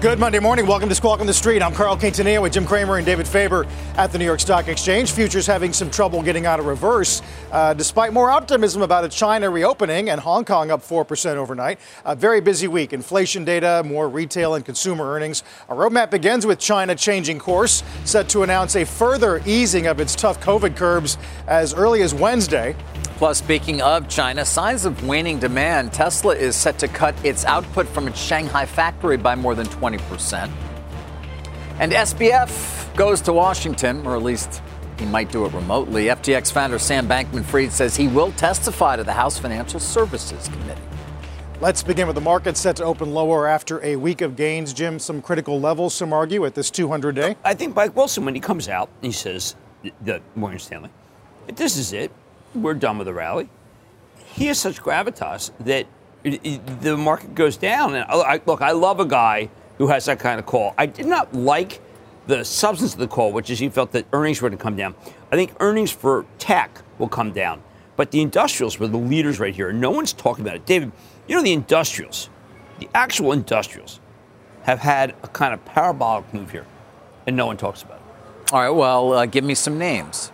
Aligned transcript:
Good 0.00 0.18
Monday 0.18 0.38
morning. 0.38 0.66
Welcome 0.66 0.88
to 0.88 0.94
Squawk 0.94 1.20
on 1.20 1.26
the 1.26 1.34
Street. 1.34 1.60
I'm 1.60 1.74
Carl 1.74 1.94
Quintanilla 1.94 2.40
with 2.40 2.54
Jim 2.54 2.64
Cramer 2.64 2.96
and 2.96 3.04
David 3.04 3.28
Faber 3.28 3.66
at 3.96 4.10
the 4.10 4.16
New 4.16 4.24
York 4.24 4.40
Stock 4.40 4.66
Exchange. 4.66 5.12
Futures 5.12 5.46
having 5.46 5.74
some 5.74 5.90
trouble 5.90 6.22
getting 6.22 6.46
out 6.46 6.58
of 6.58 6.64
reverse, 6.64 7.20
uh, 7.52 7.74
despite 7.74 8.14
more 8.14 8.30
optimism 8.30 8.80
about 8.80 9.04
a 9.04 9.10
China 9.10 9.50
reopening 9.50 10.08
and 10.08 10.18
Hong 10.18 10.46
Kong 10.46 10.70
up 10.70 10.80
4% 10.80 11.36
overnight. 11.36 11.78
A 12.06 12.16
very 12.16 12.40
busy 12.40 12.66
week. 12.66 12.94
Inflation 12.94 13.44
data, 13.44 13.82
more 13.84 14.08
retail 14.08 14.54
and 14.54 14.64
consumer 14.64 15.04
earnings. 15.04 15.42
Our 15.68 15.76
roadmap 15.76 16.10
begins 16.10 16.46
with 16.46 16.58
China 16.58 16.94
changing 16.94 17.38
course, 17.38 17.82
set 18.06 18.26
to 18.30 18.42
announce 18.42 18.76
a 18.76 18.86
further 18.86 19.42
easing 19.44 19.86
of 19.86 20.00
its 20.00 20.14
tough 20.14 20.40
COVID 20.40 20.76
curbs 20.76 21.18
as 21.46 21.74
early 21.74 22.00
as 22.00 22.14
Wednesday. 22.14 22.74
Plus, 23.20 23.36
speaking 23.36 23.82
of 23.82 24.08
China, 24.08 24.46
signs 24.46 24.86
of 24.86 25.06
waning 25.06 25.38
demand. 25.38 25.92
Tesla 25.92 26.34
is 26.34 26.56
set 26.56 26.78
to 26.78 26.88
cut 26.88 27.14
its 27.22 27.44
output 27.44 27.86
from 27.86 28.08
its 28.08 28.18
Shanghai 28.18 28.64
factory 28.64 29.18
by 29.18 29.34
more 29.34 29.54
than 29.54 29.66
20%. 29.66 29.89
And 31.78 31.92
SBF 31.92 32.94
goes 32.96 33.20
to 33.22 33.32
Washington, 33.32 34.06
or 34.06 34.16
at 34.16 34.22
least 34.22 34.62
he 34.98 35.06
might 35.06 35.32
do 35.32 35.46
it 35.46 35.52
remotely. 35.52 36.06
FTX 36.06 36.52
founder 36.52 36.78
Sam 36.78 37.08
Bankman 37.08 37.44
Fried 37.44 37.72
says 37.72 37.96
he 37.96 38.08
will 38.08 38.32
testify 38.32 38.96
to 38.96 39.04
the 39.04 39.12
House 39.12 39.38
Financial 39.38 39.80
Services 39.80 40.48
Committee. 40.48 40.80
Let's 41.60 41.82
begin 41.82 42.06
with 42.06 42.14
the 42.14 42.22
market 42.22 42.56
set 42.56 42.76
to 42.76 42.84
open 42.84 43.12
lower 43.12 43.46
after 43.46 43.82
a 43.84 43.96
week 43.96 44.20
of 44.20 44.36
gains. 44.36 44.72
Jim, 44.72 44.98
some 44.98 45.20
critical 45.20 45.60
levels, 45.60 45.94
some 45.94 46.12
argue, 46.12 46.44
at 46.46 46.54
this 46.54 46.70
200 46.70 47.14
day. 47.14 47.36
I 47.44 47.54
think 47.54 47.74
Mike 47.76 47.96
Wilson, 47.96 48.24
when 48.24 48.34
he 48.34 48.40
comes 48.40 48.68
out, 48.68 48.88
he 49.02 49.12
says, 49.12 49.56
the 50.02 50.20
Morgan 50.34 50.58
Stanley, 50.58 50.90
this 51.54 51.76
is 51.76 51.92
it 51.92 52.12
we're 52.54 52.74
done 52.74 52.98
with 52.98 53.06
the 53.06 53.14
rally. 53.14 53.48
He 54.32 54.46
has 54.46 54.58
such 54.58 54.80
gravitas 54.80 55.50
that 55.60 55.86
it, 56.24 56.40
it, 56.44 56.80
the 56.80 56.96
market 56.96 57.34
goes 57.34 57.56
down. 57.56 57.94
And 57.94 58.04
I, 58.08 58.40
look, 58.46 58.62
I 58.62 58.72
love 58.72 59.00
a 59.00 59.06
guy 59.06 59.50
who 59.80 59.86
has 59.86 60.04
that 60.04 60.18
kind 60.18 60.38
of 60.38 60.44
call. 60.44 60.74
I 60.76 60.84
did 60.84 61.06
not 61.06 61.34
like 61.34 61.80
the 62.26 62.44
substance 62.44 62.92
of 62.92 63.00
the 63.00 63.08
call, 63.08 63.32
which 63.32 63.48
is 63.48 63.58
he 63.58 63.70
felt 63.70 63.92
that 63.92 64.04
earnings 64.12 64.42
were 64.42 64.50
going 64.50 64.58
to 64.58 64.62
come 64.62 64.76
down. 64.76 64.94
I 65.32 65.36
think 65.36 65.54
earnings 65.58 65.90
for 65.90 66.26
tech 66.36 66.82
will 66.98 67.08
come 67.08 67.32
down, 67.32 67.62
but 67.96 68.10
the 68.10 68.20
industrials 68.20 68.78
were 68.78 68.88
the 68.88 68.98
leaders 68.98 69.40
right 69.40 69.54
here, 69.54 69.70
and 69.70 69.80
no 69.80 69.90
one's 69.90 70.12
talking 70.12 70.44
about 70.44 70.54
it. 70.54 70.66
David, 70.66 70.92
you 71.26 71.34
know 71.34 71.42
the 71.42 71.54
industrials, 71.54 72.28
the 72.78 72.90
actual 72.94 73.32
industrials, 73.32 74.00
have 74.64 74.80
had 74.80 75.14
a 75.22 75.28
kind 75.28 75.54
of 75.54 75.64
parabolic 75.64 76.34
move 76.34 76.50
here, 76.50 76.66
and 77.26 77.34
no 77.34 77.46
one 77.46 77.56
talks 77.56 77.82
about 77.82 77.96
it. 77.96 78.52
All 78.52 78.60
right, 78.60 78.68
well, 78.68 79.14
uh, 79.14 79.24
give 79.24 79.44
me 79.44 79.54
some 79.54 79.78
names. 79.78 80.30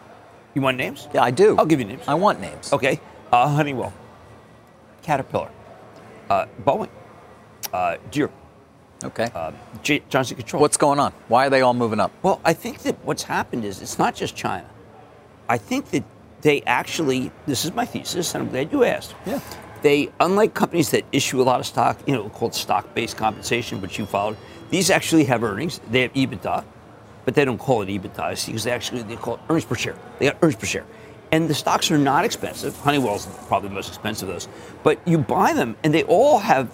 You 0.55 0.63
want 0.63 0.77
names? 0.77 1.07
Yeah, 1.15 1.23
I 1.23 1.31
do. 1.31 1.57
I'll 1.57 1.67
give 1.67 1.79
you 1.79 1.87
names. 1.87 2.03
I 2.09 2.15
want 2.15 2.41
names. 2.41 2.73
Okay. 2.73 2.99
Uh, 3.31 3.47
Honeywell, 3.47 3.93
Caterpillar, 5.03 5.51
uh, 6.31 6.47
Boeing, 6.65 6.89
uh, 7.73 7.99
Deere. 8.11 8.33
Okay. 9.07 9.29
Uh, 9.35 9.53
J- 9.83 10.03
Johnson 10.09 10.37
Control. 10.37 10.61
What's 10.61 10.77
going 10.77 10.99
on? 10.99 11.13
Why 11.29 11.47
are 11.47 11.51
they 11.51 11.61
all 11.61 11.75
moving 11.75 12.01
up? 12.01 12.13
Well, 12.23 12.41
I 12.45 12.53
think 12.53 12.81
that 12.81 12.97
what's 13.05 13.23
happened 13.23 13.65
is 13.65 13.81
it's 13.83 13.99
not 13.99 14.15
just 14.15 14.37
China. 14.37 14.69
I 15.49 15.59
think 15.59 15.91
that 15.91 16.05
they 16.43 16.63
actually, 16.63 17.31
this 17.47 17.65
is 17.65 17.73
my 17.73 17.87
thesis, 17.87 18.35
and 18.35 18.45
I'm 18.45 18.51
glad 18.51 18.73
you 18.73 18.85
asked. 18.85 19.15
Yeah. 19.25 19.41
They, 19.83 20.11
unlike 20.21 20.55
companies 20.55 20.91
that 20.91 21.05
issue 21.13 21.41
a 21.41 21.45
lot 21.45 21.61
of 21.61 21.67
stock, 21.67 21.99
you 22.07 22.15
know, 22.15 22.29
called 22.31 22.55
stock-based 22.55 23.17
compensation, 23.17 23.81
which 23.81 23.99
you 23.99 24.07
followed, 24.07 24.37
these 24.71 24.91
actually 24.91 25.25
have 25.25 25.45
earnings. 25.45 25.81
They 25.91 26.03
have 26.03 26.13
EBITDA 26.15 26.65
but 27.27 27.35
they 27.35 27.45
don't 27.45 27.59
call 27.59 27.83
it 27.83 27.89
EBITDA 27.89 28.47
because 28.47 28.65
they 28.65 28.71
actually 28.71 29.03
they 29.03 29.17
call 29.17 29.35
it 29.35 29.41
earnings 29.51 29.67
per 29.67 29.75
share. 29.75 29.97
They 30.19 30.27
got 30.27 30.39
earnings 30.41 30.57
per 30.57 30.67
share. 30.67 30.87
And 31.33 31.51
the 31.51 31.55
stocks 31.55 31.91
are 31.91 31.99
not 31.99 32.25
expensive. 32.25 32.75
Honeywell's 32.79 33.27
probably 33.49 33.69
the 33.69 33.75
most 33.75 33.89
expensive 33.89 34.29
of 34.29 34.37
those. 34.37 34.49
But 34.85 35.01
you 35.07 35.19
buy 35.19 35.53
them 35.53 35.77
and 35.83 35.93
they 35.93 36.05
all 36.05 36.39
have 36.39 36.71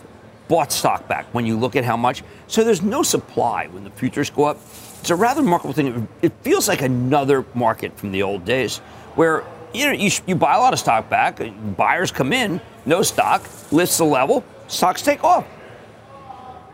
bought 0.49 0.73
stock 0.73 1.09
back 1.09 1.27
when 1.33 1.47
you 1.47 1.57
look 1.57 1.77
at 1.77 1.85
how 1.85 1.97
much. 1.97 2.23
So 2.47 2.65
there's 2.65 2.83
no 2.83 3.03
supply 3.03 3.67
when 3.69 3.85
the 3.85 3.91
futures 3.91 4.31
go 4.31 4.45
up. 4.45 4.59
It's 5.01 5.11
a 5.11 5.17
rather 5.17 5.43
remarkable 5.43 5.75
thing. 5.75 6.09
It 6.21 6.33
feels 6.43 6.69
like 6.69 6.83
another 6.83 7.45
market 7.55 7.97
from 7.99 8.13
the 8.13 8.23
old 8.23 8.45
days 8.45 8.79
where 9.15 9.45
you 9.75 9.87
know 9.87 9.93
you, 9.93 10.11
you 10.27 10.35
buy 10.35 10.55
a 10.55 10.59
lot 10.59 10.73
of 10.73 10.79
stock 10.79 11.09
back, 11.09 11.41
buyers 11.77 12.13
come 12.13 12.33
in, 12.33 12.61
no 12.87 13.03
stock, 13.03 13.43
lifts 13.73 13.99
the 13.99 14.05
level, 14.05 14.45
stocks 14.69 15.03
take 15.03 15.25
off. 15.25 15.47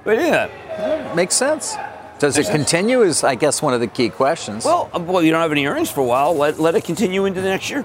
But 0.04 0.18
yeah, 0.18 1.12
makes 1.14 1.34
sense. 1.34 1.76
Does 2.18 2.36
it 2.36 2.48
continue? 2.48 3.02
Is 3.02 3.22
I 3.22 3.36
guess 3.36 3.62
one 3.62 3.74
of 3.74 3.80
the 3.80 3.86
key 3.86 4.08
questions. 4.08 4.64
Well, 4.64 4.90
uh, 4.92 4.98
well, 4.98 5.22
you 5.22 5.30
don't 5.30 5.40
have 5.40 5.52
any 5.52 5.66
earnings 5.66 5.90
for 5.90 6.00
a 6.00 6.04
while. 6.04 6.34
Let, 6.34 6.58
let 6.58 6.74
it 6.74 6.84
continue 6.84 7.26
into 7.26 7.40
the 7.40 7.48
next 7.48 7.70
year. 7.70 7.82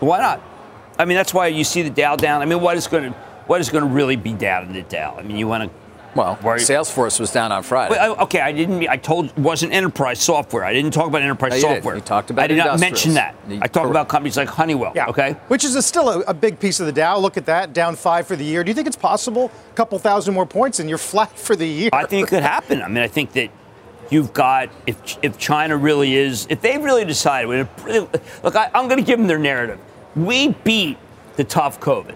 Why 0.00 0.18
not? 0.18 0.42
I 0.98 1.06
mean, 1.06 1.16
that's 1.16 1.32
why 1.32 1.48
you 1.48 1.64
see 1.64 1.82
the 1.82 1.90
Dow 1.90 2.16
down. 2.16 2.42
I 2.42 2.44
mean, 2.44 2.60
what 2.60 2.76
is 2.76 2.86
going 2.86 3.12
to 3.12 3.18
what 3.46 3.60
is 3.60 3.68
going 3.70 3.84
to 3.84 3.90
really 3.90 4.16
be 4.16 4.32
down 4.32 4.66
in 4.66 4.72
the 4.72 4.82
Dow? 4.82 5.16
I 5.18 5.22
mean, 5.22 5.36
you 5.36 5.48
want 5.48 5.64
to. 5.64 5.70
Well, 6.14 6.36
Salesforce 6.36 7.20
was 7.20 7.30
down 7.30 7.52
on 7.52 7.62
Friday. 7.62 7.90
Well, 7.90 8.18
okay, 8.20 8.40
I 8.40 8.50
didn't. 8.50 8.88
I 8.88 8.96
told 8.96 9.26
it 9.26 9.38
wasn't 9.38 9.74
enterprise 9.74 10.18
software. 10.18 10.64
I 10.64 10.72
didn't 10.72 10.92
talk 10.92 11.08
about 11.08 11.20
enterprise 11.20 11.50
no, 11.50 11.56
you 11.56 11.62
software. 11.62 11.94
Did. 11.94 12.04
You 12.04 12.06
talked 12.06 12.30
about. 12.30 12.44
I 12.44 12.46
did 12.46 12.56
not 12.56 12.80
mention 12.80 13.14
that. 13.14 13.34
You, 13.46 13.58
I 13.60 13.66
talked 13.66 13.90
about 13.90 14.08
companies 14.08 14.38
like 14.38 14.48
Honeywell. 14.48 14.92
Yeah. 14.94 15.08
Okay. 15.08 15.32
Which 15.48 15.62
is 15.62 15.74
a, 15.76 15.82
still 15.82 16.08
a, 16.08 16.20
a, 16.20 16.32
big 16.32 16.58
piece 16.58 16.80
of 16.80 16.86
the 16.86 16.92
Dow. 16.92 17.18
Look 17.18 17.36
at 17.36 17.44
that, 17.46 17.74
down 17.74 17.96
five 17.96 18.26
for 18.26 18.34
the 18.34 18.44
year. 18.44 18.64
Do 18.64 18.70
you 18.70 18.74
think 18.74 18.86
it's 18.86 18.96
possible? 18.96 19.50
A 19.72 19.74
couple 19.74 19.98
thousand 19.98 20.32
more 20.32 20.46
points, 20.46 20.80
and 20.80 20.88
you're 20.88 20.96
flat 21.12 21.38
for 21.38 21.54
the 21.54 21.66
year. 21.66 21.90
I 21.92 22.06
think 22.06 22.26
it 22.26 22.30
could 22.30 22.42
happen. 22.42 22.80
I 22.80 22.88
mean, 22.88 23.02
I 23.02 23.08
think 23.08 23.32
that 23.32 23.50
You've 24.10 24.32
got 24.32 24.70
if 24.86 25.18
if 25.22 25.38
China 25.38 25.76
really 25.76 26.14
is 26.14 26.46
if 26.48 26.60
they 26.60 26.78
really 26.78 27.04
decide 27.04 27.46
look 27.46 28.56
I, 28.56 28.70
I'm 28.74 28.88
going 28.88 29.00
to 29.00 29.06
give 29.06 29.18
them 29.18 29.26
their 29.26 29.38
narrative. 29.38 29.80
We 30.14 30.48
beat 30.64 30.98
the 31.36 31.44
tough 31.44 31.80
COVID, 31.80 32.14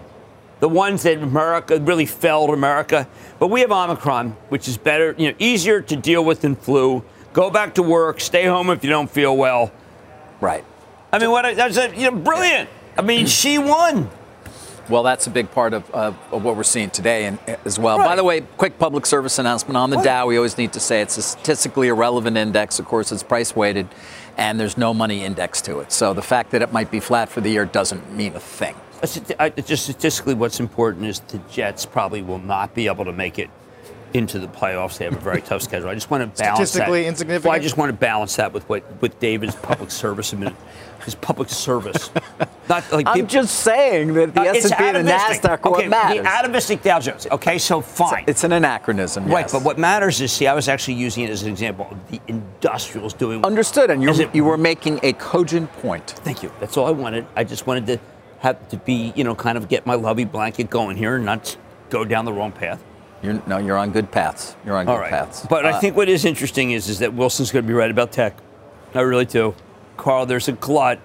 the 0.61 0.69
ones 0.69 1.03
that 1.03 1.17
America 1.17 1.79
really 1.81 2.05
failed 2.05 2.51
America, 2.51 3.07
but 3.39 3.47
we 3.47 3.61
have 3.61 3.71
Omicron, 3.71 4.37
which 4.49 4.67
is 4.67 4.77
better, 4.77 5.13
you 5.17 5.29
know, 5.29 5.35
easier 5.39 5.81
to 5.81 5.95
deal 5.95 6.23
with 6.23 6.41
than 6.41 6.55
flu. 6.55 7.03
Go 7.33 7.49
back 7.49 7.75
to 7.75 7.83
work, 7.83 8.21
stay 8.21 8.45
home 8.45 8.69
if 8.69 8.83
you 8.83 8.89
don't 8.89 9.09
feel 9.09 9.35
well. 9.35 9.71
Right. 10.39 10.63
I 11.11 11.19
mean, 11.19 11.31
what 11.31 11.55
that's 11.55 11.77
a, 11.77 11.93
you 11.95 12.09
know 12.09 12.17
brilliant. 12.17 12.69
I 12.97 13.01
mean, 13.01 13.25
Xi 13.25 13.57
won. 13.57 14.09
Well, 14.87 15.03
that's 15.03 15.25
a 15.25 15.29
big 15.29 15.49
part 15.51 15.73
of, 15.73 15.89
of, 15.91 16.15
of 16.31 16.43
what 16.43 16.55
we're 16.55 16.63
seeing 16.63 16.89
today 16.89 17.25
and, 17.25 17.39
eh, 17.47 17.55
as 17.65 17.79
well. 17.79 17.97
Right. 17.97 18.05
By 18.05 18.15
the 18.15 18.23
way, 18.23 18.41
quick 18.41 18.77
public 18.77 19.05
service 19.05 19.39
announcement 19.39 19.77
on 19.77 19.89
the 19.89 19.95
what? 19.97 20.05
Dow. 20.05 20.27
We 20.27 20.37
always 20.37 20.57
need 20.57 20.73
to 20.73 20.79
say 20.79 21.01
it's 21.01 21.17
a 21.17 21.21
statistically 21.21 21.87
irrelevant 21.87 22.37
index. 22.37 22.77
Of 22.77 22.85
course, 22.85 23.11
it's 23.11 23.23
price 23.23 23.55
weighted, 23.55 23.87
and 24.37 24.59
there's 24.59 24.77
no 24.77 24.93
money 24.93 25.23
index 25.23 25.61
to 25.63 25.79
it. 25.79 25.91
So 25.91 26.13
the 26.13 26.21
fact 26.21 26.51
that 26.51 26.61
it 26.61 26.71
might 26.71 26.91
be 26.91 26.99
flat 26.99 27.29
for 27.29 27.41
the 27.41 27.49
year 27.49 27.65
doesn't 27.65 28.13
mean 28.13 28.35
a 28.35 28.39
thing. 28.39 28.75
Uh, 29.01 29.07
uh, 29.39 29.49
uh, 29.57 29.61
just 29.61 29.83
statistically, 29.83 30.33
what's 30.33 30.59
important 30.59 31.05
is 31.05 31.19
the 31.19 31.39
Jets 31.51 31.85
probably 31.85 32.21
will 32.21 32.39
not 32.39 32.75
be 32.75 32.87
able 32.87 33.05
to 33.05 33.13
make 33.13 33.39
it 33.39 33.49
into 34.13 34.39
the 34.39 34.47
playoffs. 34.47 34.97
They 34.97 35.05
have 35.05 35.15
a 35.15 35.19
very 35.19 35.41
tough 35.49 35.61
schedule. 35.61 35.89
I 35.89 35.93
just 35.93 36.11
want 36.11 36.21
to 36.21 36.41
balance 36.41 36.69
Statistically 36.69 37.03
that. 37.03 37.07
insignificant. 37.07 37.45
Well, 37.45 37.53
I 37.53 37.59
just 37.59 37.77
want 37.77 37.89
to 37.89 37.97
balance 37.97 38.35
that 38.35 38.53
with 38.53 38.67
what 38.69 38.83
with 39.01 39.19
David's 39.19 39.55
public 39.55 39.91
service 39.91 40.33
minute. 40.33 40.55
his 41.05 41.15
public 41.15 41.49
service. 41.49 42.09
Not 42.69 42.91
like 42.91 43.07
I'm 43.07 43.15
people, 43.15 43.27
just 43.27 43.59
saying 43.59 44.13
that 44.13 44.33
the 44.33 44.41
uh, 44.41 44.53
S&P 44.53 44.75
and 44.77 45.07
the 45.07 45.11
Nasdaq 45.11 45.65
okay, 45.65 45.69
what 45.69 45.87
matters. 45.87 46.23
The 46.23 46.29
atomistic 46.29 46.83
Dow 46.83 46.99
Jones. 46.99 47.27
Okay, 47.31 47.57
so 47.57 47.81
fine. 47.81 48.21
It's, 48.21 48.29
it's 48.29 48.43
an 48.43 48.51
anachronism. 48.53 49.25
Right, 49.25 49.41
yes. 49.41 49.51
but 49.51 49.63
what 49.63 49.77
matters 49.77 50.21
is, 50.21 50.31
see, 50.31 50.47
I 50.47 50.53
was 50.53 50.69
actually 50.69 50.93
using 50.93 51.23
it 51.23 51.29
as 51.29 51.43
an 51.43 51.49
example 51.49 51.87
of 51.89 52.11
the 52.11 52.21
industrials 52.27 53.13
doing. 53.13 53.43
Understood, 53.43 53.89
and 53.89 54.01
you 54.01 54.29
you 54.33 54.43
were 54.43 54.57
making 54.57 54.99
a 55.03 55.13
cogent 55.13 55.71
point. 55.73 56.11
Thank 56.23 56.43
you. 56.43 56.51
That's 56.59 56.77
all 56.77 56.85
I 56.85 56.91
wanted. 56.91 57.25
I 57.35 57.43
just 57.43 57.67
wanted 57.67 57.87
to 57.87 57.99
have 58.41 58.67
to 58.69 58.77
be, 58.77 59.13
you 59.15 59.23
know, 59.23 59.35
kind 59.35 59.57
of 59.57 59.69
get 59.69 59.85
my 59.85 59.95
lovey 59.95 60.25
blanket 60.25 60.69
going 60.69 60.97
here 60.97 61.15
and 61.15 61.25
not 61.25 61.55
go 61.89 62.03
down 62.03 62.25
the 62.25 62.33
wrong 62.33 62.51
path. 62.51 62.83
You're, 63.21 63.41
no, 63.45 63.59
you're 63.59 63.77
on 63.77 63.91
good 63.91 64.11
paths. 64.11 64.55
You're 64.65 64.75
on 64.75 64.87
good 64.87 64.97
right. 64.97 65.09
paths. 65.09 65.45
But 65.47 65.65
uh, 65.65 65.69
I 65.69 65.79
think 65.79 65.95
what 65.95 66.09
is 66.09 66.25
interesting 66.25 66.71
is, 66.71 66.89
is 66.89 66.99
that 66.99 67.13
Wilson's 67.13 67.51
going 67.51 67.63
to 67.63 67.67
be 67.67 67.73
right 67.73 67.91
about 67.91 68.11
tech. 68.11 68.35
I 68.95 69.01
really 69.01 69.25
do. 69.25 69.53
Carl, 69.95 70.25
there's 70.25 70.47
a 70.47 70.53
glut 70.53 70.99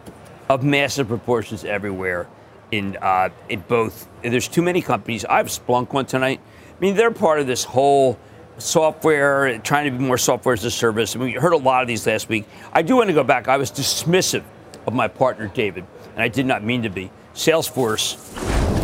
of 0.49 0.65
massive 0.65 1.09
proportions 1.09 1.65
everywhere. 1.65 2.27
In, 2.73 2.97
uh, 3.00 3.29
in 3.49 3.61
both, 3.69 4.09
there's 4.23 4.49
too 4.49 4.62
many 4.62 4.81
companies. 4.81 5.25
I 5.25 5.37
have 5.37 5.47
Splunk 5.49 5.93
one 5.93 6.06
tonight. 6.06 6.41
I 6.77 6.81
mean, 6.81 6.97
they're 6.97 7.11
part 7.11 7.38
of 7.38 7.47
this 7.47 7.65
whole 7.65 8.19
software, 8.59 9.59
trying 9.59 9.85
to 9.85 9.97
be 9.97 10.03
more 10.03 10.19
software 10.19 10.55
as 10.55 10.65
a 10.65 10.71
service. 10.71 11.15
I 11.15 11.19
mean, 11.19 11.29
we 11.29 11.35
heard 11.35 11.53
a 11.53 11.59
lot 11.59 11.83
of 11.83 11.88
these 11.88 12.06
last 12.06 12.29
week. 12.29 12.47
I 12.73 12.83
do 12.83 12.97
want 12.97 13.09
to 13.09 13.15
go 13.15 13.23
back. 13.23 13.47
I 13.47 13.56
was 13.56 13.71
dismissive 13.71 14.43
of 14.87 14.94
my 14.94 15.06
partner, 15.06 15.49
David, 15.49 15.85
and 16.15 16.23
I 16.23 16.29
did 16.29 16.47
not 16.47 16.65
mean 16.65 16.83
to 16.83 16.88
be. 16.88 17.11
Salesforce, 17.37 18.17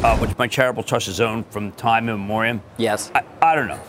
uh, 0.04 0.18
which 0.18 0.36
my 0.36 0.46
charitable 0.46 0.82
trust 0.82 1.06
has 1.06 1.22
owned 1.22 1.46
from 1.46 1.72
time 1.72 2.10
immemorial. 2.10 2.62
Yes. 2.76 3.10
I, 3.14 3.24
I 3.40 3.54
don't 3.54 3.66
know. 3.66 3.80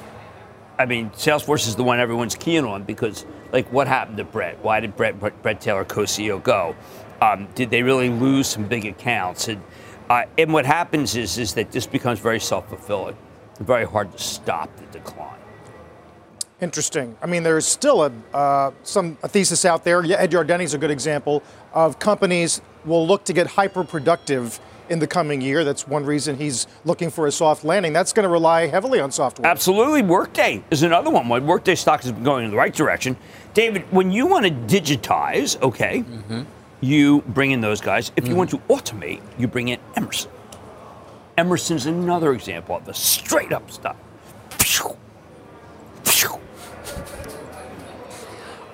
I 0.79 0.85
mean, 0.85 1.09
Salesforce 1.11 1.67
is 1.67 1.75
the 1.75 1.83
one 1.83 1.99
everyone's 1.99 2.35
keen 2.35 2.63
on 2.63 2.83
because, 2.83 3.25
like, 3.51 3.71
what 3.73 3.87
happened 3.87 4.17
to 4.17 4.23
Brett? 4.23 4.63
Why 4.63 4.79
did 4.79 4.95
Brett, 4.95 5.19
Brett, 5.19 5.39
Bret 5.43 5.59
Taylor, 5.59 5.83
co-CEO, 5.83 6.41
go? 6.41 6.77
Um, 7.21 7.49
did 7.55 7.71
they 7.71 7.83
really 7.83 8.09
lose 8.09 8.47
some 8.47 8.65
big 8.65 8.85
accounts? 8.85 9.49
And, 9.49 9.61
uh, 10.09 10.23
and 10.37 10.53
what 10.53 10.65
happens 10.65 11.17
is, 11.17 11.37
is 11.37 11.53
that 11.55 11.73
this 11.73 11.85
becomes 11.85 12.19
very 12.19 12.39
self-fulfilling, 12.39 13.17
very 13.59 13.85
hard 13.85 14.13
to 14.13 14.17
stop 14.17 14.73
the 14.77 14.85
decline. 14.97 15.39
Interesting. 16.61 17.17
I 17.21 17.25
mean, 17.25 17.43
there's 17.43 17.65
still 17.65 18.05
a 18.05 18.11
uh, 18.33 18.71
some 18.83 19.17
a 19.21 19.27
thesis 19.27 19.65
out 19.65 19.83
there. 19.83 20.05
Yeah, 20.05 20.15
Ed 20.15 20.31
Yardeni 20.31 20.63
is 20.63 20.73
a 20.73 20.77
good 20.77 20.91
example 20.91 21.43
of 21.73 21.99
companies 21.99 22.61
will 22.85 23.05
look 23.05 23.23
to 23.25 23.33
get 23.33 23.47
hyper 23.47 23.83
productive 23.83 24.59
in 24.89 24.99
the 24.99 25.07
coming 25.07 25.41
year. 25.41 25.63
That's 25.63 25.87
one 25.87 26.05
reason 26.05 26.37
he's 26.37 26.67
looking 26.85 27.09
for 27.09 27.27
a 27.27 27.31
soft 27.31 27.63
landing. 27.63 27.93
That's 27.93 28.13
going 28.13 28.23
to 28.23 28.29
rely 28.29 28.67
heavily 28.67 28.99
on 28.99 29.11
software. 29.11 29.49
Absolutely. 29.49 30.01
Workday 30.01 30.63
is 30.71 30.83
another 30.83 31.09
one. 31.09 31.27
Workday 31.27 31.75
stock 31.75 32.01
has 32.03 32.11
been 32.11 32.23
going 32.23 32.45
in 32.45 32.51
the 32.51 32.57
right 32.57 32.73
direction. 32.73 33.17
David, 33.53 33.83
when 33.91 34.11
you 34.11 34.25
want 34.25 34.45
to 34.45 34.51
digitize, 34.51 35.61
okay, 35.61 35.99
mm-hmm. 35.99 36.43
you 36.81 37.21
bring 37.27 37.51
in 37.51 37.61
those 37.61 37.81
guys. 37.81 38.11
If 38.15 38.23
mm-hmm. 38.23 38.31
you 38.31 38.37
want 38.37 38.49
to 38.51 38.57
automate, 38.69 39.21
you 39.37 39.47
bring 39.47 39.69
in 39.69 39.79
Emerson. 39.95 40.31
Emerson's 41.37 41.85
another 41.85 42.33
example 42.33 42.75
of 42.75 42.85
the 42.85 42.93
straight 42.93 43.51
up 43.51 43.71
stock. 43.71 43.97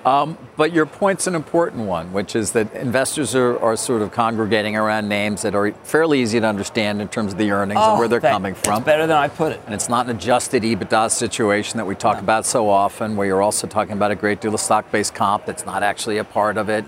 Um, 0.04 0.38
but 0.56 0.72
your 0.72 0.86
point's 0.86 1.26
an 1.26 1.34
important 1.34 1.86
one, 1.86 2.14
which 2.14 2.34
is 2.34 2.52
that 2.52 2.72
investors 2.74 3.34
are, 3.34 3.58
are, 3.58 3.76
sort 3.76 4.00
of 4.00 4.12
congregating 4.12 4.74
around 4.74 5.08
names 5.08 5.42
that 5.42 5.54
are 5.54 5.72
fairly 5.84 6.22
easy 6.22 6.40
to 6.40 6.46
understand 6.46 7.02
in 7.02 7.08
terms 7.08 7.32
of 7.32 7.38
the 7.38 7.50
earnings 7.50 7.80
oh, 7.82 7.90
and 7.90 7.98
where 7.98 8.08
they're 8.08 8.18
that, 8.18 8.32
coming 8.32 8.54
from. 8.54 8.82
better 8.82 9.06
than 9.06 9.18
I 9.18 9.28
put 9.28 9.52
it. 9.52 9.60
And 9.66 9.74
it's 9.74 9.90
not 9.90 10.08
an 10.08 10.16
adjusted 10.16 10.62
EBITDA 10.62 11.10
situation 11.10 11.76
that 11.76 11.84
we 11.84 11.94
talk 11.94 12.16
no. 12.16 12.22
about 12.22 12.46
so 12.46 12.70
often, 12.70 13.14
where 13.14 13.26
you're 13.26 13.42
also 13.42 13.66
talking 13.66 13.92
about 13.92 14.10
a 14.10 14.14
great 14.14 14.40
deal 14.40 14.54
of 14.54 14.60
stock-based 14.60 15.14
comp 15.14 15.44
that's 15.44 15.66
not 15.66 15.82
actually 15.82 16.16
a 16.16 16.24
part 16.24 16.56
of 16.56 16.70
it. 16.70 16.86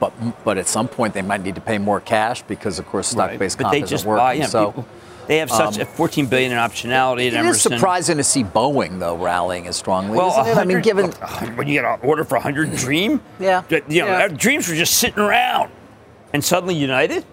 But 0.00 0.12
but 0.42 0.56
at 0.56 0.66
some 0.66 0.88
point 0.88 1.12
they 1.12 1.22
might 1.22 1.42
need 1.42 1.54
to 1.56 1.60
pay 1.60 1.76
more 1.76 2.00
cash 2.00 2.42
because, 2.42 2.78
of 2.78 2.86
course, 2.86 3.08
stock-based 3.08 3.58
right. 3.58 3.64
comp 3.64 3.74
isn't 3.74 3.88
just 3.88 4.06
working. 4.06 4.24
Buy, 4.24 4.32
yeah, 4.34 4.46
so. 4.46 4.66
People, 4.68 4.86
they 5.26 5.38
have 5.38 5.50
such 5.50 5.76
um, 5.76 5.82
a 5.82 5.86
14 5.86 6.26
billion 6.26 6.52
in 6.52 6.58
optionality. 6.58 7.28
At 7.28 7.34
it 7.34 7.36
Emerson. 7.36 7.72
surprising 7.72 8.16
to 8.16 8.24
see 8.24 8.42
Boeing 8.44 8.98
though 8.98 9.16
rallying 9.16 9.66
as 9.66 9.76
strongly. 9.76 10.16
Well, 10.16 10.30
isn't 10.40 10.58
it? 10.58 10.60
I 10.60 10.64
mean, 10.64 10.80
given 10.80 11.10
when 11.56 11.68
you 11.68 11.74
get 11.74 11.84
an 11.84 12.00
order 12.02 12.24
for 12.24 12.34
100 12.36 12.74
Dream, 12.76 13.20
yeah, 13.38 13.62
you 13.70 13.80
know, 14.02 14.06
yeah. 14.06 14.28
Dreams 14.28 14.68
were 14.68 14.74
just 14.74 14.94
sitting 14.98 15.18
around, 15.22 15.70
and 16.32 16.44
suddenly 16.44 16.74
United. 16.74 17.24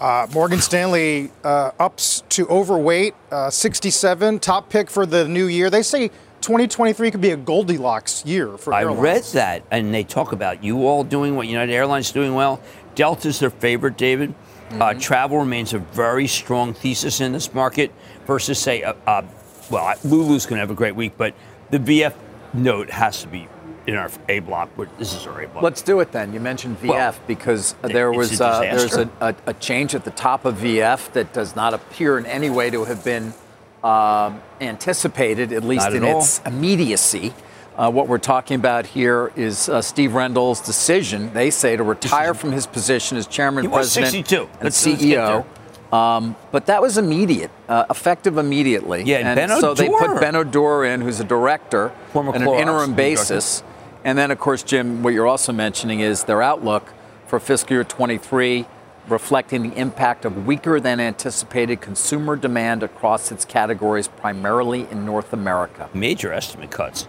Uh, 0.00 0.26
Morgan 0.34 0.60
Stanley 0.60 1.30
uh, 1.44 1.70
ups 1.78 2.24
to 2.30 2.48
overweight, 2.48 3.14
uh, 3.30 3.50
67, 3.50 4.40
top 4.40 4.68
pick 4.68 4.90
for 4.90 5.06
the 5.06 5.28
new 5.28 5.46
year. 5.46 5.70
They 5.70 5.82
say 5.82 6.08
2023 6.40 7.12
could 7.12 7.20
be 7.20 7.30
a 7.30 7.36
Goldilocks 7.36 8.24
year 8.26 8.58
for 8.58 8.74
I 8.74 8.80
airlines. 8.80 9.00
read 9.00 9.22
that, 9.34 9.62
and 9.70 9.94
they 9.94 10.02
talk 10.02 10.32
about 10.32 10.64
you 10.64 10.88
all 10.88 11.04
doing 11.04 11.36
what 11.36 11.46
United 11.46 11.72
Airlines 11.72 12.10
doing 12.10 12.34
well. 12.34 12.60
Delta's 12.96 13.38
their 13.38 13.50
favorite, 13.50 13.96
David. 13.96 14.34
Uh, 14.72 14.74
mm-hmm. 14.74 14.98
Uh, 14.98 15.00
travel 15.00 15.38
remains 15.38 15.74
a 15.74 15.78
very 15.78 16.26
strong 16.26 16.72
thesis 16.72 17.20
in 17.20 17.32
this 17.32 17.52
market 17.52 17.92
versus, 18.26 18.58
say, 18.58 18.82
uh, 18.82 18.94
uh, 19.06 19.22
well, 19.70 19.94
Lulu's 20.02 20.46
going 20.46 20.56
to 20.56 20.60
have 20.60 20.70
a 20.70 20.74
great 20.74 20.96
week, 20.96 21.12
but 21.16 21.34
the 21.70 21.78
VF 21.78 22.14
note 22.54 22.90
has 22.90 23.20
to 23.22 23.28
be 23.28 23.48
in 23.86 23.96
our 23.96 24.10
A 24.28 24.38
block. 24.38 24.70
This 24.98 25.14
is 25.14 25.26
our 25.26 25.42
A 25.42 25.48
block. 25.48 25.62
Let's 25.62 25.82
do 25.82 26.00
it 26.00 26.12
then. 26.12 26.32
You 26.32 26.40
mentioned 26.40 26.78
VF 26.80 26.88
well, 26.88 27.14
because 27.26 27.74
there 27.82 28.12
was 28.12 28.40
a 28.40 28.46
uh, 28.46 28.60
there's 28.60 28.96
a, 28.96 29.10
a, 29.20 29.34
a, 29.46 29.54
change 29.54 29.94
at 29.94 30.04
the 30.04 30.10
top 30.10 30.44
of 30.44 30.56
VF 30.56 31.12
that 31.12 31.32
does 31.32 31.56
not 31.56 31.74
appear 31.74 32.16
in 32.16 32.24
any 32.26 32.48
way 32.48 32.70
to 32.70 32.84
have 32.84 33.04
been 33.04 33.34
um, 33.82 34.40
anticipated, 34.60 35.52
at 35.52 35.64
least 35.64 35.84
not 35.84 35.94
in 35.94 36.04
at 36.04 36.16
its 36.16 36.40
immediacy. 36.46 37.34
Uh, 37.76 37.90
what 37.90 38.06
we're 38.06 38.18
talking 38.18 38.56
about 38.56 38.86
here 38.86 39.32
is 39.34 39.68
uh, 39.68 39.80
Steve 39.80 40.14
Rendle's 40.14 40.60
decision, 40.60 41.32
they 41.32 41.50
say, 41.50 41.76
to 41.76 41.82
retire 41.82 42.34
from 42.34 42.52
his 42.52 42.66
position 42.66 43.16
as 43.16 43.26
chairman, 43.26 43.64
he 43.64 43.70
president, 43.70 44.12
62. 44.12 44.48
and 44.54 44.62
let's, 44.62 44.86
CEO. 44.86 45.44
Let's 45.46 45.92
um, 45.92 46.36
but 46.50 46.66
that 46.66 46.80
was 46.80 46.96
immediate, 46.96 47.50
uh, 47.68 47.84
effective 47.90 48.38
immediately. 48.38 49.02
Yeah, 49.04 49.18
and, 49.18 49.38
and 49.38 49.60
so 49.60 49.74
they 49.74 49.88
put 49.88 50.20
Benno 50.20 50.42
Dorer 50.42 50.86
in, 50.86 51.02
who's 51.02 51.20
a 51.20 51.24
director, 51.24 51.92
Former 52.12 52.34
on 52.34 52.42
an 52.42 52.48
interim 52.48 52.94
basis. 52.94 53.62
And 54.04 54.16
then, 54.18 54.30
of 54.30 54.38
course, 54.38 54.62
Jim, 54.62 55.02
what 55.02 55.12
you're 55.12 55.26
also 55.26 55.52
mentioning 55.52 56.00
is 56.00 56.24
their 56.24 56.42
outlook 56.42 56.92
for 57.26 57.38
fiscal 57.38 57.74
year 57.74 57.84
23, 57.84 58.66
reflecting 59.08 59.62
the 59.68 59.76
impact 59.76 60.24
of 60.24 60.46
weaker 60.46 60.80
than 60.80 60.98
anticipated 60.98 61.80
consumer 61.80 62.36
demand 62.36 62.82
across 62.82 63.30
its 63.30 63.44
categories, 63.44 64.08
primarily 64.08 64.88
in 64.90 65.04
North 65.04 65.32
America. 65.32 65.88
Major 65.94 66.32
estimate 66.32 66.70
cuts. 66.70 67.06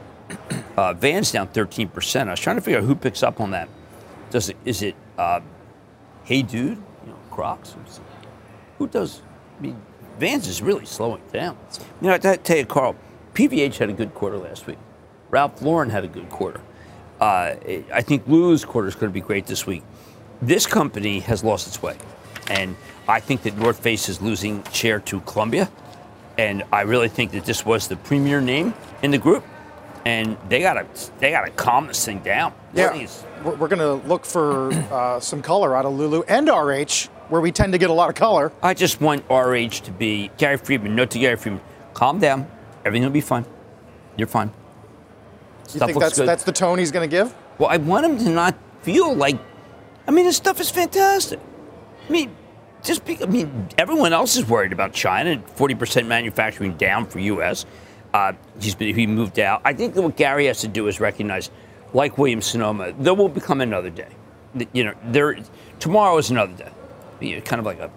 Uh, 0.75 0.93
Vans 0.93 1.31
down 1.31 1.47
13%. 1.49 2.27
I 2.27 2.31
was 2.31 2.39
trying 2.39 2.55
to 2.55 2.61
figure 2.61 2.79
out 2.79 2.85
who 2.85 2.95
picks 2.95 3.21
up 3.21 3.39
on 3.39 3.51
that. 3.51 3.69
Does 4.31 4.49
it, 4.49 4.57
is 4.65 4.81
it, 4.81 4.95
uh, 5.17 5.41
hey 6.23 6.41
dude, 6.41 6.77
you 6.77 7.09
know, 7.09 7.17
Crocs? 7.29 7.75
Who 8.79 8.87
does? 8.87 9.21
I 9.59 9.61
mean, 9.61 9.79
Vans 10.19 10.47
is 10.47 10.61
really 10.61 10.85
slowing 10.85 11.21
down. 11.31 11.57
You 12.01 12.07
know, 12.07 12.13
I 12.13 12.17
tell 12.17 12.57
you, 12.57 12.65
Carl, 12.65 12.95
PVH 13.33 13.77
had 13.77 13.89
a 13.89 13.93
good 13.93 14.13
quarter 14.13 14.37
last 14.37 14.65
week. 14.67 14.77
Ralph 15.29 15.61
Lauren 15.61 15.89
had 15.89 16.03
a 16.03 16.07
good 16.07 16.29
quarter. 16.29 16.61
Uh, 17.19 17.55
I 17.93 18.01
think 18.01 18.27
Lulu's 18.27 18.65
quarter 18.65 18.87
is 18.87 18.95
going 18.95 19.11
to 19.11 19.13
be 19.13 19.21
great 19.21 19.45
this 19.45 19.65
week. 19.65 19.83
This 20.41 20.65
company 20.65 21.19
has 21.21 21.43
lost 21.43 21.67
its 21.67 21.81
way, 21.81 21.97
and 22.47 22.75
I 23.07 23.19
think 23.19 23.43
that 23.43 23.57
North 23.57 23.79
Face 23.79 24.09
is 24.09 24.21
losing 24.21 24.63
share 24.73 24.99
to 25.01 25.21
Columbia, 25.21 25.71
and 26.37 26.63
I 26.71 26.81
really 26.81 27.07
think 27.07 27.31
that 27.31 27.45
this 27.45 27.65
was 27.65 27.87
the 27.87 27.95
premier 27.95 28.41
name 28.41 28.73
in 29.01 29.11
the 29.11 29.17
group 29.17 29.45
and 30.05 30.37
they 30.49 30.59
gotta 30.59 30.85
they 31.19 31.31
gotta 31.31 31.51
calm 31.51 31.87
this 31.87 32.03
thing 32.03 32.19
down. 32.19 32.53
Yeah, 32.73 32.91
Please. 32.91 33.23
we're, 33.43 33.55
we're 33.55 33.67
gonna 33.67 33.93
look 33.93 34.25
for 34.25 34.71
uh, 34.73 35.19
some 35.19 35.41
color 35.41 35.75
out 35.75 35.85
of 35.85 35.93
Lulu 35.93 36.23
and 36.27 36.47
RH, 36.47 37.09
where 37.29 37.41
we 37.41 37.51
tend 37.51 37.73
to 37.73 37.79
get 37.79 37.89
a 37.89 37.93
lot 37.93 38.09
of 38.09 38.15
color. 38.15 38.51
I 38.61 38.73
just 38.73 39.01
want 39.01 39.23
RH 39.29 39.83
to 39.85 39.91
be 39.91 40.31
Gary 40.37 40.57
Friedman. 40.57 40.95
Note 40.95 41.11
to 41.11 41.19
Gary 41.19 41.35
Friedman: 41.35 41.63
calm 41.93 42.19
down, 42.19 42.47
everything 42.85 43.03
will 43.03 43.13
be 43.13 43.21
fine. 43.21 43.45
You're 44.17 44.27
fine. 44.27 44.51
You 45.73 45.79
think 45.79 45.99
that's 45.99 46.17
good. 46.17 46.27
that's 46.27 46.43
the 46.43 46.51
tone 46.51 46.77
he's 46.77 46.91
gonna 46.91 47.07
give? 47.07 47.33
Well, 47.57 47.69
I 47.69 47.77
want 47.77 48.05
him 48.05 48.17
to 48.19 48.29
not 48.29 48.55
feel 48.81 49.13
like. 49.13 49.39
I 50.05 50.11
mean, 50.11 50.25
this 50.25 50.35
stuff 50.35 50.59
is 50.59 50.69
fantastic. 50.69 51.39
I 52.07 52.11
mean, 52.11 52.35
just 52.83 53.05
be, 53.05 53.17
I 53.23 53.25
mean, 53.25 53.69
everyone 53.77 54.11
else 54.11 54.35
is 54.35 54.45
worried 54.45 54.73
about 54.73 54.91
China. 54.91 55.41
Forty 55.55 55.75
percent 55.75 56.07
manufacturing 56.07 56.73
down 56.75 57.05
for 57.05 57.19
U.S. 57.19 57.65
Uh, 58.13 58.33
he's 58.59 58.75
been, 58.75 58.95
he 58.95 59.07
moved 59.07 59.39
out. 59.39 59.61
I 59.65 59.73
think 59.73 59.95
what 59.95 60.15
Gary 60.15 60.45
has 60.45 60.61
to 60.61 60.67
do 60.67 60.87
is 60.87 60.99
recognize, 60.99 61.49
like 61.93 62.17
Williams 62.17 62.45
Sonoma, 62.45 62.93
there 62.99 63.13
will 63.13 63.29
become 63.29 63.61
another 63.61 63.89
day. 63.89 64.09
You 64.71 64.83
know, 64.85 64.93
there 65.05 65.37
tomorrow 65.79 66.17
is 66.17 66.29
another 66.29 66.53
day. 66.53 66.71
You 67.19 67.37
know, 67.37 67.41
kind 67.41 67.59
of 67.59 67.65
like 67.65 67.79
a 67.79 67.89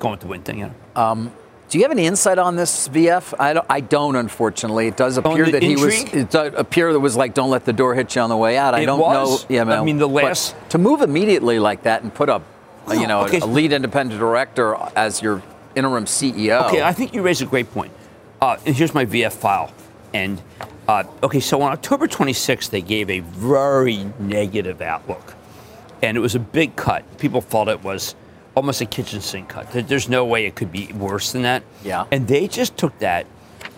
going 0.00 0.18
to 0.18 0.26
win 0.26 0.42
thing. 0.42 0.58
You 0.58 0.66
know? 0.66 0.74
um, 0.96 1.32
do 1.70 1.78
you 1.78 1.84
have 1.84 1.92
any 1.92 2.04
insight 2.04 2.38
on 2.38 2.56
this 2.56 2.88
VF? 2.88 3.32
I 3.38 3.52
don't, 3.52 3.66
I 3.70 3.78
don't 3.78 4.16
unfortunately. 4.16 4.88
It 4.88 4.96
does 4.96 5.16
appear 5.16 5.52
that 5.52 5.62
he 5.62 5.76
was. 5.76 6.02
It 6.12 6.28
does 6.28 6.52
appear 6.56 6.92
that 6.92 6.98
was 6.98 7.16
like, 7.16 7.32
don't 7.32 7.50
let 7.50 7.64
the 7.64 7.72
door 7.72 7.94
hit 7.94 8.16
you 8.16 8.22
on 8.22 8.28
the 8.28 8.36
way 8.36 8.58
out. 8.58 8.74
I 8.74 8.80
it 8.80 8.86
don't 8.86 8.98
was. 8.98 9.48
know. 9.48 9.54
Yeah, 9.54 9.62
I 9.62 9.84
mean, 9.84 9.98
the 9.98 10.08
last 10.08 10.56
to 10.70 10.78
move 10.78 11.00
immediately 11.00 11.60
like 11.60 11.84
that 11.84 12.02
and 12.02 12.12
put 12.12 12.28
up, 12.28 12.42
you 12.90 13.06
know, 13.06 13.22
okay. 13.26 13.38
a 13.38 13.46
lead 13.46 13.72
independent 13.72 14.18
director 14.18 14.74
as 14.96 15.22
your 15.22 15.44
interim 15.76 16.06
CEO. 16.06 16.66
Okay, 16.66 16.82
I 16.82 16.92
think 16.92 17.14
you 17.14 17.22
raise 17.22 17.40
a 17.40 17.46
great 17.46 17.70
point. 17.72 17.92
Uh, 18.40 18.56
here's 18.64 18.94
my 18.94 19.04
VF 19.04 19.32
file. 19.32 19.72
And 20.14 20.40
uh, 20.88 21.04
okay, 21.22 21.40
so 21.40 21.60
on 21.62 21.72
October 21.72 22.08
26th, 22.08 22.70
they 22.70 22.80
gave 22.80 23.10
a 23.10 23.20
very 23.20 24.04
negative 24.18 24.80
outlook. 24.80 25.34
And 26.02 26.16
it 26.16 26.20
was 26.20 26.34
a 26.34 26.40
big 26.40 26.74
cut. 26.76 27.04
People 27.18 27.42
thought 27.42 27.68
it 27.68 27.84
was 27.84 28.14
almost 28.54 28.80
a 28.80 28.86
kitchen 28.86 29.20
sink 29.20 29.50
cut. 29.50 29.70
There's 29.70 30.08
no 30.08 30.24
way 30.24 30.46
it 30.46 30.54
could 30.54 30.72
be 30.72 30.92
worse 30.94 31.32
than 31.32 31.42
that. 31.42 31.62
Yeah. 31.84 32.06
And 32.10 32.26
they 32.26 32.48
just 32.48 32.76
took 32.76 32.98
that 33.00 33.26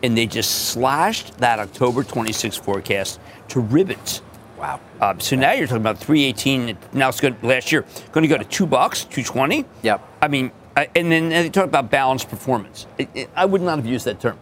and 0.03 0.17
they 0.17 0.27
just 0.27 0.69
slashed 0.69 1.39
that 1.39 1.59
October 1.59 2.05
26th 2.05 2.61
forecast 2.61 3.21
to 3.49 3.61
ribbons. 3.61 4.23
Wow. 4.59 4.81
Uh, 5.01 5.19
so 5.19 5.35
now 5.35 5.53
you're 5.53 5.67
talking 5.67 5.83
about 5.83 5.99
318. 5.99 6.79
Now 6.93 7.09
it's 7.09 7.21
going 7.21 7.37
last 7.43 7.73
year 7.73 7.85
going 8.13 8.23
to 8.23 8.29
go 8.29 8.39
to 8.39 8.45
two 8.45 8.67
bucks, 8.67 9.03
220. 9.05 9.65
Yep. 9.83 10.09
I 10.23 10.29
mean, 10.29 10.53
and 10.77 11.13
then 11.13 11.29
they 11.31 11.51
talk 11.51 11.65
about 11.65 11.91
balanced 11.91 12.29
performance. 12.29 12.87
It, 12.97 13.09
it, 13.15 13.31
I 13.35 13.45
would 13.45 13.61
not 13.61 13.77
have 13.79 13.87
used 13.87 14.05
that 14.05 14.21
term. 14.21 14.39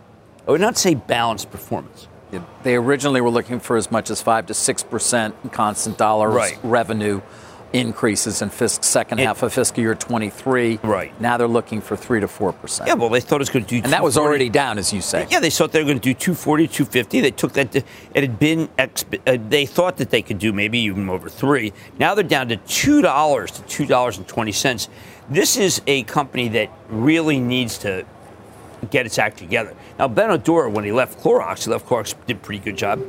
I 0.51 0.53
would 0.53 0.61
not 0.61 0.77
say 0.77 0.97
balanced 0.97 1.53
performance. 1.53 2.09
They 2.65 2.75
originally 2.75 3.21
were 3.21 3.31
looking 3.31 3.61
for 3.61 3.77
as 3.77 3.93
much 3.93 4.11
as 4.11 4.21
five 4.21 4.47
to 4.47 4.55
six 4.55 4.83
percent 4.83 5.53
constant 5.53 5.97
dollar 5.97 6.29
right. 6.29 6.59
revenue 6.65 7.21
increases 7.73 8.43
in 8.43 8.51
fiscal 8.51 8.83
second 8.83 9.21
It- 9.21 9.27
half 9.27 9.45
of 9.45 9.53
fiscal 9.53 9.81
year 9.81 9.95
23. 9.95 10.81
Right. 10.83 11.19
Now 11.21 11.37
they're 11.37 11.47
looking 11.47 11.81
for 11.81 11.95
3 11.95 12.19
to 12.19 12.27
4%. 12.27 12.89
Yeah, 12.89 12.95
well, 12.95 13.11
they 13.11 13.21
thought 13.21 13.37
it 13.37 13.39
was 13.39 13.49
going 13.49 13.65
to 13.65 13.77
do 13.77 13.81
and 13.85 13.93
that 13.93 14.03
was 14.03 14.19
already 14.19 14.49
down, 14.49 14.77
as 14.77 14.93
you 14.93 15.01
say. 15.01 15.29
Yeah, 15.31 15.39
they 15.39 15.51
thought 15.51 15.71
they 15.71 15.79
were 15.79 15.85
going 15.85 16.01
to 16.01 16.03
do 16.03 16.15
240, 16.15 16.67
250. 16.67 17.21
They 17.21 17.31
took 17.31 17.53
that. 17.53 17.71
To, 17.71 17.85
it 18.13 18.23
had 18.25 18.41
been. 18.41 18.67
Exp- 18.77 19.21
uh, 19.25 19.41
they 19.49 19.67
thought 19.67 19.99
that 19.99 20.11
they 20.11 20.21
could 20.21 20.41
do 20.41 20.53
maybe 20.53 20.81
even 20.81 21.09
over 21.09 21.29
three. 21.29 21.73
Now 21.97 22.17
they're 22.17 22.25
down 22.25 22.49
to 22.49 22.57
two 22.57 23.03
dollars 23.03 23.53
to 23.53 23.63
two 23.63 23.87
dollars 23.87 24.19
and 24.19 24.27
twenty 24.27 24.51
cents. 24.51 24.89
This 25.29 25.57
is 25.57 25.81
a 25.87 26.03
company 26.03 26.49
that 26.49 26.73
really 26.89 27.39
needs 27.39 27.79
to 27.79 28.05
get 28.91 29.07
its 29.07 29.19
act 29.19 29.37
together. 29.37 29.75
Now 30.01 30.09
Benno 30.09 30.39
Dorer, 30.39 30.71
when 30.71 30.85
he 30.85 30.93
left 30.93 31.21
Clorox, 31.21 31.65
he 31.67 31.71
left 31.71 31.85
Clorox 31.87 32.15
did 32.27 32.39
a 32.39 32.41
pretty 32.41 32.65
good 32.65 32.75
job. 32.79 33.03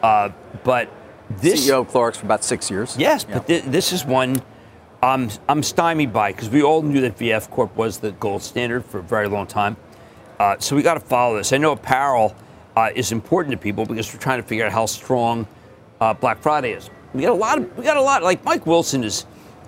Uh, 0.00 0.28
but 0.62 0.88
this 1.28 1.68
CEO 1.68 1.80
of 1.80 1.88
Clorox 1.88 2.18
for 2.18 2.24
about 2.26 2.44
six 2.44 2.70
years. 2.70 2.96
Yes, 2.96 3.26
Yeah. 3.28 3.34
but 3.38 3.46
thi- 3.48 3.58
this 3.66 3.92
is 3.92 4.04
one 4.04 4.40
I'm, 5.02 5.28
I'm 5.48 5.64
stymied 5.64 6.12
by 6.12 6.30
because 6.30 6.48
we 6.48 6.62
all 6.62 6.82
knew 6.82 7.00
that 7.00 7.18
VF 7.18 7.50
Corp 7.50 7.74
was 7.74 7.98
the 7.98 8.12
gold 8.12 8.44
standard 8.44 8.84
for 8.84 9.00
a 9.00 9.02
very 9.02 9.26
long 9.26 9.48
time. 9.48 9.76
Uh, 10.38 10.54
so 10.60 10.76
we 10.76 10.82
got 10.82 10.94
to 10.94 11.00
follow 11.00 11.36
this. 11.36 11.52
I 11.52 11.56
know 11.56 11.72
apparel 11.72 12.36
uh, 12.76 12.90
is 12.94 13.10
important 13.10 13.50
to 13.50 13.58
people 13.58 13.84
because 13.84 14.12
we're 14.14 14.20
trying 14.20 14.40
to 14.40 14.46
figure 14.46 14.64
out 14.64 14.70
how 14.70 14.86
strong 14.86 15.48
uh, 16.00 16.14
Black 16.14 16.38
Friday 16.42 16.74
is. 16.74 16.90
We 17.12 17.22
got 17.22 17.32
a 17.32 17.34
lot. 17.34 17.58
Of, 17.58 17.76
we 17.76 17.82
got 17.82 17.96
a 17.96 18.02
lot. 18.02 18.22
Like 18.22 18.44
Mike 18.44 18.66
Wilson 18.68 19.02
is. 19.02 19.26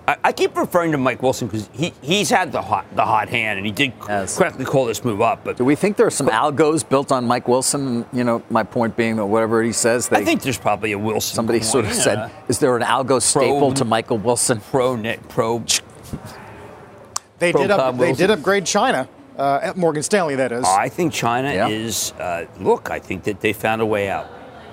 I, 0.08 0.16
I 0.24 0.32
keep 0.32 0.56
referring 0.56 0.90
to 0.92 0.98
Mike 0.98 1.22
Wilson 1.22 1.46
because 1.46 1.68
he, 1.72 1.92
he's 2.02 2.28
had 2.28 2.50
the 2.50 2.60
hot 2.60 2.84
the 2.96 3.04
hot 3.04 3.28
hand 3.28 3.58
and 3.58 3.64
he 3.66 3.70
did 3.72 3.92
Yes. 4.08 4.36
correctly 4.36 4.64
call 4.64 4.86
this 4.86 5.04
move 5.04 5.20
up. 5.20 5.44
But 5.44 5.56
Do 5.58 5.64
we 5.64 5.74
think 5.76 5.96
there 5.96 6.06
are 6.06 6.10
some 6.10 6.26
algos 6.28 6.86
built 6.88 7.12
on 7.12 7.24
Mike 7.26 7.46
Wilson? 7.46 8.04
You 8.12 8.24
know, 8.24 8.42
my 8.50 8.64
point 8.64 8.96
being 8.96 9.16
that 9.16 9.26
whatever 9.26 9.62
he 9.62 9.72
says, 9.72 10.08
they, 10.08 10.16
I 10.16 10.24
think 10.24 10.42
there's 10.42 10.58
probably 10.58 10.90
a 10.92 10.98
Wilson. 10.98 11.34
somebody 11.36 11.60
sort 11.60 11.84
of 11.84 11.92
coin, 11.92 12.00
said, 12.00 12.30
is 12.48 12.58
there 12.58 12.76
an 12.76 12.82
algo 12.82 13.22
staple 13.22 13.72
to 13.74 13.84
Michael 13.84 14.18
Wilson? 14.18 14.60
pro 14.60 14.96
net 14.96 15.28
pro. 15.28 15.62
They 17.38 17.52
Pro 17.52 17.62
did, 17.62 17.70
up, 17.70 17.98
they 17.98 18.12
did 18.12 18.30
upgrade 18.30 18.66
China, 18.66 19.08
uh, 19.36 19.58
at 19.62 19.76
Morgan 19.76 20.02
Stanley, 20.04 20.36
that 20.36 20.52
is. 20.52 20.64
I 20.64 20.88
think 20.88 21.12
China 21.12 21.52
Yeah. 21.52 21.66
is. 21.68 22.12
Uh, 22.12 22.46
look, 22.60 22.90
I 22.90 22.98
think 23.00 23.24
that 23.24 23.40
they 23.40 23.52
found 23.52 23.82
a 23.82 23.86
way 23.86 24.08
out. 24.08 24.28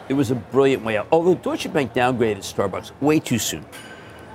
It 0.08 0.14
was 0.14 0.30
a 0.32 0.36
brilliant 0.36 0.84
way 0.84 0.98
out. 0.98 1.08
Although 1.12 1.36
Deutsche 1.36 1.72
Bank 1.74 1.94
downgraded 1.94 2.40
Starbucks 2.40 2.92
way 3.02 3.20
too 3.20 3.40
soon. 3.40 3.66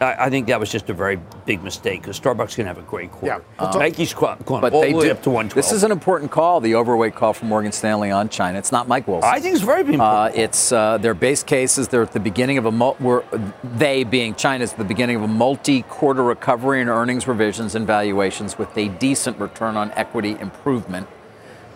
I, 0.01 0.27
I 0.27 0.31
think 0.31 0.47
that 0.49 0.59
was 0.59 0.71
just 0.71 0.91
a 0.91 0.95
very 0.95 1.19
big 1.47 1.63
mistake 1.63 2.03
because 2.03 2.19
Starbucks 2.19 2.57
can 2.57 2.67
have 2.67 2.79
a 2.79 2.83
great 2.83 3.11
quarter. 3.13 3.27
Yeah. 3.27 3.39
We'll 3.61 3.71
talk- 3.71 3.81
Nike's 3.81 4.13
gone 4.15 4.39
But 4.47 4.73
all 4.73 4.81
they 4.83 4.91
the 4.93 4.97
way 4.99 5.05
do. 5.07 5.11
up 5.13 5.23
to 5.23 5.31
112. 5.31 5.55
This 5.55 5.73
is 5.73 5.85
an 5.85 5.93
important 5.93 6.31
call, 6.31 6.61
the 6.61 6.75
overweight 6.75 7.15
call 7.15 7.33
from 7.33 7.49
Morgan 7.49 7.73
Stanley 7.73 8.11
on 8.11 8.29
China. 8.29 8.59
It's 8.59 8.73
not 8.73 8.89
Mike 8.89 9.07
Wilson. 9.07 9.31
I 9.33 9.41
think 9.41 9.55
it's 9.55 9.65
very 9.65 9.81
important. 9.81 10.01
Uh, 10.03 10.31
it's 10.35 10.73
uh, 10.73 10.99
their 10.99 11.15
base 11.15 11.43
cases. 11.43 11.89
They're 11.89 12.03
at 12.03 12.13
the 12.13 12.21
beginning 12.21 12.59
of 12.59 12.67
a 12.67 12.73
mul- 12.73 12.97
were, 13.01 13.25
they 13.63 14.05
being 14.05 14.35
China 14.35 14.65
is 14.65 14.73
the 14.73 14.85
beginning 14.85 15.17
of 15.17 15.23
a 15.23 15.29
multi-quarter 15.29 16.23
recovery 16.23 16.81
in 16.81 16.89
earnings 16.89 17.27
revisions 17.29 17.75
and 17.75 17.87
valuations 17.87 18.59
with 18.59 18.77
a 18.77 18.89
decent 18.89 19.39
return 19.39 19.77
on 19.77 19.91
equity 19.93 20.37
improvement, 20.41 21.07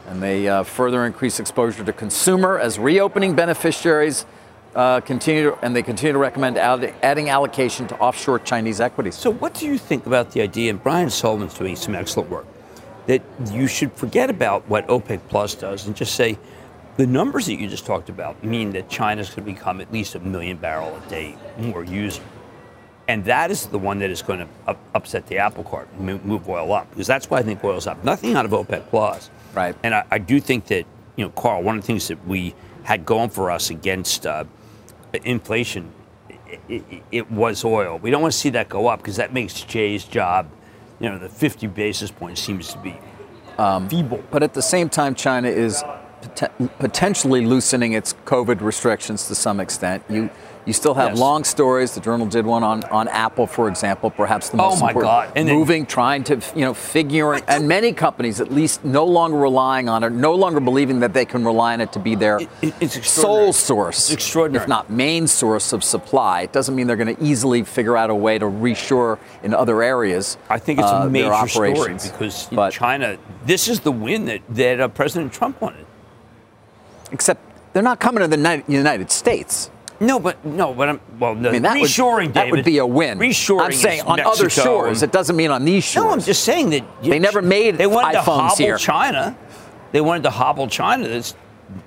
and 0.08 0.22
they 0.22 0.48
uh, 0.48 0.62
further 0.64 1.04
increase 1.06 1.38
exposure 1.38 1.84
to 1.84 1.92
consumer 1.92 2.58
as 2.58 2.78
reopening 2.78 3.34
beneficiaries 3.34 4.26
uh, 4.74 5.00
continue 5.00 5.56
and 5.62 5.74
they 5.74 5.82
continue 5.82 6.12
to 6.12 6.18
recommend 6.18 6.58
add, 6.58 6.94
adding 7.02 7.30
allocation 7.30 7.86
to 7.88 7.98
offshore 7.98 8.38
Chinese 8.40 8.80
equities. 8.80 9.14
So, 9.14 9.30
what 9.32 9.54
do 9.54 9.66
you 9.66 9.78
think 9.78 10.06
about 10.06 10.32
the 10.32 10.42
idea? 10.42 10.70
And 10.70 10.82
Brian 10.82 11.10
Sullivan's 11.10 11.54
doing 11.54 11.76
some 11.76 11.94
excellent 11.94 12.30
work. 12.30 12.46
That 13.06 13.22
you 13.52 13.66
should 13.66 13.92
forget 13.94 14.28
about 14.28 14.68
what 14.68 14.86
OPEC 14.88 15.20
Plus 15.28 15.54
does 15.54 15.86
and 15.86 15.96
just 15.96 16.14
say 16.14 16.38
the 16.98 17.06
numbers 17.06 17.46
that 17.46 17.54
you 17.54 17.68
just 17.68 17.86
talked 17.86 18.10
about 18.10 18.42
mean 18.44 18.72
that 18.72 18.90
China's 18.90 19.30
going 19.30 19.46
to 19.46 19.52
become 19.52 19.80
at 19.80 19.90
least 19.92 20.14
a 20.14 20.20
million 20.20 20.56
barrel 20.56 20.94
a 20.94 21.08
day 21.08 21.36
more 21.56 21.84
user. 21.84 22.22
And 23.06 23.24
that 23.24 23.50
is 23.50 23.66
the 23.66 23.78
one 23.78 24.00
that 24.00 24.10
is 24.10 24.20
going 24.20 24.40
to 24.40 24.48
up, 24.66 24.78
upset 24.94 25.26
the 25.28 25.38
apple 25.38 25.64
cart 25.64 25.88
and 25.96 26.04
move, 26.04 26.24
move 26.26 26.48
oil 26.48 26.72
up 26.72 26.90
because 26.90 27.06
that's 27.06 27.30
why 27.30 27.38
I 27.38 27.42
think 27.42 27.64
oil's 27.64 27.86
up. 27.86 28.02
Nothing 28.04 28.34
out 28.34 28.44
of 28.44 28.50
OPEC 28.50 28.88
Plus. 28.90 29.30
Right. 29.54 29.74
And 29.82 29.94
I, 29.94 30.04
I 30.10 30.18
do 30.18 30.40
think 30.40 30.66
that, 30.66 30.84
you 31.16 31.24
know, 31.24 31.30
Carl, 31.30 31.62
one 31.62 31.76
of 31.76 31.82
the 31.82 31.86
things 31.86 32.08
that 32.08 32.26
we 32.26 32.54
had 32.82 33.06
going 33.06 33.30
for 33.30 33.50
us 33.50 33.70
against 33.70 34.26
uh, 34.26 34.44
inflation, 35.14 35.92
it, 36.46 36.60
it, 36.68 37.02
it 37.10 37.30
was 37.30 37.64
oil. 37.64 37.98
We 37.98 38.10
don't 38.10 38.22
want 38.22 38.32
to 38.32 38.38
see 38.38 38.50
that 38.50 38.68
go 38.68 38.88
up 38.88 39.00
because 39.00 39.16
that 39.16 39.32
makes 39.32 39.60
Jay's 39.62 40.04
job, 40.04 40.50
you 41.00 41.08
know, 41.08 41.18
the 41.18 41.28
50 41.28 41.66
basis 41.68 42.10
points 42.10 42.40
seems 42.40 42.72
to 42.72 42.78
be 42.78 42.98
um, 43.58 43.88
feeble. 43.88 44.22
But 44.30 44.42
at 44.42 44.54
the 44.54 44.62
same 44.62 44.88
time, 44.88 45.14
China 45.14 45.48
is 45.48 45.82
pot- 46.36 46.78
potentially 46.78 47.44
loosening 47.44 47.92
its 47.92 48.14
COVID 48.24 48.60
restrictions 48.60 49.28
to 49.28 49.34
some 49.34 49.60
extent. 49.60 50.04
You 50.08 50.30
you 50.68 50.74
still 50.74 50.94
have 50.94 51.10
Yes. 51.12 51.18
long 51.18 51.42
stories. 51.44 51.92
The 51.94 52.00
journal 52.00 52.26
did 52.26 52.44
one 52.46 52.62
on, 52.62 52.84
on 52.84 53.08
Apple, 53.08 53.46
for 53.46 53.68
example, 53.68 54.10
perhaps 54.10 54.50
the 54.50 54.58
Oh 54.62 54.70
most 54.70 54.80
my 54.82 54.88
important. 54.90 55.10
God. 55.10 55.32
And 55.34 55.48
then- 55.48 55.56
moving, 55.56 55.86
trying 55.86 56.22
to 56.24 56.40
you 56.54 56.64
know 56.66 56.74
figure, 56.74 57.34
and 57.48 57.66
many 57.66 57.92
companies 57.92 58.40
at 58.40 58.52
least 58.52 58.84
no 58.84 59.04
longer 59.04 59.38
relying 59.38 59.88
on 59.88 60.04
it, 60.04 60.10
no 60.12 60.34
longer 60.34 60.60
believing 60.60 61.00
that 61.00 61.12
they 61.14 61.24
can 61.24 61.44
rely 61.44 61.72
on 61.72 61.80
it 61.80 61.90
to 61.92 61.98
be 61.98 62.14
their 62.14 62.36
It- 62.40 62.48
it- 62.62 62.74
it's 62.80 62.96
extraordinary. 62.96 63.44
sole 63.44 63.52
source, 63.54 63.98
It's 63.98 64.12
extraordinary. 64.12 64.62
if 64.64 64.68
not 64.68 64.90
main 64.90 65.26
source 65.26 65.72
of 65.72 65.82
supply. 65.82 66.42
It 66.42 66.52
doesn't 66.52 66.76
mean 66.76 66.86
they're 66.86 66.96
going 66.96 67.16
to 67.16 67.22
easily 67.24 67.62
figure 67.62 67.96
out 67.96 68.10
a 68.10 68.14
way 68.14 68.38
to 68.38 68.44
reshore 68.44 69.18
in 69.42 69.54
other 69.54 69.82
areas. 69.82 70.36
I 70.50 70.58
think 70.58 70.78
it's 70.80 70.88
uh, 70.88 70.96
a 70.96 71.08
their 71.08 71.30
major 71.30 71.48
story 71.48 71.72
because 72.02 72.48
But- 72.52 72.72
China, 72.72 73.16
this 73.46 73.68
is 73.68 73.80
the 73.80 73.92
win 73.92 74.26
that, 74.26 74.40
that 74.50 74.80
uh, 74.80 74.88
President 74.88 75.32
Trump 75.32 75.60
wanted. 75.62 75.86
except 77.10 77.40
they're 77.72 77.82
not 77.82 78.00
coming 78.00 78.20
to 78.22 78.28
the 78.28 78.36
United- 78.36 78.64
United 78.68 79.10
States. 79.10 79.70
No, 80.00 80.20
but 80.20 80.44
no, 80.44 80.72
but 80.74 80.88
I'm 80.88 81.00
well. 81.18 81.34
No, 81.34 81.48
I 81.48 81.52
mean, 81.52 81.62
that 81.62 81.76
reshoring, 81.76 82.26
would, 82.26 82.34
that 82.34 82.50
would 82.50 82.64
be 82.64 82.78
a 82.78 82.86
win. 82.86 83.18
Reshoring. 83.18 83.60
I'm 83.62 83.72
saying 83.72 83.98
is 84.00 84.04
on 84.04 84.20
other 84.20 84.48
shores. 84.48 85.02
and- 85.02 85.08
It 85.08 85.12
doesn't 85.12 85.34
mean 85.34 85.50
on 85.50 85.64
these 85.64 85.82
shores. 85.84 86.04
No, 86.06 86.12
I'm 86.12 86.20
just 86.20 86.44
saying 86.44 86.70
that 86.70 86.84
you- 87.02 87.10
They 87.10 87.18
never 87.18 87.42
made 87.42 87.78
They 87.78 87.86
wanted 87.88 88.12
to 88.12 88.18
iPhones 88.18 88.24
hobble 88.24 88.56
here. 88.56 88.78
China. 88.78 89.36
They 89.90 90.00
wanted 90.00 90.22
to 90.24 90.30
hobble 90.30 90.68
China. 90.68 91.08
That's 91.08 91.34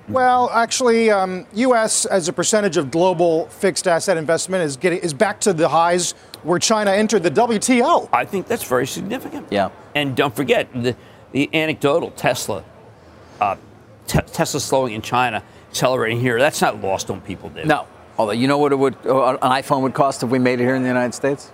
Well, 0.10 0.50
actually, 0.54 1.10
um, 1.10 1.46
U.S. 1.54 2.06
as 2.06 2.28
a 2.28 2.34
percentage 2.34 2.76
of 2.78 2.92
global 2.92 3.48
fixed 3.48 3.88
asset 3.88 4.18
investment 4.18 4.64
is 4.64 4.76
getting 4.76 5.00
is 5.00 5.14
back 5.14 5.40
to 5.42 5.54
the 5.54 5.70
highs 5.70 6.12
where 6.44 6.60
China 6.60 6.92
entered 6.92 7.24
the 7.24 7.32
WTO. 7.32 8.10
I 8.12 8.26
think 8.26 8.48
that's 8.48 8.64
very 8.64 8.88
significant. 8.88 9.48
Yeah. 9.52 9.70
And 9.96 10.16
don't 10.16 10.36
forget 10.36 10.68
the 10.74 10.96
the 11.32 11.50
anecdotal 11.54 12.12
Tesla, 12.12 12.62
uh, 13.40 13.56
te- 14.06 14.20
Tesla 14.34 14.60
slowing 14.60 14.94
in 14.94 15.02
China, 15.02 15.42
accelerating 15.70 16.20
here. 16.20 16.38
That's 16.40 16.62
not 16.62 16.82
lost 16.82 17.10
on 17.10 17.22
people, 17.22 17.48
David. 17.50 17.68
No. 17.70 17.88
Although 18.22 18.34
you 18.34 18.48
know 18.48 18.60
what 18.60 18.72
it 18.72 18.76
would 18.76 18.96
uh, 19.06 19.32
an 19.42 19.52
iPhone 19.52 19.82
would 19.82 19.96
cost 19.96 20.22
if 20.22 20.30
we 20.30 20.38
made 20.38 20.60
it 20.60 20.64
here 20.64 20.76
in 20.76 20.84
the 20.84 20.88
United 20.88 21.16
States. 21.16 21.52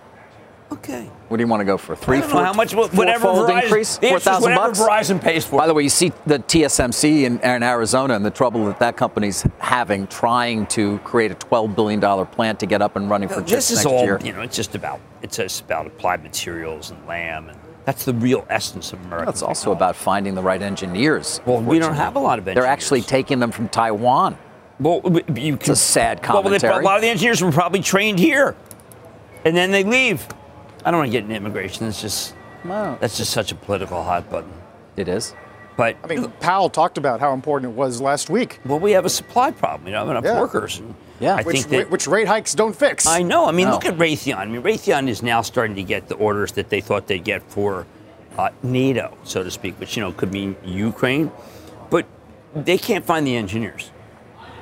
Okay. 0.69 1.09
What 1.29 1.37
do 1.37 1.43
you 1.43 1.47
want 1.47 1.61
to 1.61 1.65
go 1.65 1.77
for? 1.77 1.95
Three, 1.95 2.19
don't 2.19 2.29
know 2.29 2.43
how 2.43 2.51
much. 2.51 2.75
Whatever 2.75 3.19
fourfold 3.19 3.49
Verizon, 3.49 3.63
increase, 3.63 3.97
four 3.97 4.19
thousand 4.19 4.51
whatever 4.51 4.67
bucks. 4.67 4.79
Verizon 4.79 5.21
pays 5.21 5.45
for. 5.45 5.59
By 5.59 5.67
the 5.67 5.73
way, 5.73 5.83
you 5.83 5.89
see 5.89 6.11
the 6.25 6.39
TSMC 6.39 7.23
in, 7.23 7.39
in 7.39 7.63
Arizona 7.63 8.15
and 8.15 8.25
the 8.25 8.31
trouble 8.31 8.65
that 8.65 8.79
that 8.79 8.97
company's 8.97 9.47
having 9.59 10.07
trying 10.07 10.65
to 10.67 10.97
create 10.99 11.31
a 11.31 11.35
$12 11.35 11.73
billion 11.73 12.25
plant 12.27 12.59
to 12.59 12.65
get 12.65 12.81
up 12.81 12.97
and 12.97 13.09
running 13.09 13.29
for 13.29 13.41
is 13.43 13.49
next 13.49 13.85
all. 13.85 14.03
year. 14.03 14.19
You 14.21 14.33
know, 14.33 14.41
it's 14.41 14.57
just 14.57 14.75
about. 14.75 14.99
It's 15.21 15.37
just 15.37 15.61
about 15.61 15.87
applied 15.87 16.21
materials 16.21 16.91
and 16.91 17.07
Lam, 17.07 17.47
and 17.47 17.57
that's 17.85 18.03
the 18.03 18.13
real 18.13 18.45
essence 18.49 18.91
of 18.91 19.03
America. 19.05 19.29
It's 19.29 19.41
also 19.41 19.71
about 19.71 19.95
finding 19.95 20.35
the 20.35 20.43
right 20.43 20.61
engineers. 20.61 21.39
Well, 21.45 21.61
we 21.61 21.79
don't 21.79 21.95
have 21.95 22.17
a 22.17 22.19
lot 22.19 22.39
of 22.39 22.45
They're 22.45 22.65
actually 22.65 23.01
taking 23.01 23.39
them 23.39 23.51
from 23.51 23.69
Taiwan. 23.69 24.37
Well, 24.79 25.01
you 25.35 25.57
can, 25.57 25.73
a 25.73 25.75
sad 25.75 26.19
Well, 26.27 26.43
they- 26.43 26.49
commentary. 26.59 26.83
a 26.83 26.85
lot 26.85 26.97
of 26.97 27.01
the 27.01 27.09
engineers 27.09 27.41
were 27.41 27.51
probably 27.51 27.79
trained 27.81 28.19
here, 28.19 28.55
and 29.43 29.55
then 29.57 29.71
they 29.71 29.83
leave. 29.83 30.27
I 30.85 30.91
don't 30.91 30.99
want 30.99 31.07
to 31.07 31.11
get 31.11 31.23
into 31.23 31.35
immigration. 31.35 31.87
It's 31.87 32.01
just 32.01 32.33
Well, 32.63 32.97
that's 32.99 33.17
just 33.17 33.31
such 33.31 33.51
a 33.51 33.55
political 33.55 34.03
hot 34.03 34.29
button. 34.29 34.51
it 34.95 35.07
is. 35.07 35.33
But 35.75 35.95
I 36.03 36.07
mean, 36.07 36.31
Powell 36.39 36.69
talked 36.69 36.97
about 36.97 37.19
how 37.19 37.33
important 37.33 37.71
it 37.73 37.77
was 37.77 38.01
last 38.01 38.29
week, 38.31 38.59
well, 38.65 38.79
we 38.79 38.91
have 38.93 39.05
a 39.05 39.09
supply 39.09 39.51
problem. 39.51 39.87
You 39.87 39.93
know, 39.93 40.09
enough 40.09 40.23
Yeah. 40.25 40.39
workers. 40.39 40.79
And 40.79 40.95
Yeah. 41.19 41.35
I 41.35 41.43
which, 41.43 41.57
think 41.61 41.69
that 41.69 41.91
which 41.91 42.07
rate 42.07 42.27
hikes 42.27 42.55
don't 42.55 42.75
fix. 42.75 43.05
I 43.05 43.21
know. 43.21 43.45
I 43.47 43.51
mean, 43.51 43.67
No. 43.67 43.73
look 43.73 43.85
at 43.85 43.95
Raytheon. 43.97 44.37
I 44.37 44.45
mean, 44.45 44.63
Raytheon 44.63 45.07
is 45.07 45.21
now 45.21 45.41
starting 45.41 45.75
to 45.75 45.83
get 45.83 46.07
the 46.07 46.15
orders 46.15 46.53
that 46.53 46.69
they 46.69 46.81
thought 46.81 47.05
they'd 47.07 47.23
get 47.23 47.43
for 47.47 47.85
uh, 48.39 48.49
NATO, 48.63 49.13
so 49.23 49.43
to 49.43 49.49
speak, 49.51 49.79
which 49.79 49.95
you 49.97 50.01
know 50.03 50.11
could 50.11 50.31
mean 50.31 50.55
Ukraine, 50.63 51.31
but 51.91 52.05
they 52.55 52.77
can't 52.79 53.03
find 53.05 53.25
the 53.25 53.35
engineers. 53.35 53.91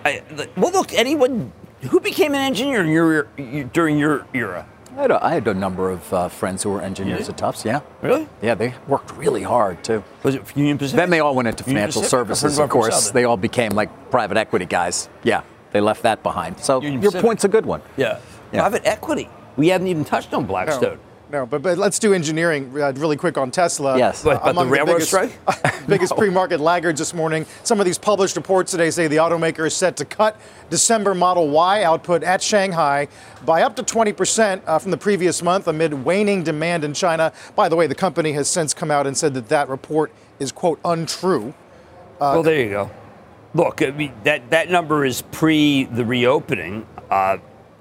I, 0.05 0.21
well, 0.55 0.71
look, 0.71 0.93
anyone 0.93 1.51
who 1.89 1.99
became 1.99 2.33
an 2.35 2.41
engineer 2.41 2.81
in 2.81 2.89
your, 2.89 3.27
your, 3.37 3.63
during 3.65 3.97
your 3.97 4.25
era, 4.33 4.67
I 4.91 5.01
had 5.01 5.11
a, 5.11 5.25
I 5.25 5.33
had 5.33 5.47
a 5.47 5.53
number 5.53 5.89
of 5.89 6.13
uh, 6.13 6.29
friends 6.29 6.63
who 6.63 6.69
were 6.69 6.81
engineers 6.81 7.27
at 7.27 7.37
Tufts. 7.37 7.65
Yeah. 7.65 7.81
really? 8.01 8.27
Yeah, 8.41 8.55
they 8.55 8.73
worked 8.87 9.11
really 9.17 9.43
hard 9.43 9.83
too. 9.83 10.03
Was 10.23 10.35
it 10.35 10.55
Union 10.55 10.77
Pacific? 10.77 10.97
Then 10.97 11.09
they 11.09 11.19
all 11.19 11.35
went 11.35 11.47
into 11.49 11.63
financial 11.65 12.01
Pacific? 12.01 12.19
I've 12.19 12.27
heard 12.27 12.37
services, 12.37 12.59
of 12.59 12.69
course. 12.69 13.11
They 13.11 13.25
all 13.25 13.35
became 13.35 13.71
like 13.71 14.11
private 14.11 14.37
equity 14.37 14.65
guys. 14.65 15.09
Yeah, 15.23 15.41
they 15.71 15.81
left 15.81 16.03
that 16.03 16.23
behind. 16.23 16.59
So 16.59 16.81
Union 16.81 17.01
your 17.01 17.11
Pacific. 17.11 17.25
point's 17.25 17.43
a 17.43 17.49
good 17.49 17.65
one. 17.65 17.81
Yeah. 17.97 18.19
Yeah. 18.53 18.61
Private 18.61 18.85
equity. 18.85 19.27
We 19.57 19.67
haven't 19.69 19.87
even 19.87 20.05
touched 20.05 20.33
on 20.33 20.45
Blackstone. 20.45 20.93
no, 20.93 20.99
but, 21.43 21.63
but 21.63 21.79
let's 21.79 21.97
do 21.97 22.13
engineering 22.13 22.71
uh, 22.79 22.93
really 22.93 23.17
quick 23.17 23.35
on 23.35 23.49
Tesla. 23.49 23.97
Yes. 23.97 24.23
What, 24.23 24.33
about 24.33 24.43
the 24.43 24.49
Among 24.51 24.69
railroad 24.69 24.93
biggest, 24.93 25.07
strike? 25.07 25.39
biggest 25.87 26.15
pre-market 26.15 26.59
laggards 26.59 26.99
this 26.99 27.15
morning. 27.15 27.47
Some 27.63 27.79
of 27.79 27.85
these 27.87 27.97
published 27.97 28.35
reports 28.35 28.69
today 28.69 28.91
say 28.91 29.07
the 29.07 29.15
automaker 29.15 29.65
is 29.65 29.73
set 29.73 29.97
to 29.97 30.05
cut 30.05 30.39
December 30.69 31.15
Model 31.15 31.49
Y 31.49 31.81
output 31.81 32.21
at 32.21 32.43
Shanghai 32.43 33.07
by 33.43 33.63
up 33.63 33.75
to 33.77 33.83
20% 33.83 34.61
uh, 34.67 34.77
from 34.77 34.91
the 34.91 34.97
previous 34.97 35.41
month 35.41 35.67
amid 35.67 36.05
waning 36.05 36.43
demand 36.43 36.83
in 36.83 36.93
China. 36.93 37.33
By 37.55 37.67
the 37.67 37.75
way, 37.75 37.87
the 37.87 37.95
company 37.95 38.33
has 38.33 38.47
since 38.47 38.75
come 38.75 38.91
out 38.91 39.07
and 39.07 39.17
said 39.17 39.33
that 39.33 39.49
that 39.49 39.67
report 39.67 40.11
is 40.37 40.51
quote 40.51 40.79
untrue. 40.85 41.55
well, 42.19 42.43
there 42.43 42.61
you 42.61 42.69
go. 42.69 42.91
Look, 43.55 43.81
I 43.81 43.91
mean, 43.91 44.13
that, 44.25 44.49
that 44.49 44.69
number 44.69 45.05
is 45.05 45.21
pre 45.21 45.85
the 45.85 46.05
reopening. 46.05 46.85
Uh, 47.09 47.37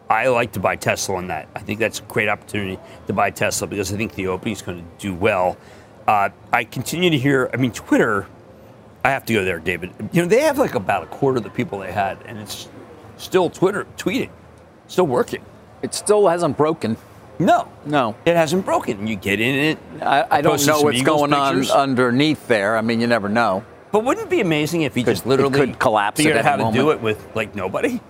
I 0.08 0.28
like 0.28 0.52
to 0.52 0.60
buy 0.60 0.76
Tesla 0.76 1.16
on 1.16 1.28
that. 1.28 1.48
I 1.54 1.60
think 1.60 1.78
that's 1.80 1.98
a 2.00 2.02
great 2.02 2.28
opportunity 2.28 2.78
to 3.06 3.12
buy 3.12 3.30
Tesla 3.30 3.66
because 3.66 3.92
I 3.92 3.96
think 3.96 4.14
the 4.14 4.26
opening 4.28 4.52
is 4.52 4.62
going 4.62 4.78
to 4.78 4.84
do 4.98 5.14
well. 5.14 5.56
Uh, 6.06 6.28
I 6.52 6.64
continue 6.64 7.08
to 7.10 7.18
hear, 7.18 7.48
I 7.52 7.56
mean, 7.56 7.72
Twitter, 7.72 8.26
I 9.04 9.10
have 9.10 9.24
to 9.26 9.32
go 9.32 9.44
there, 9.44 9.58
David. 9.58 9.92
You 10.12 10.22
know, 10.22 10.28
they 10.28 10.42
have 10.42 10.58
like 10.58 10.74
about 10.74 11.02
a 11.04 11.06
quarter 11.06 11.38
of 11.38 11.44
the 11.44 11.50
people 11.50 11.78
they 11.78 11.92
had, 11.92 12.18
and 12.26 12.38
it's 12.38 12.68
still 13.16 13.48
Twitter 13.48 13.86
tweeting, 13.96 14.30
still 14.88 15.06
working. 15.06 15.42
It 15.82 15.94
still 15.94 16.28
hasn't 16.28 16.56
broken. 16.56 16.96
No, 17.38 17.68
No. 17.84 18.14
it 18.26 18.36
hasn't 18.36 18.64
broken. 18.64 19.06
You 19.08 19.16
get 19.16 19.40
in 19.40 19.54
it. 19.54 19.78
I, 20.02 20.24
I 20.30 20.40
don't 20.40 20.64
know 20.66 20.82
what's 20.82 20.98
Eagles 20.98 21.18
going 21.18 21.30
pictures. 21.32 21.70
on 21.70 21.90
underneath 21.90 22.46
there. 22.46 22.76
I 22.76 22.80
mean, 22.80 23.00
you 23.00 23.06
never 23.06 23.28
know. 23.28 23.64
But 23.90 24.04
wouldn't 24.04 24.26
it 24.26 24.30
be 24.30 24.40
amazing 24.40 24.82
if 24.82 24.94
he 24.94 25.02
Could- 25.02 25.12
just 25.14 25.26
literally 25.26 25.52
could 25.58 25.78
collapse 25.78 26.18
figured 26.18 26.36
out 26.36 26.44
how 26.44 26.54
any 26.54 26.64
to 26.76 26.78
do 26.78 26.90
it 26.90 27.00
with 27.00 27.26
like 27.34 27.54
nobody? 27.54 28.00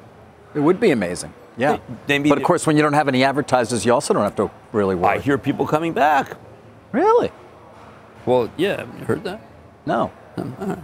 It 0.54 0.60
would 0.60 0.78
be 0.78 0.90
amazing. 0.90 1.32
Yeah. 1.56 1.78
Maybe 2.08 2.28
but 2.28 2.38
of 2.38 2.44
course, 2.44 2.66
when 2.66 2.76
you 2.76 2.82
don't 2.82 2.94
have 2.94 3.08
any 3.08 3.22
advertisers, 3.24 3.84
you 3.84 3.92
also 3.92 4.12
don't 4.14 4.24
have 4.24 4.36
to 4.36 4.50
really 4.72 4.94
worry. 4.94 5.18
I 5.18 5.20
hear 5.20 5.38
people 5.38 5.66
coming 5.66 5.92
back. 5.92 6.36
Really? 6.92 7.30
Well, 8.26 8.50
yeah, 8.56 8.78
Have 8.78 8.98
you 8.98 9.04
heard 9.04 9.24
that? 9.24 9.40
No. 9.86 10.10
Um, 10.36 10.82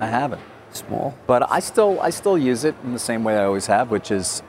I 0.00 0.06
haven't. 0.06 0.42
Small. 0.72 1.16
But 1.26 1.50
I 1.50 1.60
still, 1.60 2.00
I 2.00 2.10
still 2.10 2.36
use 2.36 2.64
it 2.64 2.74
in 2.82 2.92
the 2.92 2.98
same 2.98 3.22
way 3.22 3.36
I 3.36 3.44
always 3.44 3.66
have, 3.66 3.90
which 3.90 4.10
is 4.10 4.42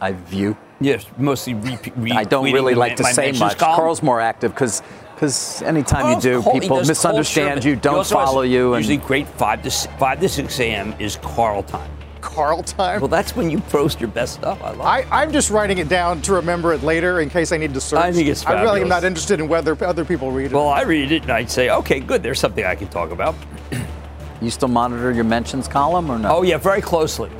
I 0.00 0.12
view. 0.12 0.56
Yes, 0.80 1.04
mostly 1.18 1.54
repeat. 1.54 1.92
Re- 1.96 2.12
I 2.12 2.24
don't 2.24 2.44
really 2.52 2.74
like 2.74 2.96
to 2.96 3.04
say 3.04 3.32
much. 3.32 3.58
column. 3.58 3.76
Carl's 3.76 4.02
more 4.02 4.20
active 4.20 4.52
because 4.54 4.82
because 5.14 5.62
anytime 5.62 6.02
Carl's 6.02 6.24
you 6.24 6.40
do, 6.42 6.50
he 6.52 6.60
people 6.60 6.78
misunderstand 6.84 7.64
you, 7.64 7.74
don't 7.74 8.06
follow 8.06 8.42
you, 8.42 8.74
and 8.74 8.84
Usually, 8.84 9.04
great 9.04 9.26
five 9.26 9.62
to 9.64 9.70
five 9.98 10.20
to 10.20 10.28
six 10.28 10.58
a.m. 10.60 10.94
is 11.00 11.16
Carl 11.16 11.64
time. 11.64 11.90
Carl 12.28 12.62
time. 12.62 13.00
Well, 13.00 13.08
that's 13.08 13.34
when 13.34 13.48
you 13.50 13.58
post 13.58 14.00
your 14.00 14.10
best 14.10 14.34
stuff. 14.34 14.62
I 14.62 14.70
love. 14.72 14.80
I, 14.82 15.06
I'm 15.10 15.32
just 15.32 15.50
writing 15.50 15.78
it 15.78 15.88
down 15.88 16.20
to 16.22 16.34
remember 16.34 16.74
it 16.74 16.82
later 16.82 17.20
in 17.20 17.30
case 17.30 17.52
I 17.52 17.56
need 17.56 17.72
to 17.72 17.80
search. 17.80 17.98
I 17.98 18.12
think 18.12 18.28
it's 18.28 18.44
I 18.44 18.62
really 18.62 18.82
am 18.82 18.88
not 18.88 19.02
interested 19.02 19.40
in 19.40 19.48
whether 19.48 19.82
other 19.82 20.04
people 20.04 20.30
read 20.30 20.46
it. 20.46 20.52
well, 20.52 20.68
I 20.68 20.82
read 20.82 21.10
it 21.10 21.22
and 21.22 21.32
I'd 21.32 21.50
say, 21.50 21.70
okay, 21.70 22.00
good. 22.00 22.22
There's 22.22 22.38
something 22.38 22.64
I 22.64 22.74
can 22.74 22.88
talk 22.88 23.12
about. 23.12 23.34
you 24.42 24.50
still 24.50 24.68
monitor 24.68 25.10
your 25.10 25.24
mentions 25.24 25.68
column 25.68 26.10
or 26.10 26.18
no? 26.18 26.36
Oh 26.36 26.42
yeah, 26.42 26.58
very 26.58 26.82
closely. 26.82 27.30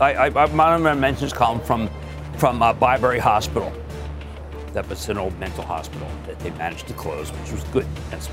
I, 0.00 0.14
I, 0.14 0.44
I 0.44 0.46
monitor 0.46 0.82
my 0.82 0.94
mentions 0.94 1.32
column 1.32 1.60
from 1.60 1.90
from 2.38 2.62
uh, 2.62 2.72
Byberry 2.72 3.18
Hospital. 3.18 3.70
That 4.72 4.88
was 4.88 5.08
an 5.10 5.18
old 5.18 5.38
mental 5.38 5.64
hospital 5.64 6.08
that 6.26 6.38
they 6.38 6.50
managed 6.52 6.86
to 6.88 6.94
close, 6.94 7.30
which 7.30 7.52
was 7.52 7.64
good. 7.64 7.86
That's 8.10 8.28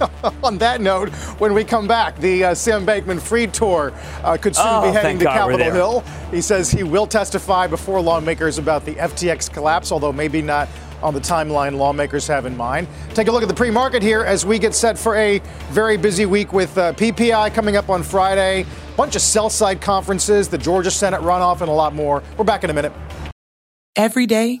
On 0.42 0.58
that 0.58 0.80
note, 0.80 1.10
when 1.38 1.54
we 1.54 1.64
come 1.64 1.86
back, 1.86 2.16
the 2.18 2.44
uh, 2.44 2.54
Sam 2.54 2.84
Bankman 2.86 3.20
Fried 3.20 3.52
tour 3.54 3.92
uh, 4.24 4.36
could 4.36 4.54
soon 4.56 4.64
Oh, 4.66 4.82
be 4.82 4.88
heading 4.96 5.18
to 5.18 5.24
God 5.24 5.50
Capitol. 5.50 5.72
Hill. 5.72 6.04
He 6.30 6.40
says 6.40 6.70
he 6.70 6.82
will 6.82 7.06
testify 7.06 7.66
before 7.66 8.00
lawmakers 8.00 8.58
about 8.58 8.84
the 8.84 8.94
FTX 8.94 9.52
collapse, 9.52 9.92
although 9.92 10.12
maybe 10.12 10.42
not 10.42 10.68
on 11.02 11.12
the 11.14 11.20
timeline 11.20 11.76
lawmakers 11.76 12.28
have 12.28 12.46
in 12.46 12.56
mind. 12.56 12.86
Take 13.14 13.26
a 13.26 13.32
look 13.32 13.42
at 13.42 13.48
the 13.48 13.54
pre 13.54 13.70
market 13.70 14.02
here 14.02 14.22
as 14.22 14.46
we 14.46 14.58
get 14.58 14.72
set 14.74 14.96
for 14.96 15.16
a 15.16 15.40
very 15.70 15.96
busy 15.96 16.26
week 16.26 16.52
with 16.52 16.76
uh, 16.78 16.92
PPI 16.92 17.52
coming 17.54 17.76
up 17.76 17.90
on 17.90 18.02
Friday, 18.04 18.62
a 18.62 18.96
bunch 18.96 19.16
of 19.16 19.22
sell 19.22 19.50
side 19.50 19.80
conferences, 19.80 20.48
the 20.48 20.58
Georgia 20.58 20.90
Senate 20.92 21.20
runoff, 21.20 21.60
and 21.60 21.68
a 21.68 21.72
lot 21.72 21.92
more. 21.94 22.22
We're 22.36 22.44
back 22.44 22.62
in 22.64 22.70
a 22.70 22.74
minute. 22.74 22.92
Every 23.96 24.26
day, 24.26 24.60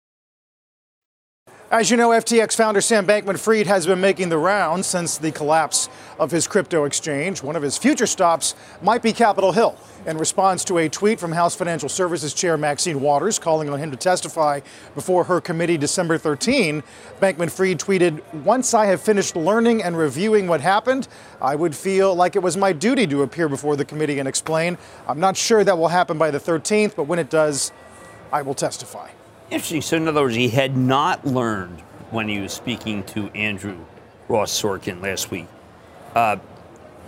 As 1.71 1.89
you 1.89 1.95
know, 1.95 2.09
FTX 2.09 2.57
founder 2.57 2.81
Sam 2.81 3.07
Bankman 3.07 3.39
Fried 3.39 3.65
has 3.65 3.85
been 3.85 4.01
making 4.01 4.27
the 4.27 4.37
rounds 4.37 4.87
since 4.87 5.17
the 5.17 5.31
collapse 5.31 5.87
of 6.19 6.29
his 6.29 6.45
crypto 6.45 6.83
exchange. 6.83 7.41
One 7.41 7.55
of 7.55 7.63
his 7.63 7.77
future 7.77 8.07
stops 8.07 8.55
might 8.81 9.01
be 9.01 9.13
Capitol 9.13 9.53
Hill. 9.53 9.77
In 10.05 10.17
response 10.17 10.65
to 10.65 10.79
a 10.79 10.89
tweet 10.89 11.17
from 11.17 11.31
House 11.31 11.55
Financial 11.55 11.87
Services 11.87 12.33
Chair 12.33 12.57
Maxine 12.57 12.99
Waters 12.99 13.39
calling 13.39 13.69
on 13.69 13.79
him 13.79 13.89
to 13.89 13.95
testify 13.95 14.59
before 14.95 15.23
her 15.23 15.39
committee 15.39 15.77
December 15.77 16.17
13, 16.17 16.83
Bankman 17.21 17.49
Fried 17.49 17.79
tweeted, 17.79 18.21
Once 18.43 18.73
I 18.73 18.87
have 18.87 19.01
finished 19.01 19.37
learning 19.37 19.81
and 19.81 19.97
reviewing 19.97 20.49
what 20.49 20.59
happened, 20.59 21.07
I 21.39 21.55
would 21.55 21.73
feel 21.73 22.13
like 22.13 22.35
it 22.35 22.43
was 22.43 22.57
my 22.57 22.73
duty 22.73 23.07
to 23.07 23.23
appear 23.23 23.47
before 23.47 23.77
the 23.77 23.85
committee 23.85 24.19
and 24.19 24.27
explain. 24.27 24.77
I'm 25.07 25.21
not 25.21 25.37
sure 25.37 25.63
that 25.63 25.77
will 25.77 25.87
happen 25.87 26.17
by 26.17 26.31
the 26.31 26.39
13th, 26.39 26.97
but 26.97 27.05
when 27.05 27.17
it 27.17 27.29
does, 27.29 27.71
I 28.33 28.41
will 28.41 28.55
testify. 28.55 29.07
Interesting. 29.51 29.81
So, 29.81 29.97
in 29.97 30.07
other 30.07 30.21
words, 30.21 30.35
he 30.35 30.47
had 30.49 30.77
not 30.77 31.25
learned 31.25 31.81
when 32.09 32.27
he 32.29 32.39
was 32.39 32.53
speaking 32.53 33.03
to 33.03 33.27
Andrew 33.35 33.77
Ross 34.29 34.59
Sorkin 34.59 35.01
last 35.01 35.29
week. 35.29 35.47
Uh, 36.15 36.37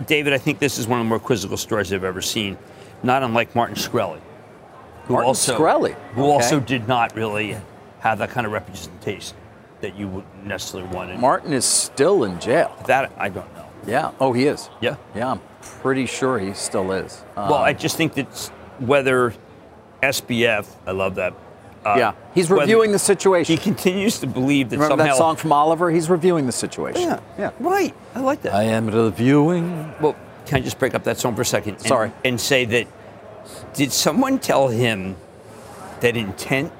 David, 0.06 0.32
I 0.32 0.38
think 0.38 0.58
this 0.58 0.78
is 0.78 0.86
one 0.86 1.00
of 1.00 1.06
the 1.06 1.08
more 1.08 1.18
quizzical 1.18 1.56
stories 1.56 1.92
I've 1.92 2.04
ever 2.04 2.20
seen, 2.20 2.58
not 3.02 3.22
unlike 3.22 3.54
Martin 3.54 3.76
Shkreli. 3.76 4.20
Who 5.06 5.14
Martin 5.14 5.28
also, 5.28 5.58
Shkreli, 5.58 5.94
Who 6.14 6.22
okay. 6.24 6.32
also 6.32 6.60
did 6.60 6.86
not 6.88 7.14
really 7.14 7.56
have 8.00 8.18
that 8.18 8.30
kind 8.30 8.46
of 8.46 8.52
representation 8.52 9.36
that 9.80 9.96
you 9.96 10.08
would 10.08 10.24
necessarily 10.44 10.88
want. 10.94 11.10
in- 11.10 11.20
Martin 11.20 11.52
is 11.52 11.64
still 11.64 12.24
in 12.24 12.38
jail. 12.40 12.74
That 12.86 13.12
I 13.18 13.28
don't 13.28 13.52
know. 13.54 13.66
Yeah. 13.86 14.12
Oh, 14.20 14.32
he 14.32 14.46
is. 14.46 14.68
Yeah. 14.80 14.96
Yeah, 15.14 15.32
I'm 15.32 15.40
pretty 15.80 16.06
sure 16.06 16.38
he 16.38 16.54
still 16.54 16.92
is. 16.92 17.22
Um, 17.36 17.50
Well, 17.50 17.58
I 17.58 17.72
just 17.74 17.96
think 17.96 18.14
that 18.14 18.26
whether 18.78 19.34
SBF, 20.02 20.66
I 20.86 20.92
love 20.92 21.14
that. 21.16 21.34
Uh, 21.84 21.94
yeah, 21.98 22.12
he's 22.34 22.50
reviewing 22.50 22.92
the 22.92 22.98
situation. 22.98 23.56
He 23.56 23.62
continues 23.62 24.18
to 24.20 24.26
believe 24.26 24.70
that 24.70 24.76
Remember 24.78 24.92
somehow. 25.02 25.12
that 25.12 25.16
song 25.18 25.36
from 25.36 25.52
Oliver? 25.52 25.90
He's 25.90 26.08
reviewing 26.10 26.46
the 26.46 26.52
situation. 26.52 27.02
Yeah, 27.02 27.20
Yeah. 27.38 27.50
right. 27.60 27.94
I 28.14 28.20
like 28.20 28.42
that. 28.42 28.54
I 28.54 28.64
am 28.64 28.86
reviewing. 28.86 29.92
Well, 30.00 30.16
can 30.46 30.58
I 30.58 30.60
just 30.60 30.78
break 30.78 30.94
up 30.94 31.04
that 31.04 31.18
song 31.18 31.34
for 31.34 31.42
a 31.42 31.46
second? 31.46 31.74
and- 31.74 31.82
Sorry. 31.86 32.12
And 32.24 32.40
say 32.40 32.64
that 32.66 32.86
did 33.74 33.92
someone 33.92 34.38
tell 34.38 34.68
him 34.68 35.16
that 36.00 36.16
intent 36.16 36.72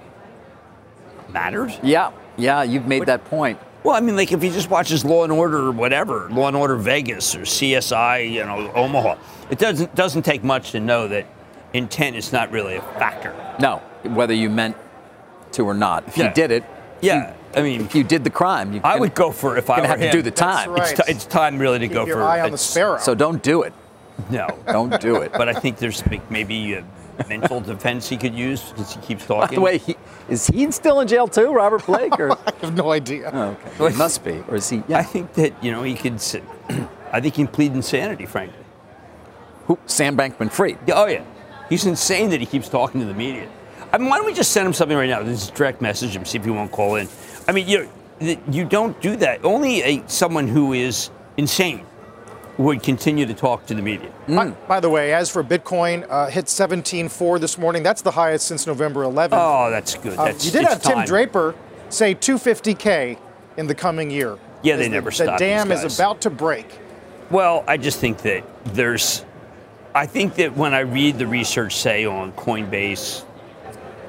matters? 1.33 1.79
Yeah. 1.83 2.11
Yeah, 2.37 2.63
you've 2.63 2.87
made 2.87 3.07
that 3.07 3.25
point. 3.27 3.59
Well, 3.85 3.95
I 3.95 4.01
mean, 4.01 4.17
like 4.17 4.33
if 4.33 4.41
he 4.43 4.49
just 4.51 4.71
watches 4.71 5.05
Law 5.05 5.25
and 5.25 5.33
Order 5.33 5.67
or 5.69 5.71
whatever, 5.71 6.29
Law 6.31 6.49
and 6.49 6.57
Order 6.57 6.77
Vegas 6.77 7.37
or 7.37 7.41
CSI, 7.45 8.33
you 8.33 8.45
know, 8.45 8.73
Omaha, 8.75 9.17
it 9.51 9.59
doesn't 9.59 9.95
doesn't 9.95 10.23
take 10.23 10.43
much 10.43 10.73
to 10.73 10.81
know 10.81 11.07
that 11.09 11.27
intent 11.75 12.17
is 12.17 12.33
not 12.33 12.51
really 12.51 12.77
a 12.77 12.81
factor. 12.99 13.35
No, 13.61 13.77
whether 14.05 14.33
you 14.33 14.49
meant 14.49 14.75
to 15.55 15.65
or 15.65 15.75
not. 15.75 16.05
If 16.09 16.17
Yeah. 16.19 16.29
you 16.29 16.35
did 16.35 16.51
it, 16.51 16.65
Yeah, 17.01 17.33
I 17.55 17.63
mean, 17.63 17.81
if 17.83 17.95
you 17.95 18.03
did 18.05 18.25
the 18.25 18.31
crime, 18.31 18.73
you 18.73 18.81
I 18.85 18.99
would 18.99 19.15
go 19.15 19.31
for 19.31 19.57
if 19.57 19.69
I 19.71 19.81
were 19.81 19.87
have 19.87 20.01
to 20.01 20.11
do 20.11 20.23
the 20.23 20.31
time. 20.31 20.71
right. 20.71 20.91
It's, 20.91 20.93
ti- 21.07 21.13
it's 21.13 21.25
time 21.27 21.59
really 21.59 21.79
to 21.81 21.87
Keep 21.89 21.95
go 21.95 22.07
your 22.07 22.17
for. 22.17 22.23
eye 22.25 22.41
on 22.41 22.51
the 22.51 22.59
sparrow. 22.59 22.99
So 22.99 23.15
don't 23.15 23.43
do 23.43 23.63
it. 23.63 23.73
No, 24.31 24.47
Don't 24.67 25.01
do 25.01 25.17
it. 25.17 25.33
but 25.33 25.49
I 25.49 25.55
think 25.55 25.79
there's 25.79 26.03
maybe 26.31 26.75
a 26.75 26.85
mental 27.29 27.61
defense 27.61 28.09
he 28.09 28.17
could 28.17 28.35
use 28.35 28.63
because 28.71 28.95
he 28.95 29.01
keeps 29.01 29.27
By 29.27 29.41
talking. 29.41 29.57
the 29.57 29.61
way, 29.61 29.79
he, 29.79 29.97
is 30.29 30.47
he 30.47 30.71
still 30.71 31.01
in 31.01 31.09
jail 31.09 31.27
too, 31.29 31.53
Robert 31.53 31.85
Blake? 31.85 32.19
Or 32.19 32.33
I 32.47 32.53
have 32.63 32.77
no 32.77 32.93
idea. 32.93 33.31
oh, 33.35 33.57
okay. 33.81 33.93
he 33.93 33.99
must 33.99 34.25
be, 34.25 34.43
or 34.49 34.55
is 34.57 34.69
he? 34.71 34.83
Yeah. 34.89 34.99
I 34.99 35.03
think 35.03 35.35
that 35.35 35.53
you 35.63 35.73
know 35.73 35.83
he 35.83 35.95
could. 35.95 36.15
I 37.13 37.21
think 37.21 37.35
he 37.37 37.45
can 37.45 37.49
plead 37.49 37.73
insanity, 37.73 38.25
frankly. 38.27 38.59
Who? 39.67 39.79
Sam 39.87 40.17
Bankman-Fried. 40.17 40.79
Oh 40.93 41.07
yeah, 41.07 41.25
he's 41.69 41.85
insane 41.85 42.31
that 42.31 42.41
he 42.41 42.47
keeps 42.47 42.69
talking 42.69 43.01
to 43.01 43.07
the 43.07 43.15
media. 43.15 43.49
I 43.95 43.99
mean, 43.99 44.09
why 44.09 44.17
don't 44.17 44.27
we 44.27 44.35
just 44.35 44.51
send 44.51 44.67
him 44.67 44.73
something 44.73 44.97
right 44.97 45.09
now? 45.09 45.23
This 45.23 45.51
direct 45.51 45.81
message 45.81 46.17
him, 46.17 46.25
see 46.25 46.37
if 46.37 46.45
he 46.45 46.51
won't 46.51 46.73
call 46.73 46.97
in. 46.97 47.09
I 47.47 47.53
mean, 47.53 47.69
you 47.69 47.89
you 48.51 48.65
don't 48.65 49.01
do 49.01 49.15
that. 49.17 49.45
Only 49.45 49.83
a 49.83 50.09
someone 50.09 50.49
who 50.49 50.73
is 50.73 51.11
insane 51.37 51.87
would 52.59 52.83
continue 52.83 53.25
to 53.25 53.35
talk 53.35 53.67
to 53.67 53.75
the 53.75 53.83
media. 53.83 54.11
By, 54.27 54.49
by 54.51 54.81
the 54.81 54.91
way, 54.91 55.15
as 55.15 55.31
for 55.31 55.45
Bitcoin, 55.45 56.05
uh, 56.11 56.27
hit 56.27 56.47
17.4 56.47 57.39
this 57.41 57.57
morning. 57.57 57.85
That's 57.85 58.03
the 58.03 58.11
highest 58.11 58.47
since 58.47 58.67
November 58.67 59.03
11th. 59.05 59.29
Oh, 59.33 59.71
that's 59.71 59.95
good. 59.95 60.19
Uh, 60.19 60.25
That's 60.25 60.45
you 60.45 60.51
did 60.51 60.63
it's 60.63 60.73
have 60.73 60.83
Tim. 60.83 61.05
Draper 61.05 61.55
say 61.89 62.17
250k 62.17 63.17
in 63.57 63.69
the 63.69 63.75
coming 63.77 64.11
year. 64.11 64.39
Yeah, 64.65 64.75
they 64.75 64.83
As 64.83 64.89
the- 64.89 64.95
never 64.95 65.11
The 65.11 65.37
dam 65.39 65.71
is 65.71 65.95
about 65.95 66.21
to 66.23 66.31
break. 66.31 66.67
Well, 67.31 67.63
I 67.69 67.77
just 67.77 68.01
think 68.01 68.19
that 68.23 68.43
there's. 68.65 69.25
I 69.95 70.07
think 70.07 70.35
that 70.37 70.57
when 70.57 70.75
I 70.75 70.81
read 70.81 71.19
the 71.19 71.27
research, 71.29 71.77
say 71.77 72.05
on 72.05 72.33
Coinbase, 72.33 73.23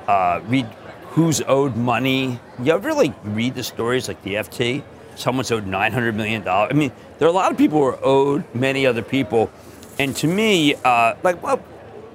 uh, 0.08 0.42
read 0.48 0.66
who's 1.10 1.42
owed 1.48 1.76
money. 1.76 2.40
You 2.62 2.74
ever 2.74 2.94
like 2.94 3.14
read 3.24 3.56
the 3.56 3.64
stories 3.64 4.08
like 4.08 4.22
the 4.24 4.36
FT? 4.36 4.84
Someone's 5.16 5.52
owed 5.52 5.66
nine 5.66 5.94
hundred 5.94 6.16
million 6.16 6.44
dollars. 6.44 6.72
I 6.72 6.76
mean, 6.76 6.92
there 7.18 7.28
are 7.28 7.32
a 7.32 7.34
lot 7.34 7.52
of 7.52 7.58
people 7.58 7.80
who 7.80 7.86
are 7.86 8.00
owed 8.04 8.44
many 8.54 8.86
other 8.86 9.02
people, 9.02 9.50
and 9.98 10.16
to 10.18 10.28
me, 10.28 10.76
uh, 10.76 11.16
like, 11.24 11.42
well, 11.42 11.58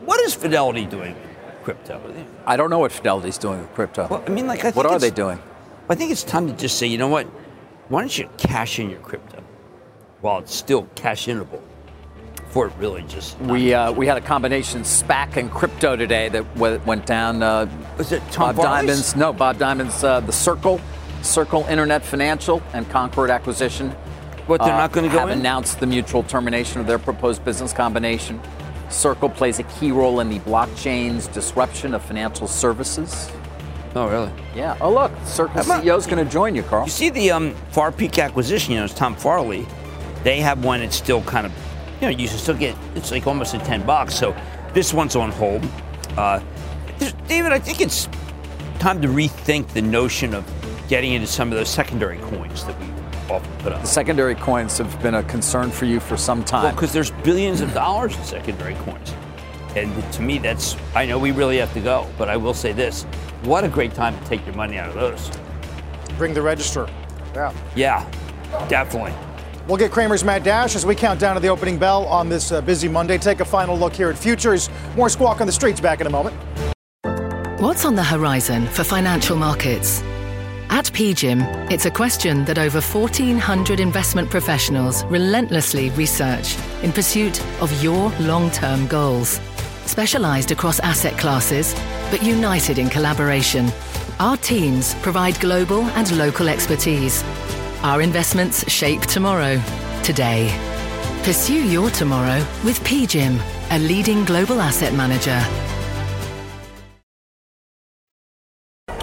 what 0.05 0.21
is 0.21 0.35
Fidelity 0.35 0.85
doing 0.85 1.15
with 1.15 1.63
crypto? 1.65 2.01
I 2.47 2.57
don't 2.57 2.69
know 2.69 2.79
what 2.79 2.93
Fidelity's 2.93 3.39
doing 3.39 3.61
with 3.61 3.73
crypto. 3.75 4.07
Well, 4.11 4.25
I 4.27 4.31
mean, 4.31 4.47
like, 4.47 4.61
I 4.61 4.63
think 4.65 4.77
what 4.77 4.87
are 4.87 4.99
they 4.99 5.11
doing? 5.11 5.39
I 5.89 5.95
think 5.95 6.11
it's 6.13 6.23
time 6.23 6.47
to 6.47 6.53
just 6.53 6.79
say, 6.79 6.87
you 6.87 6.99
know 6.99 7.09
what? 7.09 7.27
Why 7.89 8.03
don't 8.03 8.17
you 8.17 8.29
cash 8.37 8.79
in 8.79 8.91
your 8.91 9.01
crypto 9.01 9.43
while 10.21 10.39
it's 10.41 10.55
still 10.55 10.85
cash 10.95 11.27
inable? 11.27 11.61
Before 12.51 12.67
it 12.67 12.73
really 12.81 13.03
just. 13.03 13.39
We 13.43 13.73
uh, 13.73 13.93
we 13.93 14.09
had 14.09 14.17
a 14.17 14.21
combination 14.21 14.81
SPAC 14.83 15.37
and 15.37 15.49
crypto 15.53 15.95
today 15.95 16.29
that 16.31 16.53
w- 16.57 16.81
went 16.85 17.07
down. 17.07 17.45
Uh, 17.45 17.71
Was 17.97 18.11
it 18.11 18.21
Tom 18.33 18.57
Bob 18.57 18.65
Farley's? 18.65 18.87
Diamond's? 18.89 19.15
No, 19.15 19.33
Bob 19.33 19.57
Diamond's 19.57 20.03
uh, 20.03 20.19
the 20.19 20.33
Circle, 20.33 20.81
Circle 21.23 21.65
Internet 21.71 22.05
Financial 22.05 22.61
and 22.73 22.91
Concord 22.91 23.31
acquisition. 23.31 23.91
What, 24.49 24.61
they're 24.63 24.73
uh, 24.75 24.79
not 24.79 24.91
gonna 24.91 25.07
go 25.07 25.21
have 25.21 25.29
in? 25.31 25.39
announced 25.39 25.79
the 25.79 25.87
mutual 25.87 26.25
termination 26.25 26.81
of 26.81 26.89
their 26.89 26.99
proposed 26.99 27.45
business 27.45 27.73
combination. 27.73 28.41
Circle 28.89 29.29
plays 29.31 29.61
a 29.61 29.63
key 29.63 29.93
role 29.93 30.19
in 30.19 30.29
the 30.29 30.41
blockchain's 30.41 31.29
disruption 31.29 31.95
of 31.95 32.03
financial 32.05 32.49
services. 32.49 33.31
Oh, 33.95 34.09
really? 34.09 34.33
Yeah. 34.57 34.77
Oh, 34.81 34.93
look, 34.93 35.13
Circle 35.25 35.55
How 35.55 35.61
about- 35.63 35.85
CEO 35.85 35.97
is 35.97 36.09
going 36.09 36.25
to 36.25 36.29
join 36.29 36.57
you, 36.57 36.65
Carl. 36.65 36.87
You 36.87 36.91
see 36.91 37.11
the 37.11 37.31
um, 37.31 37.55
Far 37.71 37.93
Peak 37.93 38.19
acquisition, 38.19 38.73
you 38.73 38.81
know, 38.81 38.87
it's 38.87 38.95
Tom 38.95 39.15
Farley. 39.15 39.69
They 40.25 40.41
have 40.41 40.65
one 40.65 40.81
that's 40.81 40.97
still 40.97 41.23
kind 41.23 41.47
of, 41.47 41.53
you 42.01 42.07
know, 42.07 42.09
you 42.09 42.29
can 42.29 42.39
still 42.39 42.57
get, 42.57 42.77
it's 42.95 43.11
like 43.11 43.27
almost 43.27 43.55
at 43.55 43.65
10 43.65 43.85
bucks. 43.85 44.15
So 44.15 44.35
this 44.73 44.95
one's 44.95 45.17
on 45.17 45.31
hold. 45.33 45.65
Uh, 46.17 46.41
David, 47.29 47.53
I 47.53 47.59
think 47.59 47.81
it's 47.81 48.09
time 48.79 49.01
to 49.03 49.09
rethink 49.09 49.69
the 49.69 49.83
notion 49.83 50.35
of 50.35 50.45
getting 50.89 51.13
into 51.13 51.27
some 51.27 51.53
of 51.53 51.59
those 51.59 51.69
secondary 51.69 52.19
coins 52.19 52.65
that 52.65 52.79
we 52.81 52.87
often 53.31 53.53
put 53.59 53.73
up. 53.73 53.83
The 53.83 53.87
secondary 53.87 54.35
coins 54.35 54.79
have 54.79 55.01
been 55.03 55.15
a 55.15 55.23
concern 55.25 55.71
for 55.71 55.85
you 55.85 56.01
for 56.01 56.17
some 56.17 56.45
time. 56.45 56.65
Well, 56.65 56.73
because 56.73 56.93
there's 56.93 57.11
billions 57.11 57.61
of 57.61 57.73
dollars 57.75 58.17
in 58.17 58.25
secondary 58.25 58.75
coins. 58.77 59.15
And 59.77 60.13
to 60.15 60.23
me, 60.23 60.39
that's, 60.39 60.77
I 60.95 61.07
know 61.07 61.19
we 61.19 61.31
really 61.31 61.59
have 61.59 61.73
to 61.75 61.81
go, 61.81 62.09
but 62.19 62.29
I 62.29 62.37
will 62.37 62.55
say 62.55 62.73
this 62.73 63.05
what 63.43 63.65
a 63.65 63.69
great 63.69 63.95
time 63.95 64.19
to 64.19 64.25
take 64.27 64.45
your 64.45 64.55
money 64.55 64.79
out 64.79 64.89
of 64.89 64.95
those. 64.95 65.31
Bring 66.19 66.35
the 66.35 66.43
register. 66.43 66.89
Yeah. 67.35 67.55
Yeah, 67.75 68.11
definitely. 68.69 69.15
We'll 69.71 69.79
get 69.79 69.93
Cramer's 69.93 70.25
Mad 70.25 70.43
Dash 70.43 70.75
as 70.75 70.85
we 70.85 70.97
count 70.97 71.21
down 71.21 71.37
to 71.37 71.41
the 71.41 71.47
opening 71.47 71.79
bell 71.79 72.05
on 72.07 72.29
this 72.29 72.51
uh, 72.51 72.61
busy 72.61 72.89
Monday. 72.89 73.19
Take 73.19 73.39
a 73.39 73.45
final 73.45 73.79
look 73.79 73.93
here 73.93 74.11
at 74.11 74.19
futures. 74.19 74.69
More 74.97 75.09
squawk 75.09 75.41
on 75.41 75.47
the 75.47 75.53
streets 75.53 75.81
back 75.81 76.01
in 76.01 76.09
a 76.09 76.11
moment. 76.11 76.35
What's 77.61 77.85
on 77.85 77.95
the 77.95 78.03
horizon 78.03 78.67
for 78.67 78.83
financial 78.83 79.37
markets? 79.37 80.03
At 80.71 80.87
PGIM, 80.87 81.71
it's 81.71 81.87
a 81.87 81.91
question 81.93 82.45
that 82.47 82.59
over 82.59 82.81
1,400 82.81 83.79
investment 83.79 84.29
professionals 84.29 85.05
relentlessly 85.05 85.91
research 85.91 86.57
in 86.83 86.91
pursuit 86.91 87.41
of 87.63 87.71
your 87.81 88.11
long 88.19 88.51
term 88.51 88.89
goals. 88.89 89.39
Specialized 89.87 90.51
across 90.51 90.81
asset 90.81 91.17
classes, 91.17 91.77
but 92.11 92.25
united 92.25 92.81
in 92.81 92.89
collaboration, 92.91 93.71
our 94.19 94.37
teams 94.37 94.97
provide 94.97 95.39
global 95.39 95.83
and 95.91 96.19
local 96.19 96.49
expertise. 96.49 97.23
Our 97.83 98.03
investments 98.03 98.71
shape 98.71 99.01
tomorrow, 99.01 99.59
today. 100.03 100.55
Pursue 101.23 101.67
your 101.67 101.89
tomorrow 101.89 102.45
with 102.63 102.79
PGIM, 102.81 103.41
a 103.71 103.79
leading 103.79 104.27
global 104.27 104.61
asset 104.61 104.93
manager. 104.93 105.43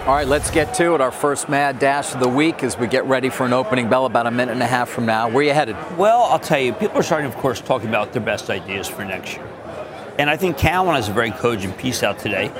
All 0.06 0.14
right, 0.14 0.28
let's 0.28 0.52
get 0.52 0.76
to 0.76 0.94
it. 0.94 1.02
Our 1.02 1.12
first 1.12 1.50
mad 1.50 1.80
dash 1.80 2.14
of 2.14 2.20
the 2.20 2.30
week 2.30 2.64
as 2.64 2.78
we 2.78 2.86
get 2.86 3.04
ready 3.06 3.30
for 3.30 3.48
an 3.48 3.54
opening 3.54 3.90
bell 3.90 4.06
about 4.06 4.28
a 4.28 4.32
minute 4.32 4.52
and 4.52 4.62
a 4.62 4.68
half 4.68 4.90
from 4.90 5.08
now. 5.08 5.28
Where 5.28 5.40
are 5.40 5.44
you 5.44 5.54
headed? 5.54 5.76
Well, 5.98 6.22
I'll 6.26 6.38
tell 6.38 6.60
you, 6.60 6.72
people 6.72 7.00
are 7.00 7.04
starting, 7.04 7.28
of 7.28 7.36
course, 7.38 7.60
talking 7.60 7.90
about 7.90 8.14
their 8.14 8.22
best 8.22 8.52
ideas 8.52 8.88
for 8.88 9.04
next 9.04 9.38
year. 9.38 9.48
And 10.20 10.30
I 10.30 10.38
think 10.38 10.60
Cowen 10.60 10.96
has 10.96 11.10
a 11.10 11.14
very 11.14 11.32
cogent 11.32 11.80
piece 11.80 12.04
out 12.04 12.20
today. 12.20 12.52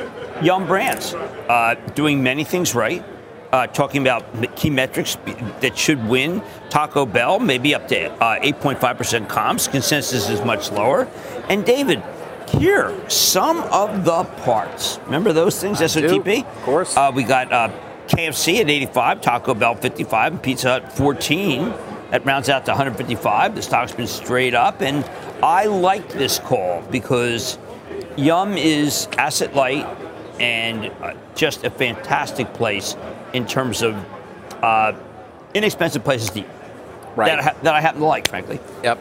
Yum 0.42 0.66
Brands, 0.66 1.14
uh, 1.14 1.76
doing 1.94 2.24
many 2.24 2.44
things 2.44 2.74
right, 2.74 3.06
uh, 3.52 3.68
talking 3.68 4.02
about 4.02 4.56
key 4.56 4.70
metrics 4.70 5.18
that 5.62 5.78
should 5.78 6.08
win. 6.08 6.42
Taco 6.70 7.06
Bell, 7.06 7.40
maybe 7.40 7.74
up 7.74 7.88
to 7.90 8.12
uh, 8.14 8.40
8.5% 8.40 9.30
comps. 9.30 9.68
Consensus 9.68 10.30
is 10.30 10.42
much 10.42 10.72
lower. 10.72 11.08
And 11.50 11.66
David, 11.66 12.04
here, 12.50 12.94
some 13.10 13.60
of 13.72 14.06
the 14.06 14.24
parts. 14.44 15.00
Remember 15.06 15.34
those 15.34 15.60
things, 15.60 15.80
SOTP? 15.80 16.46
Of 16.46 16.62
course. 16.64 16.96
Uh, 16.96 17.12
we 17.14 17.24
got 17.24 17.52
uh, 17.52 17.70
KFC 18.08 18.60
at 18.62 18.70
85, 18.70 19.22
Taco 19.22 19.54
Bell 19.54 19.76
55, 19.76 20.34
and 20.34 20.44
Pizza 20.44 20.80
Hut 20.80 20.94
14. 20.94 21.74
That 22.12 22.26
rounds 22.26 22.48
out 22.50 22.66
to 22.66 22.72
155. 22.72 23.56
The 23.56 23.62
stock's 23.62 23.92
been 23.92 24.08
straight 24.08 24.54
up, 24.54 24.82
and 24.82 25.04
I 25.44 25.66
like 25.66 26.08
this 26.10 26.40
call 26.40 26.82
because 26.90 27.58
Yum 28.16 28.58
is 28.58 29.08
asset 29.18 29.56
light 29.56 29.86
and 30.40 30.86
uh, 31.02 31.14
just 31.36 31.64
a 31.64 31.70
fantastic 31.70 32.54
place 32.54 32.96
in 33.34 33.46
terms 33.48 33.82
of 33.82 33.96
uh, 34.64 34.94
inexpensive 35.54 36.04
places 36.04 36.30
to 36.32 36.40
eat. 36.40 36.46
Right. 37.16 37.28
That 37.28 37.40
I, 37.40 37.44
ha- 37.44 37.56
that 37.64 37.76
I 37.76 37.82
happen 37.82 38.02
to 38.02 38.06
like, 38.08 38.28
frankly. 38.30 38.60
Yep. 38.84 39.00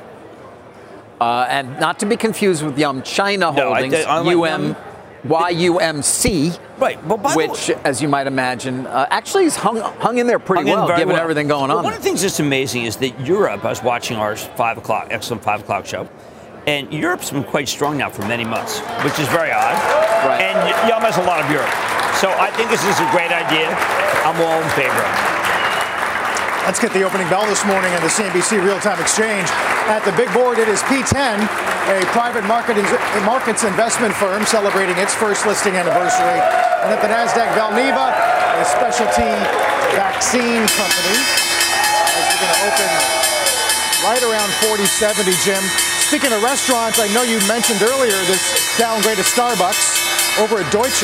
Uh, 1.20 1.46
and 1.48 1.78
not 1.80 1.98
to 2.00 2.06
be 2.06 2.16
confused 2.16 2.62
with 2.62 2.78
Yum 2.78 3.02
China 3.02 3.52
No, 3.52 3.72
I- 3.72 3.82
Holdings, 3.82 4.04
I 4.06 4.18
like 4.18 4.36
UM, 4.52 4.64
Yum. 4.64 4.76
YUMC, 5.24 6.58
Right. 6.78 7.08
But 7.08 7.22
by 7.22 7.32
the 7.32 7.36
which, 7.38 7.68
way, 7.68 7.74
as 7.84 8.02
you 8.02 8.08
might 8.08 8.26
imagine, 8.26 8.86
uh, 8.86 9.06
actually 9.10 9.46
is 9.46 9.56
hung, 9.56 9.78
hung 9.78 10.18
in 10.18 10.26
there 10.26 10.38
pretty 10.38 10.64
well, 10.70 10.86
given 10.88 11.08
well. 11.14 11.22
everything 11.22 11.48
going 11.48 11.68
Well, 11.68 11.78
on. 11.78 11.84
One 11.84 11.94
of 11.94 11.98
the 11.98 12.04
things 12.04 12.20
that's 12.22 12.38
amazing 12.38 12.84
is 12.84 12.96
that 12.96 13.18
Europe. 13.26 13.64
I 13.64 13.70
was 13.70 13.82
watching 13.82 14.18
our 14.18 14.36
five 14.36 14.76
o'clock, 14.78 15.08
excellent 15.10 15.42
five 15.42 15.60
o'clock 15.60 15.86
show, 15.86 16.06
and 16.66 16.92
Europe's 16.92 17.30
been 17.30 17.44
quite 17.44 17.68
strong 17.68 17.96
now 17.96 18.10
for 18.10 18.26
many 18.26 18.44
months, 18.44 18.80
which 19.06 19.18
is 19.22 19.28
very 19.28 19.54
odd. 19.54 19.78
Right. 20.26 20.42
And 20.42 20.58
Yum 20.90 21.02
has 21.06 21.16
a 21.16 21.22
lot 21.22 21.38
of 21.38 21.46
Europe, 21.46 21.70
so 22.18 22.26
I 22.34 22.50
think 22.58 22.70
this 22.74 22.82
is 22.82 22.98
a 22.98 23.08
great 23.14 23.30
idea. 23.30 23.70
I'm 24.26 24.34
all 24.42 24.58
in 24.58 24.70
favor. 24.74 24.90
of 24.90 25.06
it. 25.06 25.36
Let's 26.66 26.82
get 26.82 26.90
the 26.90 27.06
opening 27.06 27.30
bell 27.30 27.46
this 27.46 27.62
morning 27.62 27.94
on 27.94 28.02
the 28.02 28.10
CNBC 28.10 28.58
Real 28.58 28.82
Time 28.82 28.98
Exchange. 28.98 29.46
At 29.86 30.02
the 30.02 30.10
big 30.18 30.26
board, 30.34 30.58
it 30.58 30.66
is 30.66 30.82
P10, 30.90 31.38
a 31.38 32.02
private 32.10 32.42
market 32.42 32.74
markets 33.22 33.62
investment 33.62 34.10
firm 34.18 34.42
celebrating 34.42 34.98
its 34.98 35.14
first 35.14 35.46
listing 35.46 35.78
anniversary. 35.78 36.42
And 36.82 36.90
at 36.90 36.98
the 36.98 37.06
NASDAQ, 37.06 37.54
Valneva, 37.54 38.10
a 38.10 38.66
specialty 38.66 39.30
vaccine 39.94 40.66
company. 40.74 41.18
As 42.18 42.24
we're 42.34 42.42
going 42.42 42.50
to 42.50 42.62
open 42.66 42.90
right 44.02 44.22
around 44.26 44.50
4070, 44.66 45.30
Jim. 45.46 45.95
Speaking 46.06 46.32
of 46.32 46.40
restaurants, 46.42 47.00
I 47.00 47.12
know 47.12 47.24
you 47.24 47.36
mentioned 47.48 47.82
earlier 47.82 48.14
this 48.30 48.78
downgrade 48.78 49.18
of 49.18 49.26
Starbucks 49.26 50.38
over 50.38 50.62
at 50.62 50.72
Deutsche. 50.72 51.02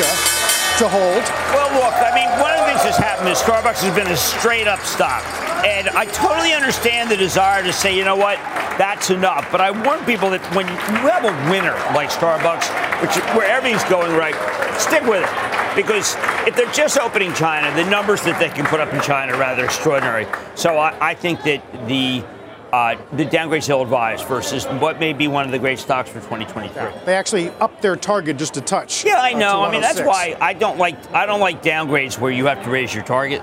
to 0.78 0.88
hold. 0.88 1.22
Well, 1.52 1.68
look, 1.74 1.94
I 1.98 2.14
mean, 2.14 2.30
one 2.40 2.50
of 2.52 2.60
the 2.60 2.66
things 2.66 2.82
that's 2.82 2.96
happened 2.96 3.28
is 3.28 3.38
Starbucks 3.38 3.82
has 3.82 3.94
been 3.94 4.06
a 4.06 4.16
straight 4.16 4.66
up 4.66 4.80
stock. 4.80 5.22
And 5.66 5.88
I 5.90 6.06
totally 6.06 6.54
understand 6.54 7.10
the 7.10 7.16
desire 7.16 7.62
to 7.62 7.72
say, 7.72 7.96
you 7.96 8.04
know 8.04 8.16
what, 8.16 8.38
that's 8.78 9.10
enough. 9.10 9.50
But 9.50 9.60
I 9.60 9.70
warn 9.70 10.04
people 10.06 10.30
that 10.30 10.40
when 10.54 10.66
you 10.66 11.08
have 11.10 11.24
a 11.24 11.34
winner 11.50 11.74
like 11.94 12.10
Starbucks, 12.10 12.70
which 13.02 13.14
where 13.36 13.46
everything's 13.50 13.84
going 13.90 14.12
right, 14.16 14.34
stick 14.80 15.02
with 15.02 15.22
it. 15.22 15.76
Because 15.76 16.16
if 16.46 16.56
they're 16.56 16.72
just 16.72 16.98
opening 16.98 17.34
China, 17.34 17.74
the 17.74 17.88
numbers 17.90 18.22
that 18.22 18.38
they 18.38 18.48
can 18.48 18.64
put 18.66 18.80
up 18.80 18.94
in 18.94 19.00
China 19.00 19.34
are 19.34 19.40
rather 19.40 19.64
extraordinary. 19.64 20.26
So 20.54 20.78
I, 20.78 21.10
I 21.10 21.14
think 21.14 21.42
that 21.42 21.60
the 21.86 22.24
uh, 22.72 22.96
the 23.12 23.26
downgrades 23.26 23.68
ill 23.68 23.82
advised 23.82 24.26
versus 24.26 24.64
what 24.64 24.98
may 24.98 25.12
be 25.12 25.28
one 25.28 25.44
of 25.44 25.52
the 25.52 25.58
great 25.58 25.78
stocks 25.78 26.08
for 26.08 26.20
2023. 26.20 27.04
They 27.04 27.14
actually 27.14 27.50
upped 27.60 27.82
their 27.82 27.96
target 27.96 28.38
just 28.38 28.56
a 28.56 28.62
touch. 28.62 29.04
Yeah, 29.04 29.20
I 29.20 29.34
uh, 29.34 29.38
know. 29.38 29.60
to 29.60 29.68
I 29.68 29.70
mean, 29.70 29.80
that's 29.82 30.00
why 30.00 30.36
I 30.40 30.54
don't 30.54 30.78
like 30.78 31.12
I 31.12 31.26
don't 31.26 31.40
like 31.40 31.62
downgrades 31.62 32.18
where 32.18 32.32
you 32.32 32.46
have 32.46 32.64
to 32.64 32.70
raise 32.70 32.94
your 32.94 33.04
target. 33.04 33.42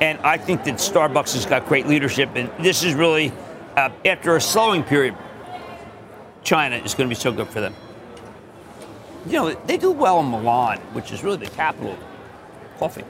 And 0.00 0.18
I 0.20 0.38
think 0.38 0.64
that 0.64 0.76
Starbucks 0.76 1.34
has 1.34 1.44
got 1.44 1.66
great 1.66 1.86
leadership, 1.86 2.30
and 2.34 2.50
this 2.64 2.82
is 2.82 2.94
really 2.94 3.32
uh, 3.76 3.90
after 4.04 4.36
a 4.36 4.40
slowing 4.40 4.82
period. 4.82 5.14
China 6.42 6.76
is 6.76 6.94
going 6.94 7.06
to 7.06 7.14
be 7.14 7.20
so 7.20 7.30
good 7.30 7.48
for 7.48 7.60
them. 7.60 7.74
You 9.26 9.32
know, 9.32 9.52
they 9.66 9.76
do 9.76 9.90
well 9.90 10.20
in 10.20 10.30
Milan, 10.30 10.78
which 10.94 11.12
is 11.12 11.22
really 11.22 11.36
the 11.36 11.50
capital 11.50 11.92
of 11.92 11.98
coffee. 12.78 13.04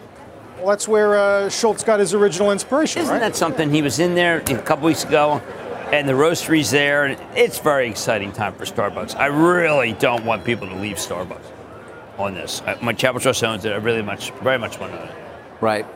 Well, 0.60 0.68
that's 0.70 0.86
where 0.86 1.16
uh, 1.16 1.48
Schultz 1.48 1.82
got 1.84 2.00
his 2.00 2.12
original 2.14 2.50
inspiration, 2.52 3.02
Isn't 3.02 3.12
right? 3.14 3.18
that 3.20 3.34
something? 3.36 3.70
He 3.72 3.80
was 3.82 3.98
in 3.98 4.14
there 4.14 4.38
a 4.38 4.58
couple 4.62 4.84
weeks 4.86 5.04
ago, 5.04 5.38
and 5.90 6.06
the 6.08 6.14
roastery's 6.14 6.70
there. 6.70 7.06
And 7.06 7.18
it's 7.34 7.58
very 7.58 7.88
exciting 7.88 8.30
time 8.32 8.52
for 8.54 8.64
Starbucks. 8.66 9.16
I 9.16 9.26
really 9.26 9.94
don't 9.94 10.24
want 10.24 10.44
people 10.44 10.68
to 10.68 10.74
leave 10.74 10.96
Starbucks 10.96 11.44
on 12.18 12.34
this. 12.34 12.60
I, 12.66 12.76
my 12.82 12.92
Chapel 12.92 13.20
Trust 13.20 13.42
owns 13.42 13.64
it. 13.64 13.72
I 13.72 13.76
really 13.76 14.02
much, 14.02 14.32
very 14.42 14.58
much 14.58 14.78
want 14.78 14.92
to 14.92 15.00
own 15.02 15.08
it. 15.08 15.14
Right. 15.62 15.86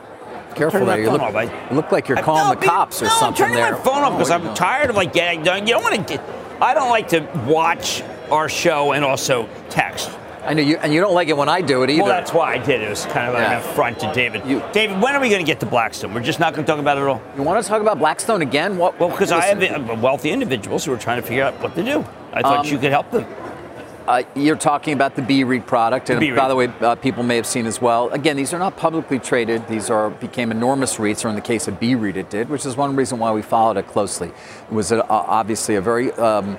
Careful 0.54 0.80
Turn 0.80 0.86
there. 0.86 0.96
that 0.96 1.02
You 1.02 1.06
phone 1.08 1.18
look, 1.18 1.22
off, 1.22 1.34
I- 1.34 1.68
you 1.70 1.76
look 1.76 1.92
like 1.92 2.08
you're 2.08 2.16
calling 2.22 2.44
no, 2.44 2.54
the 2.54 2.60
be- 2.60 2.66
cops 2.66 3.02
or 3.02 3.06
no, 3.06 3.10
something 3.10 3.44
I'm 3.44 3.50
turning 3.50 3.62
there. 3.62 3.72
my 3.72 3.78
phone 3.84 4.02
off 4.02 4.12
because 4.12 4.30
Oh, 4.30 4.34
I'm 4.36 4.44
no. 4.44 4.54
tired 4.54 4.88
of 4.88 4.96
like 4.96 5.12
getting 5.12 5.42
done. 5.42 5.66
You 5.66 5.74
don't 5.74 5.82
want 5.82 5.96
to 5.96 6.02
get. 6.16 6.24
I 6.62 6.72
don't 6.72 6.88
like 6.90 7.08
to 7.08 7.20
watch 7.46 8.02
our 8.30 8.48
show 8.48 8.92
and 8.92 9.04
also 9.04 9.46
text. 9.68 10.10
I 10.46 10.54
know 10.54 10.62
you, 10.62 10.76
and 10.76 10.92
you 10.92 11.00
don't 11.00 11.14
like 11.14 11.28
it 11.28 11.36
when 11.36 11.48
I 11.48 11.60
do 11.60 11.82
it 11.82 11.90
either. 11.90 12.02
Well, 12.02 12.12
that's 12.12 12.32
why 12.32 12.54
I 12.54 12.58
did 12.58 12.80
it. 12.82 12.86
It 12.86 12.90
was 12.90 13.06
kind 13.06 13.28
of 13.28 13.34
Yeah. 13.34 13.52
an 13.52 13.58
affront 13.58 13.98
to 14.00 14.12
David. 14.12 14.42
You- 14.46 14.62
David, 14.72 15.00
when 15.00 15.14
are 15.14 15.20
we 15.20 15.28
going 15.30 15.40
to 15.44 15.46
get 15.46 15.60
to 15.60 15.66
Blackstone? 15.66 16.12
We're 16.14 16.20
just 16.20 16.40
not 16.40 16.52
going 16.54 16.64
to 16.66 16.70
talk 16.70 16.80
about 16.80 16.98
it 16.98 17.02
at 17.02 17.06
all. 17.08 17.20
you 17.36 17.42
want 17.42 17.62
to 17.62 17.68
talk 17.68 17.80
about 17.80 17.98
Blackstone 17.98 18.42
again? 18.42 18.76
What? 18.76 18.98
Well, 19.00 19.08
because 19.08 19.32
I 19.32 19.40
have 19.42 19.62
uh, 19.62 19.94
wealthy 20.00 20.30
individuals 20.30 20.84
who 20.84 20.92
are 20.92 20.98
trying 20.98 21.20
to 21.20 21.26
figure 21.26 21.44
out 21.44 21.54
what 21.62 21.74
to 21.76 21.82
do. 21.82 22.04
I 22.32 22.42
thought 22.42 22.58
Um, 22.60 22.66
you 22.66 22.78
could 22.78 22.92
help 22.92 23.10
them. 23.10 23.24
Uh, 24.06 24.22
you're 24.34 24.54
talking 24.54 24.92
about 24.92 25.16
the 25.16 25.22
B 25.22 25.44
REIT 25.44 25.64
product, 25.66 26.10
and 26.10 26.20
B-REIT. 26.20 26.36
by 26.38 26.46
the 26.46 26.54
way, 26.54 26.68
uh, 26.82 26.94
people 26.96 27.22
may 27.22 27.36
have 27.36 27.46
seen 27.46 27.64
as 27.64 27.80
well. 27.80 28.10
Again, 28.10 28.36
these 28.36 28.52
are 28.52 28.58
not 28.58 28.76
publicly 28.76 29.18
traded; 29.18 29.66
these 29.66 29.88
are 29.88 30.10
became 30.10 30.50
enormous 30.50 30.96
REITs, 30.98 31.24
or 31.24 31.30
in 31.30 31.36
the 31.36 31.40
case 31.40 31.68
of 31.68 31.80
B 31.80 31.94
REIT, 31.94 32.18
it 32.18 32.28
did, 32.28 32.50
which 32.50 32.66
is 32.66 32.76
one 32.76 32.94
reason 32.96 33.18
why 33.18 33.32
we 33.32 33.40
followed 33.40 33.78
it 33.78 33.86
closely. 33.86 34.28
It 34.28 34.74
was 34.74 34.92
a, 34.92 35.02
uh, 35.02 35.06
obviously 35.08 35.76
a 35.76 35.80
very 35.80 36.12
um, 36.12 36.58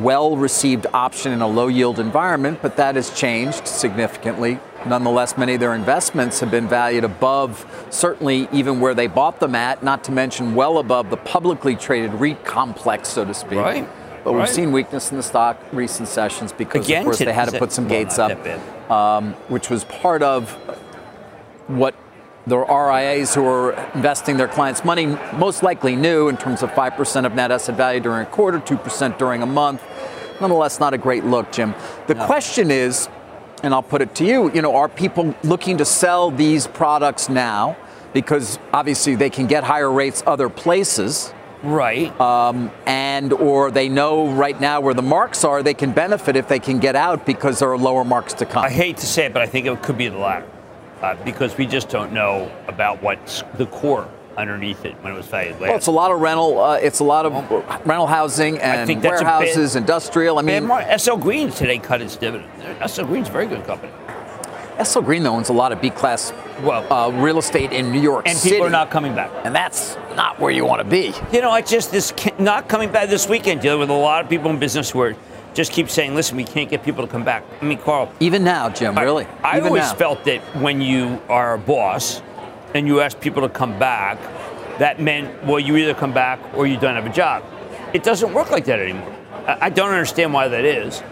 well-received 0.00 0.86
option 0.92 1.32
in 1.32 1.40
a 1.40 1.46
low-yield 1.46 1.98
environment, 1.98 2.60
but 2.62 2.76
that 2.76 2.96
has 2.96 3.10
changed 3.10 3.66
significantly. 3.66 4.58
Nonetheless, 4.86 5.36
many 5.36 5.54
of 5.54 5.60
their 5.60 5.74
investments 5.74 6.40
have 6.40 6.50
been 6.50 6.68
valued 6.68 7.04
above, 7.04 7.66
certainly 7.90 8.48
even 8.52 8.80
where 8.80 8.94
they 8.94 9.06
bought 9.06 9.40
them 9.40 9.54
at. 9.54 9.82
Not 9.82 10.04
to 10.04 10.12
mention 10.12 10.54
well 10.54 10.78
above 10.78 11.10
the 11.10 11.16
publicly 11.16 11.74
traded 11.74 12.14
REIT 12.14 12.44
complex, 12.44 13.08
so 13.08 13.24
to 13.24 13.34
speak. 13.34 13.58
Right. 13.58 13.88
But 14.22 14.32
we've 14.32 14.48
seen 14.48 14.72
weakness 14.72 15.12
in 15.12 15.16
the 15.16 15.22
stock 15.22 15.56
recent 15.72 16.08
sessions 16.08 16.52
because, 16.52 16.84
Again, 16.84 17.02
of 17.02 17.04
course, 17.04 17.18
they 17.18 17.32
had 17.32 17.48
to 17.48 17.58
put 17.58 17.70
some 17.70 17.86
gates 17.86 18.18
up, 18.18 18.36
um, 18.90 19.34
which 19.48 19.70
was 19.70 19.84
part 19.84 20.22
of 20.22 20.50
what 21.68 21.94
the 22.46 22.58
RIAs 22.58 23.34
who 23.34 23.46
are 23.46 23.72
investing 23.94 24.36
their 24.36 24.48
clients' 24.48 24.84
money 24.84 25.06
most 25.34 25.62
likely 25.62 25.96
knew 25.96 26.28
in 26.28 26.36
terms 26.36 26.62
of 26.62 26.70
5% 26.70 27.26
of 27.26 27.34
net 27.34 27.50
asset 27.50 27.76
value 27.76 28.00
during 28.00 28.22
a 28.22 28.30
quarter, 28.30 28.58
2% 28.58 29.18
during 29.18 29.42
a 29.42 29.46
month. 29.46 29.82
Nonetheless, 30.40 30.78
not 30.78 30.94
a 30.94 30.98
great 30.98 31.24
look, 31.24 31.50
Jim. 31.50 31.74
The 32.06 32.14
question 32.14 32.70
is, 32.70 33.08
and 33.62 33.74
I'll 33.74 33.82
put 33.82 34.02
it 34.02 34.14
to 34.16 34.24
you, 34.24 34.52
you 34.52 34.62
know, 34.62 34.76
are 34.76 34.88
people 34.88 35.34
looking 35.42 35.78
to 35.78 35.84
sell 35.84 36.30
these 36.30 36.66
products 36.66 37.28
now? 37.28 37.76
Because 38.12 38.58
obviously 38.72 39.14
they 39.16 39.30
can 39.30 39.46
get 39.46 39.64
higher 39.64 39.90
rates 39.90 40.22
other 40.26 40.48
places 40.48 41.32
Right. 41.62 42.18
Um, 42.20 42.70
and 42.86 43.32
or 43.32 43.70
they 43.70 43.88
know 43.88 44.28
right 44.28 44.58
now 44.60 44.80
where 44.80 44.94
the 44.94 45.02
marks 45.02 45.44
are 45.44 45.62
they 45.62 45.74
can 45.74 45.92
benefit 45.92 46.36
if 46.36 46.48
they 46.48 46.58
can 46.58 46.78
get 46.78 46.96
out 46.96 47.26
because 47.26 47.58
there 47.58 47.70
are 47.70 47.78
lower 47.78 48.04
marks 48.04 48.34
to 48.34 48.46
come 48.46 48.64
I 48.64 48.70
hate 48.70 48.98
to 48.98 49.06
say 49.06 49.26
it, 49.26 49.32
but 49.32 49.42
I 49.42 49.46
think 49.46 49.66
it 49.66 49.82
could 49.82 49.98
be 49.98 50.08
the 50.08 50.18
latter. 50.18 50.46
Uh, 51.02 51.14
because 51.24 51.56
we 51.58 51.66
just 51.66 51.88
don't 51.90 52.12
know 52.12 52.50
about 52.68 53.02
what's 53.02 53.42
the 53.58 53.66
core 53.66 54.08
underneath 54.38 54.84
it 54.84 54.94
when 55.02 55.12
it 55.12 55.16
was 55.16 55.26
valued 55.26 55.58
well, 55.60 55.74
it's 55.74 55.86
a 55.86 55.90
lot 55.90 56.10
of 56.10 56.20
rental 56.20 56.58
uh, 56.60 56.76
it's 56.76 57.00
a 57.00 57.04
lot 57.04 57.24
of 57.26 57.32
rental 57.86 58.06
housing 58.06 58.58
and 58.58 58.86
think 58.86 59.02
that's 59.02 59.20
a 59.20 59.24
warehouses 59.24 59.72
bit- 59.74 59.80
industrial 59.80 60.38
i 60.38 60.42
mean 60.42 60.68
SL 60.98 61.16
Green 61.16 61.50
today 61.50 61.78
cut 61.78 62.00
its 62.02 62.16
dividend. 62.16 62.50
SL 62.86 63.04
Green's 63.04 63.28
a 63.28 63.32
very 63.32 63.46
good 63.46 63.64
company. 63.64 63.92
SL 64.82 65.00
Green 65.00 65.22
though 65.22 65.32
owns 65.34 65.48
a 65.48 65.54
lot 65.54 65.72
of 65.72 65.80
b-class 65.80 66.32
Well- 66.62 66.90
uh, 66.92 67.10
real 67.12 67.38
estate 67.38 67.72
in 67.72 67.92
new 67.92 68.00
york 68.00 68.26
And 68.28 68.36
city 68.36 68.54
people 68.56 68.66
are 68.66 68.70
not 68.70 68.90
coming 68.90 69.14
back. 69.14 69.30
and 69.44 69.54
that's 69.54 69.96
not 70.16 70.38
where 70.40 70.50
you 70.50 70.64
want 70.66 70.80
to 70.80 70.84
be 70.88 71.12
You 71.32 71.40
know, 71.42 71.50
I 71.50 71.60
just 71.62 71.90
this 71.92 72.12
not 72.38 72.68
coming 72.68 72.90
back 72.90 73.08
this 73.10 73.28
weekend. 73.28 73.60
Dealing 73.62 73.80
with 73.80 73.90
a 73.90 73.94
lot 73.94 74.22
of 74.24 74.30
people 74.30 74.50
in 74.50 74.58
business 74.58 74.90
who 74.90 75.00
are 75.00 75.14
just 75.56 75.72
keep 75.72 75.88
saying, 75.90 76.14
"Listen, 76.14 76.36
we 76.36 76.44
can't 76.44 76.70
get 76.70 76.84
people 76.84 77.04
to 77.04 77.10
come 77.10 77.24
back." 77.24 77.42
I 77.60 77.64
mean, 77.64 77.78
Carl, 77.78 78.12
even 78.20 78.44
now 78.44 78.68
jim 78.68 78.96
I- 78.96 79.02
really 79.02 79.26
I, 79.42 79.56
even 79.56 79.68
always 79.68 79.82
now. 79.90 79.94
felt 79.94 80.24
that 80.24 80.40
when 80.60 80.80
you 80.80 81.20
are 81.28 81.54
a 81.54 81.58
boss 81.58 82.22
and 82.74 82.86
you 82.86 83.00
ask 83.00 83.18
people 83.18 83.42
to 83.42 83.48
come 83.48 83.78
back, 83.78 84.18
that 84.78 85.00
meant 85.00 85.44
well, 85.44 85.58
you 85.58 85.76
either 85.76 85.94
come 85.94 86.12
back 86.12 86.38
or 86.54 86.66
you 86.66 86.76
don't 86.78 86.94
have 86.94 87.06
a 87.06 87.12
job. 87.12 87.42
It 87.94 88.04
doesn't 88.04 88.32
work 88.34 88.50
like 88.50 88.66
that 88.66 88.78
anymore. 88.78 89.12
I, 89.46 89.66
I 89.66 89.70
don't 89.70 89.90
understand 89.90 90.32
why 90.34 90.48
that 90.48 90.64
is. 90.64 91.02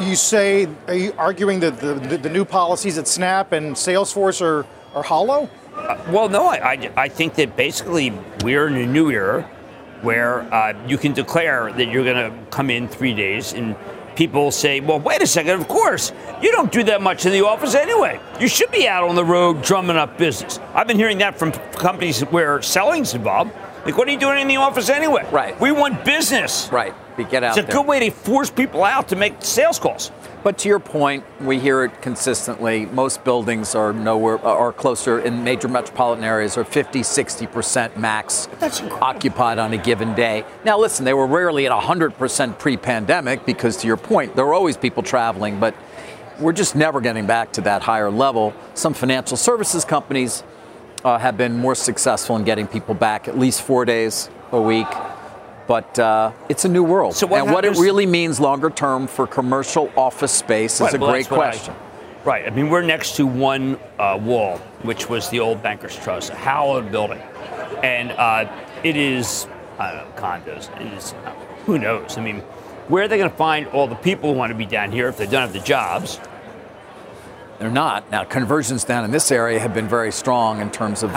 You 0.00 0.16
say, 0.16 0.68
are 0.88 0.94
you 0.94 1.12
arguing 1.18 1.60
that 1.60 1.78
the, 1.78 1.94
the, 1.94 2.16
the 2.18 2.28
new 2.30 2.44
policies 2.44 2.98
at 2.98 3.06
Snap 3.06 3.52
and 3.52 3.76
Salesforce 3.76 4.40
are, 4.42 4.66
are 4.94 5.02
hollow? 5.04 5.48
Uh, 5.76 5.96
well, 6.10 6.28
no, 6.28 6.46
I, 6.46 6.72
I, 6.72 6.90
I 6.96 7.08
think 7.08 7.34
that 7.36 7.56
basically 7.56 8.12
we're 8.42 8.66
in 8.66 8.74
a 8.74 8.86
new 8.86 9.10
era 9.10 9.48
where 10.04 10.42
uh, 10.54 10.74
you 10.86 10.98
can 10.98 11.12
declare 11.12 11.72
that 11.72 11.86
you're 11.86 12.04
going 12.04 12.30
to 12.30 12.46
come 12.50 12.70
in 12.70 12.86
three 12.88 13.14
days 13.14 13.52
and 13.52 13.74
people 14.14 14.50
say, 14.52 14.78
well, 14.80 15.00
wait 15.00 15.22
a 15.22 15.26
second, 15.26 15.60
of 15.60 15.66
course, 15.66 16.12
you 16.40 16.52
don't 16.52 16.70
do 16.70 16.84
that 16.84 17.02
much 17.02 17.26
in 17.26 17.32
the 17.32 17.44
office 17.44 17.74
anyway. 17.74 18.20
You 18.38 18.46
should 18.46 18.70
be 18.70 18.86
out 18.86 19.02
on 19.08 19.16
the 19.16 19.24
road 19.24 19.62
drumming 19.62 19.96
up 19.96 20.16
business. 20.18 20.60
I've 20.74 20.86
been 20.86 20.98
hearing 20.98 21.18
that 21.18 21.38
from 21.38 21.50
companies 21.72 22.20
where 22.20 22.62
selling's 22.62 23.14
involved. 23.14 23.50
Like, 23.84 23.98
what 23.98 24.06
are 24.08 24.12
you 24.12 24.18
doing 24.18 24.40
in 24.40 24.48
the 24.48 24.56
office 24.56 24.88
anyway? 24.88 25.26
Right. 25.32 25.58
We 25.60 25.72
want 25.72 26.04
business. 26.04 26.68
right 26.70 26.94
we 27.16 27.24
get 27.24 27.44
out 27.44 27.56
It's 27.56 27.58
a 27.58 27.62
there. 27.62 27.76
good 27.80 27.86
way 27.86 28.00
to 28.00 28.10
force 28.10 28.50
people 28.50 28.82
out 28.84 29.08
to 29.08 29.16
make 29.16 29.34
sales 29.40 29.78
calls. 29.78 30.10
But 30.44 30.58
to 30.58 30.68
your 30.68 30.78
point, 30.78 31.24
we 31.40 31.58
hear 31.58 31.84
it 31.84 32.02
consistently. 32.02 32.84
Most 32.84 33.24
buildings 33.24 33.74
are 33.74 33.94
nowhere 33.94 34.38
are 34.44 34.74
closer 34.74 35.18
in 35.18 35.42
major 35.42 35.68
metropolitan 35.68 36.22
areas 36.22 36.58
are 36.58 36.64
50, 36.64 37.00
60% 37.00 37.96
max 37.96 38.46
occupied 39.00 39.58
on 39.58 39.72
a 39.72 39.78
given 39.78 40.14
day. 40.14 40.44
Now 40.62 40.78
listen, 40.78 41.06
they 41.06 41.14
were 41.14 41.26
rarely 41.26 41.64
at 41.64 41.72
100% 41.72 42.58
pre-pandemic 42.58 43.46
because 43.46 43.78
to 43.78 43.86
your 43.86 43.96
point, 43.96 44.36
there 44.36 44.44
were 44.44 44.52
always 44.52 44.76
people 44.76 45.02
traveling, 45.02 45.58
but 45.58 45.74
we're 46.38 46.52
just 46.52 46.76
never 46.76 47.00
getting 47.00 47.26
back 47.26 47.52
to 47.54 47.62
that 47.62 47.80
higher 47.80 48.10
level. 48.10 48.52
Some 48.74 48.92
financial 48.92 49.38
services 49.38 49.82
companies 49.86 50.44
uh, 51.04 51.16
have 51.16 51.38
been 51.38 51.56
more 51.56 51.74
successful 51.74 52.36
in 52.36 52.44
getting 52.44 52.66
people 52.66 52.94
back 52.94 53.28
at 53.28 53.38
least 53.38 53.62
4 53.62 53.86
days 53.86 54.28
a 54.52 54.60
week. 54.60 54.88
But 55.66 55.98
uh, 55.98 56.32
it's 56.48 56.64
a 56.64 56.68
new 56.68 56.84
world. 56.84 57.14
So 57.14 57.26
what 57.26 57.42
and 57.42 57.52
what 57.52 57.64
it 57.64 57.76
really 57.78 58.06
means 58.06 58.38
longer 58.38 58.70
term 58.70 59.06
for 59.06 59.26
commercial 59.26 59.90
office 59.96 60.32
space 60.32 60.80
is 60.80 60.92
a 60.94 60.98
well, 60.98 61.10
great 61.10 61.30
what 61.30 61.40
I- 61.40 61.50
question. 61.52 61.74
right. 62.24 62.46
I 62.46 62.50
mean, 62.50 62.68
we're 62.68 62.82
next 62.82 63.16
to 63.16 63.26
one 63.26 63.78
uh, 63.98 64.18
wall, 64.22 64.58
which 64.82 65.08
was 65.08 65.30
the 65.30 65.40
old 65.40 65.62
Bankers 65.62 65.96
Trust, 65.96 66.30
a 66.30 66.34
hallowed 66.34 66.90
building. 66.92 67.20
And 67.82 68.12
uh, 68.12 68.50
it 68.82 68.96
is, 68.96 69.46
I 69.78 69.92
don't 69.92 70.04
know, 70.14 70.20
condos. 70.20 70.80
It 70.80 70.92
is, 70.92 71.14
who 71.64 71.78
knows? 71.78 72.18
I 72.18 72.20
mean, 72.20 72.40
where 72.88 73.04
are 73.04 73.08
they 73.08 73.16
going 73.16 73.30
to 73.30 73.36
find 73.36 73.66
all 73.68 73.86
the 73.86 73.94
people 73.94 74.32
who 74.32 74.38
want 74.38 74.50
to 74.50 74.54
be 74.58 74.66
down 74.66 74.92
here 74.92 75.08
if 75.08 75.16
they 75.16 75.24
don't 75.26 75.40
have 75.40 75.54
the 75.54 75.60
jobs? 75.60 76.20
They're 77.58 77.70
not. 77.70 78.10
Now, 78.10 78.24
conversions 78.24 78.84
down 78.84 79.04
in 79.04 79.10
this 79.10 79.30
area 79.30 79.60
have 79.60 79.74
been 79.74 79.88
very 79.88 80.10
strong 80.10 80.60
in 80.60 80.70
terms 80.70 81.02
of 81.02 81.12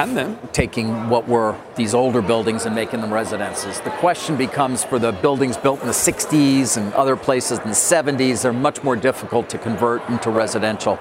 taking 0.53 1.09
what 1.09 1.27
were 1.27 1.55
these 1.75 1.93
older 1.93 2.21
buildings 2.21 2.65
and 2.65 2.75
making 2.75 3.01
them 3.01 3.11
residences. 3.11 3.81
The 3.81 3.89
question 3.91 4.37
becomes 4.37 4.83
for 4.83 4.99
the 4.99 5.11
buildings 5.11 5.57
built 5.57 5.81
in 5.81 5.87
the 5.87 5.93
60s 5.93 6.77
and 6.77 6.93
other 6.93 7.15
places 7.15 7.59
in 7.59 7.65
the 7.65 7.71
70s, 7.71 8.43
they're 8.43 8.53
much 8.53 8.83
more 8.83 8.95
difficult 8.95 9.49
to 9.49 9.57
convert 9.57 10.07
into 10.09 10.29
residential 10.29 10.99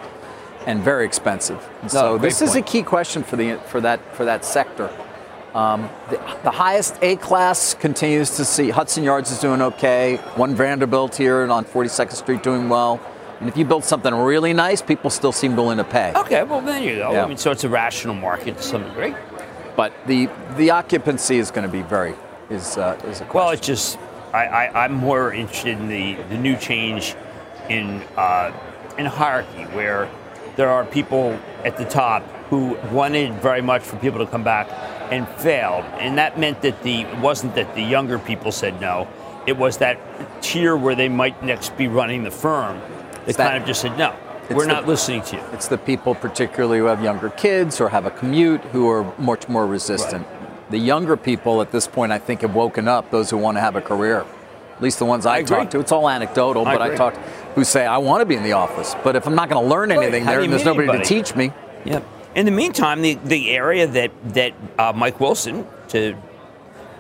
and 0.67 0.83
very 0.83 1.05
expensive. 1.05 1.67
And 1.83 1.91
so 1.91 2.19
this 2.19 2.43
is 2.43 2.57
a 2.57 2.63
key 2.63 2.83
question 2.83 3.23
for 3.23 3.37
the 3.37 3.57
for 3.67 3.81
that 3.81 4.01
for 4.17 4.25
that 4.25 4.45
sector. 4.45 4.91
Um, 5.55 5.89
the, 6.11 6.17
the 6.43 6.51
highest 6.51 6.99
A 7.01 7.17
class 7.17 7.73
continues 7.73 8.37
to 8.37 8.45
see 8.45 8.69
Hudson 8.69 9.05
Yards 9.05 9.31
is 9.31 9.39
doing 9.39 9.63
okay. 9.63 10.17
One 10.35 10.55
Vanderbilt 10.55 11.17
here 11.17 11.43
and 11.43 11.51
on 11.51 11.65
42nd 11.65 12.13
Street 12.13 12.43
doing 12.43 12.69
well. 12.69 13.01
And 13.41 13.49
if 13.49 13.57
you 13.57 13.65
build 13.65 13.85
something 13.85 14.15
really 14.15 14.53
nice, 14.53 14.81
people 14.81 15.11
still 15.11 15.33
seem 15.33 15.57
willing 15.57 15.79
to 15.79 15.85
pay. 15.85 16.13
Okay, 16.17 16.43
well 16.43 16.61
there 16.61 16.81
you 16.81 16.97
go. 16.97 17.13
Yeah. 17.13 17.25
I 17.25 17.29
mean, 17.29 17.37
so 17.37 17.51
it's 17.51 17.65
a 17.65 17.69
rational 17.69 18.15
market 18.15 18.57
to 18.57 18.63
some 18.63 18.83
degree. 18.83 19.15
But 19.77 19.93
the 20.07 20.31
the 20.57 20.71
occupancy 20.71 21.39
is 21.39 21.51
going 21.51 21.67
to 21.67 21.73
be 21.73 21.83
very 21.83 22.15
is 22.49 22.79
uh, 22.79 22.99
is 23.05 23.21
a 23.21 23.25
question. 23.25 23.35
Well, 23.35 23.51
it's 23.51 23.67
just 23.67 23.99
I, 24.33 24.47
I, 24.47 24.85
I'm 24.85 24.93
more 24.93 25.33
interested 25.33 25.79
in 25.79 25.89
the, 25.89 26.15
the 26.29 26.39
new 26.39 26.57
change 26.57 27.15
in 27.69 28.03
uh, 28.17 28.53
in 28.99 29.07
hierarchy, 29.07 29.65
where 29.75 30.09
there 30.57 30.71
are 30.71 30.85
people 30.85 31.39
at 31.65 31.77
the 31.77 31.85
top 31.85 32.23
who 32.49 32.77
wanted 32.91 33.35
very 33.43 33.61
much 33.61 33.83
for 33.83 33.97
people 33.97 34.25
to 34.25 34.31
come 34.31 34.45
back 34.45 34.69
and 35.13 35.29
failed, 35.29 35.85
and 35.99 36.17
that 36.17 36.39
meant 36.39 36.63
that 36.63 36.83
the 36.83 37.03
it 37.03 37.19
wasn't 37.19 37.55
that 37.55 37.75
the 37.75 37.83
younger 37.83 38.19
people 38.19 38.51
said 38.51 38.81
no, 38.81 39.07
it 39.47 39.57
was 39.57 39.79
that 39.79 39.99
tier 40.43 40.77
where 40.77 40.95
they 40.95 41.09
might 41.09 41.43
next 41.43 41.77
be 41.77 41.87
running 41.87 42.25
the 42.25 42.31
firm. 42.31 42.81
They 43.27 43.33
that- 43.33 43.51
kind 43.51 43.63
of 43.63 43.67
just 43.67 43.81
said 43.83 43.99
no, 43.99 44.15
we're 44.51 44.63
the- 44.67 44.73
not 44.73 44.87
listening 44.87 45.23
to 45.23 45.37
you. 45.37 45.43
It's 45.53 45.69
the 45.69 45.79
people, 45.79 46.15
particularly 46.15 46.79
who 46.79 46.87
have 46.87 47.03
younger 47.03 47.29
kids 47.31 47.81
or 47.81 47.89
have 47.91 48.07
a 48.07 48.11
commute, 48.11 48.61
who 48.73 48.89
are 48.89 49.05
much 49.19 49.49
more 49.49 49.67
resistant. 49.67 50.27
The 50.71 50.79
younger 50.79 51.17
people 51.17 51.61
at 51.61 51.71
this 51.71 51.87
point, 51.87 52.11
I 52.13 52.19
think, 52.19 52.41
have 52.41 52.55
woken 52.55 52.89
up. 52.89 53.11
Those 53.11 53.31
who 53.31 53.37
want 53.37 53.57
to 53.57 53.61
have 53.61 53.77
a 53.77 53.81
career, 53.81 54.25
at 54.77 54.83
least 54.83 54.99
the 54.99 55.05
ones 55.05 55.27
I, 55.27 55.37
I 55.37 55.43
talk 55.43 55.71
to. 55.71 55.81
It's 55.81 55.93
all 55.93 56.09
anecdotal, 56.09 56.67
I 56.67 56.73
but 56.75 56.83
I 56.83 56.87
agree. 56.87 56.97
talk 56.97 57.15
who 57.55 57.65
say 57.65 57.87
I 57.87 57.99
want 57.99 58.21
to 58.21 58.27
be 58.27 58.35
in 58.35 58.43
the 58.43 58.53
office. 58.53 58.95
But 59.05 59.17
if 59.17 59.27
I'm 59.27 59.35
not 59.35 59.49
going 59.49 59.63
to 59.63 59.69
learn 59.69 59.91
anything 59.93 60.25
do 60.25 60.31
there, 60.31 60.41
and 60.41 60.53
there's 60.53 60.65
nobody 60.65 60.99
to 60.99 61.05
teach 61.05 61.35
me. 61.37 61.53
Yep. 61.85 62.05
In 62.35 62.45
the 62.45 62.53
meantime, 62.53 63.01
the, 63.01 63.15
the 63.25 63.51
area 63.51 63.87
that 63.87 64.11
that 64.35 64.53
uh, 64.79 64.93
Mike 64.95 65.21
Wilson 65.21 65.67
to 65.89 66.17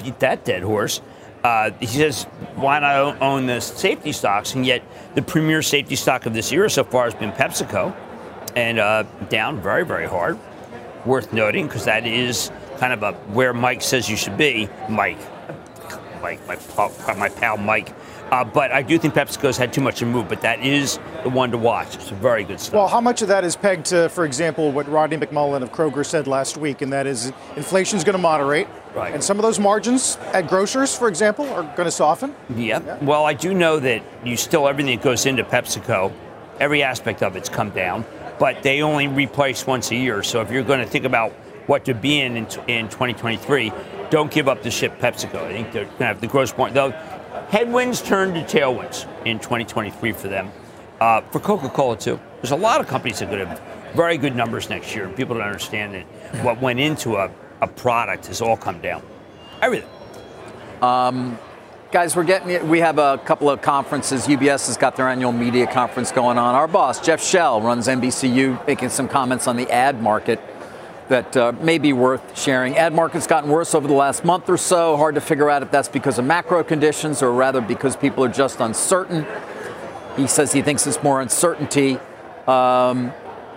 beat 0.02 0.18
that 0.20 0.44
dead 0.44 0.62
horse, 0.62 1.00
uh, 1.46 1.70
he 1.78 1.86
says, 1.86 2.24
why 2.56 2.80
not 2.80 3.22
own- 3.22 3.46
the 3.46 3.60
safety 3.60 4.10
stocks? 4.10 4.54
And 4.56 4.66
yet, 4.66 4.82
the 5.14 5.22
premier 5.22 5.62
safety 5.62 5.94
stock 5.94 6.26
of 6.26 6.34
this 6.34 6.50
year 6.50 6.68
so 6.68 6.82
far 6.82 7.04
has 7.04 7.14
been 7.14 7.30
PepsiCo, 7.30 7.94
and 8.56 8.80
uh, 8.80 9.04
down 9.28 9.60
very 9.60 9.84
very 9.86 10.08
hard. 10.08 10.38
Worth 11.04 11.32
noting 11.32 11.68
because 11.68 11.84
that 11.84 12.04
is 12.04 12.50
kind 12.78 12.92
of 12.92 13.04
a 13.04 13.12
where 13.32 13.54
Mike 13.54 13.80
says 13.80 14.10
you 14.10 14.16
should 14.16 14.36
be, 14.36 14.68
Mike. 14.88 15.18
Mike, 16.20 16.40
my 16.48 16.56
my 17.14 17.28
pal 17.28 17.56
Mike. 17.58 17.94
Uh, 18.30 18.42
but 18.44 18.72
I 18.72 18.82
do 18.82 18.98
think 18.98 19.14
PepsiCo's 19.14 19.56
had 19.56 19.72
too 19.72 19.80
much 19.80 20.00
to 20.00 20.06
move, 20.06 20.28
but 20.28 20.40
that 20.40 20.60
is 20.60 20.98
the 21.22 21.28
one 21.30 21.52
to 21.52 21.58
watch. 21.58 21.94
It's 21.94 22.10
a 22.10 22.14
very 22.14 22.42
good 22.42 22.58
stock. 22.58 22.74
Well, 22.74 22.88
how 22.88 23.00
much 23.00 23.22
of 23.22 23.28
that 23.28 23.44
is 23.44 23.54
pegged 23.54 23.86
to, 23.86 24.08
for 24.08 24.24
example, 24.24 24.72
what 24.72 24.88
Rodney 24.88 25.16
McMullen 25.16 25.62
of 25.62 25.70
Kroger 25.70 26.04
said 26.04 26.26
last 26.26 26.56
week, 26.56 26.82
and 26.82 26.92
that 26.92 27.06
is 27.06 27.32
inflation 27.54 27.96
is 27.98 28.02
going 28.04 28.16
to 28.16 28.22
moderate, 28.22 28.66
Right. 28.96 29.14
and 29.14 29.22
some 29.22 29.38
of 29.38 29.42
those 29.42 29.60
margins 29.60 30.16
at 30.32 30.48
grocers, 30.48 30.96
for 30.96 31.06
example, 31.06 31.48
are 31.50 31.62
going 31.62 31.84
to 31.84 31.90
soften. 31.92 32.34
Yep. 32.56 33.02
Well, 33.02 33.24
I 33.24 33.34
do 33.34 33.54
know 33.54 33.78
that 33.78 34.02
you 34.24 34.36
still 34.36 34.66
everything 34.66 34.96
that 34.96 35.04
goes 35.04 35.24
into 35.24 35.44
PepsiCo, 35.44 36.10
every 36.58 36.82
aspect 36.82 37.22
of 37.22 37.36
it's 37.36 37.48
come 37.48 37.70
down, 37.70 38.04
but 38.40 38.62
they 38.64 38.82
only 38.82 39.06
replace 39.06 39.66
once 39.68 39.92
a 39.92 39.96
year. 39.96 40.24
So 40.24 40.40
if 40.40 40.50
you're 40.50 40.64
going 40.64 40.80
to 40.80 40.86
think 40.86 41.04
about 41.04 41.30
what 41.68 41.84
to 41.84 41.94
be 41.94 42.20
in 42.20 42.36
in, 42.36 42.46
in 42.66 42.88
2023, 42.88 43.72
don't 44.10 44.30
give 44.30 44.48
up 44.48 44.62
the 44.62 44.70
ship 44.70 44.98
PepsiCo. 45.00 45.36
I 45.44 45.52
think 45.52 45.72
they're 45.72 45.84
going 45.84 45.98
to 45.98 46.04
have 46.06 46.20
the 46.20 46.26
gross 46.28 46.52
point. 46.52 46.74
Headwinds 47.48 48.02
turned 48.02 48.34
to 48.34 48.42
tailwinds 48.42 49.06
in 49.24 49.38
2023 49.38 50.12
for 50.12 50.28
them. 50.28 50.52
Uh, 51.00 51.20
for 51.22 51.40
Coca-Cola 51.40 51.96
too. 51.98 52.18
There's 52.42 52.52
a 52.52 52.56
lot 52.56 52.80
of 52.80 52.88
companies 52.88 53.18
that 53.20 53.28
could 53.30 53.46
have 53.46 53.60
very 53.94 54.18
good 54.18 54.36
numbers 54.36 54.70
next 54.70 54.94
year. 54.94 55.06
And 55.06 55.16
people 55.16 55.36
don't 55.36 55.44
understand 55.44 55.94
that 55.94 56.44
what 56.44 56.60
went 56.60 56.80
into 56.80 57.16
a, 57.16 57.30
a 57.60 57.66
product 57.66 58.26
has 58.26 58.40
all 58.40 58.56
come 58.56 58.80
down. 58.80 59.02
Everything. 59.62 59.88
Guys, 61.92 62.16
we're 62.16 62.24
getting 62.24 62.50
it. 62.50 62.64
We 62.64 62.80
have 62.80 62.98
a 62.98 63.18
couple 63.24 63.48
of 63.48 63.62
conferences. 63.62 64.26
UBS 64.26 64.66
has 64.66 64.76
got 64.76 64.96
their 64.96 65.08
annual 65.08 65.32
media 65.32 65.66
conference 65.66 66.12
going 66.12 66.36
on. 66.36 66.54
Our 66.54 66.68
boss, 66.68 67.00
Jeff 67.00 67.22
Shell, 67.22 67.62
runs 67.62 67.88
NBCU, 67.88 68.66
making 68.66 68.90
some 68.90 69.08
comments 69.08 69.46
on 69.46 69.56
the 69.56 69.70
ad 69.70 70.02
market 70.02 70.40
that 71.08 71.36
uh, 71.36 71.52
may 71.60 71.78
be 71.78 71.92
worth 71.92 72.38
sharing. 72.38 72.76
Ad 72.76 72.92
market's 72.92 73.26
gotten 73.26 73.50
worse 73.50 73.74
over 73.74 73.86
the 73.86 73.94
last 73.94 74.24
month 74.24 74.48
or 74.48 74.56
so. 74.56 74.96
Hard 74.96 75.14
to 75.14 75.20
figure 75.20 75.48
out 75.48 75.62
if 75.62 75.70
that's 75.70 75.88
because 75.88 76.18
of 76.18 76.24
macro 76.24 76.64
conditions 76.64 77.22
or 77.22 77.32
rather 77.32 77.60
because 77.60 77.96
people 77.96 78.24
are 78.24 78.28
just 78.28 78.60
uncertain. 78.60 79.26
He 80.16 80.26
says 80.26 80.52
he 80.52 80.62
thinks 80.62 80.86
it's 80.86 81.02
more 81.02 81.20
uncertainty. 81.20 81.98
Um, 82.46 83.12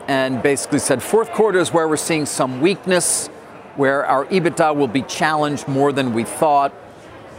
and 0.08 0.42
basically 0.42 0.80
said 0.80 1.04
fourth 1.04 1.32
quarter 1.32 1.60
is 1.60 1.72
where 1.72 1.88
we're 1.88 1.96
seeing 1.96 2.26
some 2.26 2.62
weakness, 2.62 3.28
where 3.76 4.06
our 4.06 4.26
EBITDA 4.26 4.76
will 4.76 4.88
be 4.88 5.04
challenged 5.04 5.68
more 5.68 5.92
than 5.92 6.14
we 6.14 6.24
thought. 6.24 6.74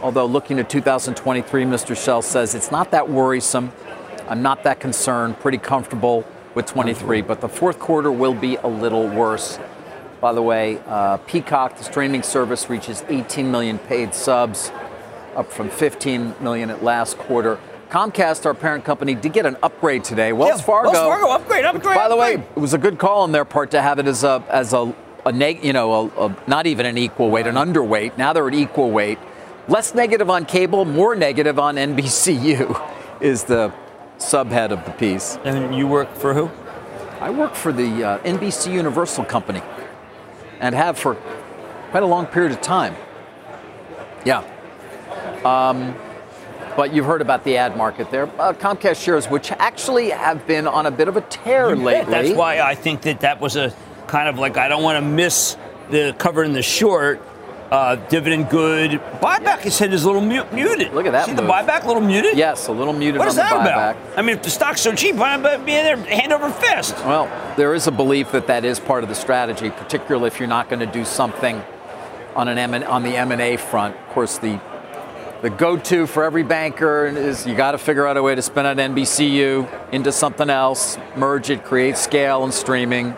Although 0.01 0.25
looking 0.25 0.57
at 0.57 0.69
2023, 0.69 1.63
Mr. 1.65 2.01
Shell 2.01 2.21
says 2.21 2.55
it's 2.55 2.71
not 2.71 2.91
that 2.91 3.09
worrisome. 3.09 3.71
I'm 4.27 4.41
not 4.41 4.63
that 4.63 4.79
concerned, 4.79 5.39
pretty 5.39 5.57
comfortable 5.57 6.25
with 6.55 6.65
23, 6.65 7.21
but 7.21 7.41
the 7.41 7.49
fourth 7.49 7.77
quarter 7.77 8.11
will 8.11 8.33
be 8.33 8.55
a 8.55 8.67
little 8.67 9.07
worse. 9.07 9.59
By 10.21 10.33
the 10.33 10.41
way, 10.43 10.79
uh, 10.85 11.17
Peacock, 11.17 11.77
the 11.77 11.83
streaming 11.83 12.21
service, 12.21 12.69
reaches 12.69 13.03
18 13.09 13.49
million 13.49 13.79
paid 13.79 14.13
subs, 14.13 14.71
up 15.35 15.51
from 15.51 15.71
15 15.71 16.35
million 16.39 16.69
at 16.69 16.83
last 16.83 17.17
quarter. 17.17 17.59
Comcast, 17.89 18.45
our 18.45 18.53
parent 18.53 18.85
company, 18.85 19.15
did 19.15 19.33
get 19.33 19.47
an 19.47 19.57
upgrade 19.63 20.03
today. 20.03 20.31
Wells 20.31 20.59
Yeah, 20.59 20.65
Fargo. 20.65 20.91
Wells 20.91 21.07
Fargo, 21.07 21.31
upgrade, 21.31 21.65
upgrade, 21.65 21.95
By 21.95 22.07
the 22.07 22.15
way, 22.15 22.35
it 22.35 22.59
was 22.59 22.75
a 22.75 22.77
good 22.77 22.99
call 22.99 23.23
on 23.23 23.31
their 23.31 23.45
part 23.45 23.71
to 23.71 23.81
have 23.81 23.97
it 23.97 24.05
as 24.05 24.23
a 24.23 24.43
as 24.47 24.73
a, 24.73 24.93
a 25.25 25.31
neg, 25.31 25.65
you 25.65 25.73
know, 25.73 26.11
a, 26.15 26.27
a, 26.27 26.35
not 26.45 26.67
even 26.67 26.85
an 26.85 26.99
equal 26.99 27.31
weight, 27.31 27.47
an 27.47 27.55
underweight. 27.55 28.17
Now 28.17 28.31
they're 28.31 28.47
at 28.47 28.53
equal 28.53 28.91
weight. 28.91 29.17
Less 29.67 29.95
negative 29.95 30.29
on 30.29 30.45
cable, 30.45 30.85
more 30.85 31.15
negative 31.15 31.57
on 31.57 31.75
NBCU, 31.75 32.91
is 33.21 33.43
the 33.45 33.73
subhead 34.19 34.69
of 34.69 34.85
the 34.85 34.91
piece. 34.91 35.37
And 35.43 35.75
you 35.75 35.87
work 35.87 36.13
for 36.13 36.33
who? 36.35 36.51
I 37.19 37.29
work 37.29 37.55
for 37.55 37.73
the 37.73 38.03
uh, 38.03 38.19
NBC 38.19 38.71
Universal 38.73 39.25
Company, 39.25 39.61
and 40.61 40.73
have 40.75 40.97
for 40.97 41.15
quite 41.89 42.03
a 42.03 42.05
long 42.05 42.25
period 42.27 42.53
of 42.53 42.61
time. 42.61 42.95
Yeah. 44.23 44.43
Um, 45.43 45.95
but 46.77 46.93
you've 46.93 47.05
heard 47.05 47.21
about 47.21 47.43
the 47.43 47.57
ad 47.57 47.75
market 47.75 48.11
there. 48.11 48.27
Uh, 48.39 48.53
Comcast 48.53 49.03
shares, 49.03 49.27
which 49.27 49.51
actually 49.51 50.11
have 50.11 50.47
been 50.47 50.67
on 50.67 50.85
a 50.85 50.91
bit 50.91 51.09
of 51.09 51.17
a 51.17 51.21
tear 51.21 51.71
You 51.71 51.75
bet. 51.75 51.83
lately. 51.83 52.11
That's 52.11 52.37
why 52.37 52.61
I 52.61 52.75
think 52.75 53.01
that 53.01 53.21
that 53.21 53.41
was 53.41 53.57
a 53.57 53.73
kind 54.07 54.29
of 54.29 54.37
like 54.39 54.55
I 54.55 54.69
don't 54.69 54.83
want 54.83 55.03
to 55.03 55.09
miss 55.09 55.57
the 55.89 56.15
cover 56.17 56.43
in 56.43 56.53
the 56.53 56.61
short. 56.61 57.21
Uh, 57.71 57.95
dividend 58.09 58.49
good. 58.49 58.91
Buyback, 59.21 59.65
it 59.65 59.71
said, 59.71 59.93
is 59.93 60.03
a 60.03 60.07
little 60.07 60.21
mu- 60.21 60.43
muted. 60.51 60.93
Look 60.93 61.05
at 61.05 61.13
that 61.13 61.25
See 61.25 61.33
the 61.33 61.41
buyback, 61.41 61.85
a 61.85 61.87
little 61.87 62.01
muted? 62.01 62.37
Yes, 62.37 62.67
a 62.67 62.71
little 62.73 62.91
muted 62.91 63.19
What 63.19 63.29
is 63.29 63.35
that 63.37 63.53
buyback. 63.53 63.91
about? 63.95 64.17
I 64.17 64.21
mean, 64.21 64.35
if 64.35 64.43
the 64.43 64.49
stock's 64.49 64.81
so 64.81 64.93
cheap, 64.93 65.15
why 65.15 65.37
be 65.37 65.71
there 65.71 65.95
hand 65.95 66.33
over 66.33 66.49
fist? 66.49 66.97
Well, 67.05 67.29
there 67.55 67.73
is 67.73 67.87
a 67.87 67.91
belief 67.91 68.33
that 68.33 68.47
that 68.47 68.65
is 68.65 68.77
part 68.81 69.03
of 69.03 69.09
the 69.09 69.15
strategy, 69.15 69.69
particularly 69.69 70.27
if 70.27 70.37
you're 70.37 70.49
not 70.49 70.67
going 70.67 70.81
to 70.81 70.85
do 70.85 71.05
something 71.05 71.63
on 72.35 72.49
an 72.49 72.57
M- 72.57 72.83
on 72.83 73.03
the 73.03 73.15
M&A 73.15 73.55
front. 73.55 73.95
Of 73.95 74.09
course, 74.09 74.37
the 74.37 74.59
the 75.41 75.49
go-to 75.49 76.05
for 76.05 76.23
every 76.23 76.43
banker 76.43 77.07
is 77.07 77.47
you 77.47 77.55
got 77.55 77.71
to 77.71 77.77
figure 77.79 78.05
out 78.05 78.15
a 78.17 78.21
way 78.21 78.35
to 78.35 78.41
spin 78.43 78.65
out 78.65 78.77
NBCU 78.77 79.91
into 79.93 80.11
something 80.11 80.49
else, 80.49 80.97
merge 81.15 81.49
it, 81.49 81.63
create 81.63 81.97
scale 81.97 82.43
and 82.43 82.53
streaming. 82.53 83.15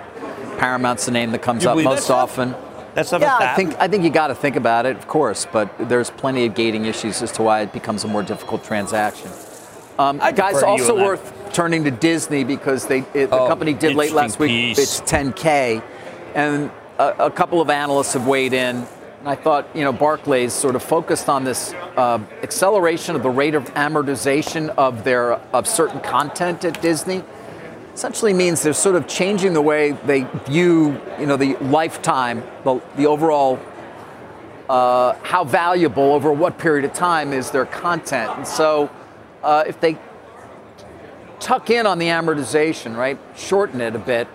Paramount's 0.58 1.06
the 1.06 1.12
name 1.12 1.32
that 1.32 1.42
comes 1.42 1.64
You 1.64 1.72
up 1.72 1.78
most 1.84 2.10
often. 2.10 2.52
That 2.52 2.73
stuff 3.02 3.22
Yeah, 3.22 3.36
is 3.38 3.42
I 3.42 3.56
think 3.56 3.76
I 3.80 3.88
think 3.88 4.04
you 4.04 4.10
got 4.10 4.28
to 4.28 4.36
think 4.36 4.56
about 4.56 4.86
it, 4.86 4.96
of 4.98 5.08
course, 5.08 5.48
but 5.52 5.70
there's 5.90 6.10
plenty 6.12 6.46
of 6.46 6.56
gating 6.56 6.86
issues 6.86 7.22
as 7.22 7.32
to 7.34 7.44
why 7.44 7.62
it 7.62 7.74
becomes 7.74 8.04
a 8.04 8.08
more 8.08 8.24
difficult 8.24 8.64
transaction. 8.64 9.30
Um, 10.00 10.20
I 10.22 10.32
guys, 10.32 10.56
defer 10.56 10.66
you 10.66 10.72
also 10.72 10.94
on 10.94 10.98
that. 11.00 11.06
worth 11.06 11.54
turning 11.54 11.84
to 11.86 11.92
Disney 11.92 12.44
because 12.44 12.88
they 12.88 13.00
it, 13.14 13.28
the 13.30 13.40
Oh, 13.40 13.48
company 13.48 13.74
did 13.74 13.96
late 13.96 14.12
last 14.14 14.40
week 14.40 14.52
interesting 14.52 14.84
its 14.84 15.02
10K, 15.02 15.82
and 16.36 16.72
a, 17.00 17.26
a 17.26 17.32
couple 17.32 17.62
of 17.62 17.70
analysts 17.70 18.14
have 18.14 18.28
weighed 18.28 18.54
in. 18.54 18.88
And 19.20 19.30
I 19.30 19.36
thought, 19.36 19.68
you 19.76 19.84
know, 19.84 19.94
Barclays 19.94 20.52
sort 20.54 20.76
of 20.76 20.84
focused 20.84 21.30
on 21.30 21.44
this 21.46 21.74
uh, 21.96 22.20
acceleration 22.44 23.16
of 23.16 23.24
the 23.24 23.30
rate 23.30 23.56
of 23.56 23.66
amortization 23.76 24.70
of 24.78 25.04
their 25.04 25.34
of 25.54 25.68
certain 25.68 26.00
content 26.02 26.66
at 26.66 26.82
Disney 26.82 27.24
essentially 27.94 28.34
means 28.34 28.62
they're 28.64 28.74
sort 28.74 28.96
of 28.96 29.08
changing 29.08 29.54
the 29.54 29.62
way 29.62 29.92
they 29.92 30.24
view, 30.46 31.00
you 31.20 31.26
know, 31.26 31.38
the 31.38 31.56
lifetime, 31.58 32.44
the, 32.64 32.82
the 32.96 33.06
overall, 33.06 33.60
uh, 34.70 35.14
how 35.22 35.44
valuable 35.44 36.14
over 36.14 36.32
what 36.32 36.58
period 36.58 36.86
of 36.86 36.94
time 36.94 37.34
is 37.34 37.52
their 37.52 37.66
content. 37.66 38.32
And 38.38 38.48
so 38.48 38.90
uh, 39.44 39.64
if 39.68 39.80
they 39.80 39.98
tuck 41.40 41.70
in 41.70 41.86
on 41.86 42.00
the 42.00 42.08
amortization, 42.08 42.98
right, 42.98 43.20
shorten 43.36 43.82
it 43.82 43.96
a 43.96 44.00
bit, 44.00 44.28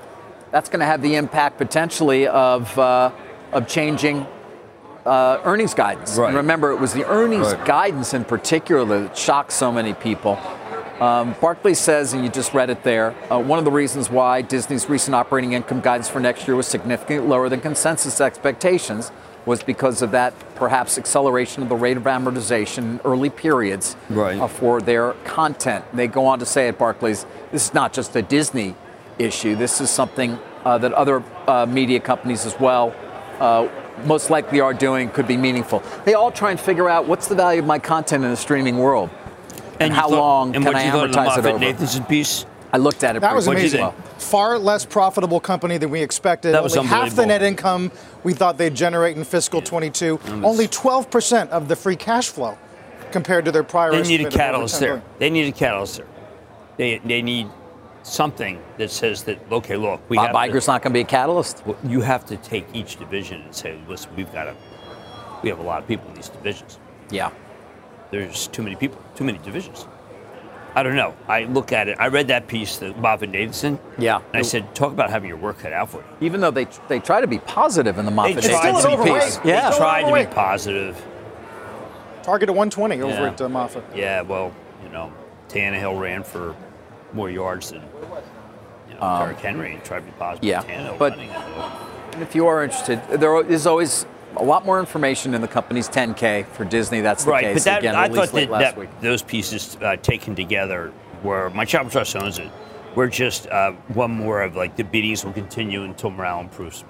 that's 0.51 0.69
going 0.69 0.81
to 0.81 0.87
have 0.87 1.03
the 1.03 1.17
impact 1.17 1.59
potentially 1.59 2.27
of, 2.27 2.79
uh, 2.79 3.11
of 3.53 3.67
changing 3.67 4.27
uh, 5.05 5.41
earnings 5.45 5.75
guidance. 5.75 6.17
Right. 6.17 6.29
And 6.29 6.37
remember, 6.37 6.71
it 6.71 6.77
was 6.79 6.93
the 6.93 7.07
earnings 7.07 7.55
Right. 7.55 7.65
guidance 7.65 8.15
in 8.15 8.25
particular 8.25 9.01
that 9.01 9.17
shocked 9.17 9.53
so 9.53 9.73
many 9.73 9.95
people. 9.95 10.39
Um, 11.01 11.37
Barclays 11.41 11.79
says, 11.79 12.13
and 12.13 12.25
you 12.25 12.31
just 12.31 12.55
read 12.55 12.71
it 12.71 12.83
there, 12.83 13.15
uh, 13.31 13.39
one 13.39 13.61
of 13.61 13.65
the 13.65 13.71
reasons 13.71 14.11
why 14.11 14.43
Disney's 14.43 14.89
recent 14.89 15.15
operating 15.15 15.53
income 15.53 15.81
guidance 15.81 16.09
for 16.09 16.19
next 16.19 16.49
year 16.49 16.57
was 16.57 16.67
significantly 16.67 17.29
lower 17.29 17.49
than 17.49 17.61
consensus 17.61 18.21
expectations 18.21 19.13
was 19.47 19.63
because 19.63 20.03
of 20.03 20.11
that 20.11 20.35
perhaps 20.57 20.99
acceleration 20.99 21.63
of 21.63 21.69
the 21.69 21.77
rate 21.77 21.97
of 21.97 22.03
amortization 22.03 22.79
in 22.79 23.01
early 23.05 23.31
periods 23.31 23.97
Right. 24.11 24.41
uh, 24.41 24.49
for 24.49 24.81
their 24.81 25.13
content. 25.25 25.85
They 25.95 26.09
go 26.09 26.27
on 26.27 26.41
to 26.41 26.47
say 26.47 26.67
at 26.67 26.79
Barclays, 26.79 27.25
this 27.53 27.67
is 27.67 27.75
not 27.75 27.93
just 27.93 28.17
a 28.17 28.23
Disney 28.23 28.75
issue. 29.21 29.55
This 29.55 29.81
is 29.81 29.91
something 29.91 30.37
uh, 30.65 30.79
that 30.79 30.93
other 30.93 31.23
uh, 31.47 31.65
media 31.67 32.01
companies 32.01 32.45
as 32.45 32.59
well 32.59 32.93
uh, 33.39 33.69
most 34.05 34.31
likely 34.31 34.61
are 34.61 34.75
doing 34.75 35.11
could 35.11 35.29
be 35.29 35.37
meaningful. 35.37 35.83
They 36.05 36.15
all 36.15 36.33
try 36.33 36.51
and 36.51 36.59
figure 36.61 36.89
out 36.89 37.07
what's 37.07 37.29
the 37.29 37.35
value 37.37 37.61
of 37.61 37.67
my 37.67 37.79
content 37.79 38.25
in 38.25 38.31
the 38.31 38.37
streaming 38.37 38.79
world 38.79 39.11
and, 39.81 39.91
you 39.91 39.95
how 39.95 40.09
thought- 40.09 40.19
long 40.19 40.55
and 40.57 40.65
can 40.65 40.73
what 40.73 40.77
I 40.83 40.85
you 40.87 40.93
thought 40.93 41.05
of 41.07 41.13
the 41.13 41.19
amortize 41.19 41.39
it 41.39 41.47
over. 41.47 41.59
Nathanson 41.59 42.09
piece? 42.09 42.47
I 42.73 42.77
looked 42.77 43.03
at 43.03 43.17
it. 43.17 43.21
That 43.21 43.35
was 43.35 43.47
briefly. 43.47 43.63
amazing. 43.63 43.81
Well. 43.81 43.93
Far 44.19 44.59
less 44.59 44.85
profitable 44.85 45.41
company 45.41 45.79
than 45.79 45.91
we 45.91 46.03
expected. 46.03 46.53
That 46.53 46.63
was 46.63 46.77
Only 46.77 46.91
half 46.91 47.15
the 47.15 47.25
net 47.25 47.43
income 47.43 47.91
we 48.25 48.35
thought 48.35 48.59
they'd 48.59 48.75
generate 48.75 49.17
in 49.17 49.25
fiscal 49.25 49.63
22. 49.63 50.21
Only 50.45 50.69
12% 50.69 51.49
of 51.49 51.69
the 51.69 51.77
free 51.77 51.97
cash 51.97 52.29
flow 52.29 52.59
compared 53.11 53.47
to 53.47 53.53
their 53.53 53.63
prior 53.63 53.91
They 53.93 54.03
need 54.03 54.27
a 54.27 54.31
catalyst 54.31 54.81
there. 54.81 55.03
They 55.19 55.31
need 55.31 55.49
a 55.49 55.57
catalyst 55.57 55.97
there. 55.97 56.07
They, 56.77 56.99
they 56.99 57.23
need 57.23 57.49
something 58.03 58.61
that 58.77 58.91
says 58.91 59.23
that 59.25 59.39
okay, 59.51 59.77
look, 59.77 60.01
we 60.11 60.17
Bob 60.17 60.29
have 60.29 60.37
Iger's 60.37 60.67
to, 60.67 60.73
not 60.73 60.83
going 60.83 60.93
to 60.93 60.97
be 60.99 61.01
a 61.01 61.05
catalyst. 61.05 61.63
well, 61.67 61.77
you 61.85 62.01
have 62.03 62.27
to 62.27 62.37
take 62.37 62.67
each 62.75 62.97
division 62.97 63.41
and 63.43 63.55
say, 63.55 63.79
listen, 63.89 64.11
we've 64.15 64.33
got 64.33 64.45
to, 64.45 64.55
we 65.43 65.49
have 65.49 65.59
a 65.59 65.63
lot 65.63 65.83
of 65.83 65.89
people 65.89 66.09
in 66.09 66.15
these 66.15 66.29
divisions. 66.29 66.79
Yeah. 67.11 67.31
There's 68.11 68.47
too 68.49 68.63
many 68.63 68.77
people, 68.77 69.01
too 69.15 69.25
many 69.25 69.39
divisions. 69.39 69.87
I 70.75 70.83
don't 70.83 70.97
know. 70.97 71.15
I 71.27 71.45
look 71.45 71.73
at 71.73 71.89
it. 71.89 71.97
I 71.99 72.09
read 72.09 72.29
that 72.29 72.47
piece, 72.47 72.77
the 72.77 72.93
Bob 72.93 73.23
and 73.23 73.33
Davidson. 73.33 73.79
Yeah. 73.99 74.17
And 74.33 74.37
I 74.37 74.43
said, 74.43 74.75
talk 74.75 74.93
about 74.93 75.11
having 75.11 75.29
your 75.29 75.39
work 75.39 75.59
cut 75.59 75.73
out 75.73 75.91
for 75.91 75.99
you. 75.99 76.05
Even 76.21 76.41
though 76.41 76.51
they 76.51 76.67
they 76.89 77.01
try 77.01 77.21
to 77.21 77.27
be 77.27 77.39
positive 77.41 77.99
in 77.99 78.05
the 78.07 78.13
Moffett 78.13 78.41
They 78.43 78.49
tried 78.49 78.77
still 78.79 78.81
to 78.83 78.89
an 78.89 78.95
be 78.97 79.11
overweight. 79.11 79.23
positive. 79.23 79.45
Yeah. 79.47 79.61
They 79.61 79.67
Still 79.75 79.79
tried 79.79 80.03
to 80.23 80.29
be 80.29 80.35
positive. 80.35 81.07
Target 82.23 82.49
of 82.51 82.57
120 82.57 83.03
over 83.03 83.13
Yeah. 83.13 83.27
at 83.31 83.41
uh, 83.41 83.49
Moffett. 83.49 83.83
Yeah, 83.97 84.21
well, 84.21 84.55
you 84.85 84.91
know, 84.91 85.13
Tannehill 85.49 85.99
ran 85.99 86.23
for 86.23 86.55
more 87.15 87.31
yards 87.31 87.71
than 87.71 87.83
you 88.89 88.95
know, 88.95 89.19
Derrick 89.21 89.39
Henry 89.39 89.75
and 89.75 89.83
tried 89.85 90.01
to 90.01 90.07
be 90.07 90.13
positive. 90.13 90.43
Um, 90.45 90.49
yeah, 90.49 90.63
Tannehill 90.63 90.99
but- 90.99 91.13
running 91.13 91.31
it, 91.31 91.35
though. 91.57 91.73
And 92.13 92.23
if 92.23 92.35
you 92.35 92.47
are 92.47 92.63
interested, 92.65 93.01
there 93.11 93.45
is 93.47 93.67
always 93.67 94.05
a 94.39 94.45
lot 94.45 94.65
more 94.65 94.81
information 94.81 95.35
in 95.35 95.41
the 95.41 95.49
company's 95.49 95.89
10K 95.89 96.47
for 96.47 96.65
Disney. 96.65 97.01
That's 97.01 97.25
the 97.25 97.31
right, 97.31 97.45
case. 97.45 97.55
but 97.57 97.65
that, 97.65 97.79
Again, 97.81 97.95
I 97.95 98.07
released 98.07 98.33
thought 98.33 98.41
that, 98.41 98.51
last 98.51 98.61
that 98.63 98.77
week. 98.79 98.89
those 99.01 99.23
pieces 99.23 99.77
uh, 99.83 99.97
taken 99.97 100.35
together 100.35 100.93
were 101.23 101.51
my 101.51 101.65
Chapel 101.65 101.91
Trust 101.91 102.17
owns 102.17 102.39
it. 102.39 102.51
We're 102.95 103.09
just 103.09 103.47
uh, 103.49 103.73
one 103.89 104.11
more 104.11 104.43
of 104.43 104.57
like 104.57 104.77
the 104.77 104.85
beatings 104.85 105.25
will 105.25 105.33
continue 105.33 105.83
until 105.85 106.11
morale 106.11 106.41
improves. 106.41 106.85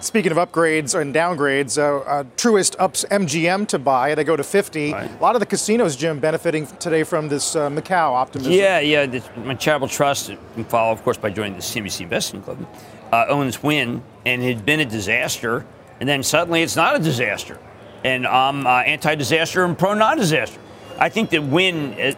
Speaking 0.00 0.30
of 0.30 0.38
upgrades 0.38 0.98
and 0.98 1.12
downgrades, 1.12 1.76
uh, 1.76 1.98
uh, 2.08 2.22
Truist 2.36 2.76
ups 2.78 3.04
MGM 3.10 3.66
to 3.68 3.80
buy. 3.80 4.14
They 4.14 4.22
go 4.22 4.36
to 4.36 4.44
50. 4.44 4.92
Right. 4.92 5.10
A 5.10 5.22
lot 5.22 5.34
of 5.34 5.40
the 5.40 5.46
casinos, 5.46 5.96
Jim, 5.96 6.20
benefiting 6.20 6.68
today 6.78 7.02
from 7.02 7.28
this 7.28 7.56
uh, 7.56 7.68
Macau 7.68 8.12
optimism. 8.14 8.52
Yeah, 8.52 8.78
yeah. 8.78 9.06
The, 9.06 9.20
my 9.38 9.54
charitable 9.54 9.88
trust, 9.88 10.28
you 10.28 10.38
can 10.54 10.64
follow, 10.64 10.92
of 10.92 11.02
course, 11.02 11.16
by 11.16 11.30
joining 11.30 11.54
the 11.54 11.62
CNBC 11.62 12.02
Investing 12.02 12.42
Club, 12.42 12.64
uh, 13.12 13.26
owns 13.28 13.62
Wynn, 13.62 14.02
and 14.24 14.42
it 14.42 14.56
had 14.56 14.64
been 14.64 14.80
a 14.80 14.84
disaster, 14.84 15.64
and 16.00 16.08
then 16.08 16.22
suddenly 16.22 16.62
it's 16.62 16.76
not 16.76 16.96
a 16.96 16.98
disaster. 16.98 17.58
And 18.04 18.26
I'm 18.26 18.66
uh, 18.66 18.80
anti-disaster 18.80 19.64
and 19.64 19.76
pro-non-disaster. 19.76 20.60
I 20.98 21.08
think 21.08 21.30
that 21.30 21.42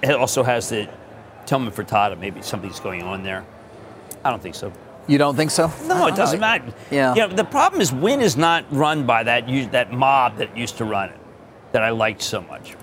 it 0.02 0.14
also 0.14 0.42
has 0.42 0.68
the 0.68 0.88
Tilman 1.46 1.72
Fertitta. 1.72 2.18
Maybe 2.18 2.42
something's 2.42 2.80
going 2.80 3.02
on 3.02 3.22
there. 3.22 3.44
I 4.24 4.30
don't 4.30 4.42
think 4.42 4.54
so. 4.54 4.72
You 5.06 5.18
don't 5.18 5.34
think 5.34 5.50
so? 5.50 5.72
No, 5.86 6.06
it 6.06 6.14
doesn't 6.14 6.40
matter. 6.40 6.72
Yeah. 6.90 7.14
You 7.14 7.20
know, 7.22 7.28
the 7.28 7.44
problem 7.44 7.80
is 7.80 7.92
Wynn 7.92 8.20
is 8.20 8.36
not 8.36 8.64
run 8.70 9.06
by 9.06 9.22
that 9.24 9.46
that 9.72 9.92
mob 9.92 10.36
that 10.36 10.56
used 10.56 10.76
to 10.78 10.84
run 10.84 11.08
it, 11.08 11.18
that 11.72 11.82
I 11.82 11.90
liked 11.90 12.22
so 12.22 12.42
much. 12.42 12.76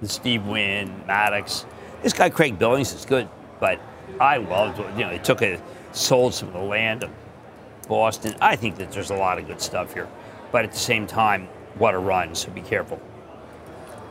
The 0.00 0.08
Steve 0.08 0.46
Wynn, 0.46 1.04
Maddox. 1.06 1.66
This 2.02 2.14
guy 2.14 2.30
Craig 2.30 2.58
Billings 2.58 2.94
is 2.94 3.04
good, 3.04 3.28
but 3.60 3.78
I 4.18 4.38
loved. 4.38 4.78
You 4.98 5.04
know, 5.04 5.10
it 5.10 5.22
took 5.22 5.42
a 5.42 5.60
sold 5.92 6.34
some 6.34 6.48
of 6.48 6.54
the 6.54 6.60
land 6.60 7.04
of 7.04 7.10
Boston. 7.88 8.34
I 8.40 8.56
think 8.56 8.76
that 8.76 8.92
there's 8.92 9.10
a 9.10 9.14
lot 9.16 9.38
of 9.38 9.46
good 9.46 9.60
stuff 9.60 9.94
here, 9.94 10.08
but 10.52 10.64
at 10.64 10.72
the 10.72 10.78
same 10.78 11.06
time, 11.06 11.48
what 11.78 11.94
a 11.94 11.98
run. 11.98 12.34
So 12.34 12.50
be 12.50 12.62
careful. 12.62 13.00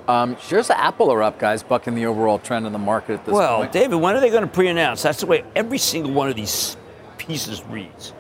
Um, 0.08 0.38
shares 0.40 0.72
of 0.72 0.76
Apple 0.78 1.12
are 1.12 1.22
up, 1.22 1.38
guys, 1.38 1.62
bucking 1.62 1.94
the 1.94 2.08
overall 2.08 2.40
trend 2.40 2.66
in 2.66 2.74
the 2.74 2.80
market 2.80 3.14
at 3.14 3.26
this 3.26 3.34
Well, 3.34 3.58
point. 3.60 3.72
David, 3.72 3.98
when 3.98 4.16
are 4.16 4.20
they 4.20 4.32
going 4.32 4.42
to 4.42 4.48
pre-announce? 4.48 5.04
That's 5.04 5.20
the 5.20 5.28
way 5.28 5.44
every 5.56 5.78
single 5.78 6.12
one 6.12 6.30
of 6.30 6.36
these 6.36 6.78
pieces 7.20 7.64
reads. 7.66 8.14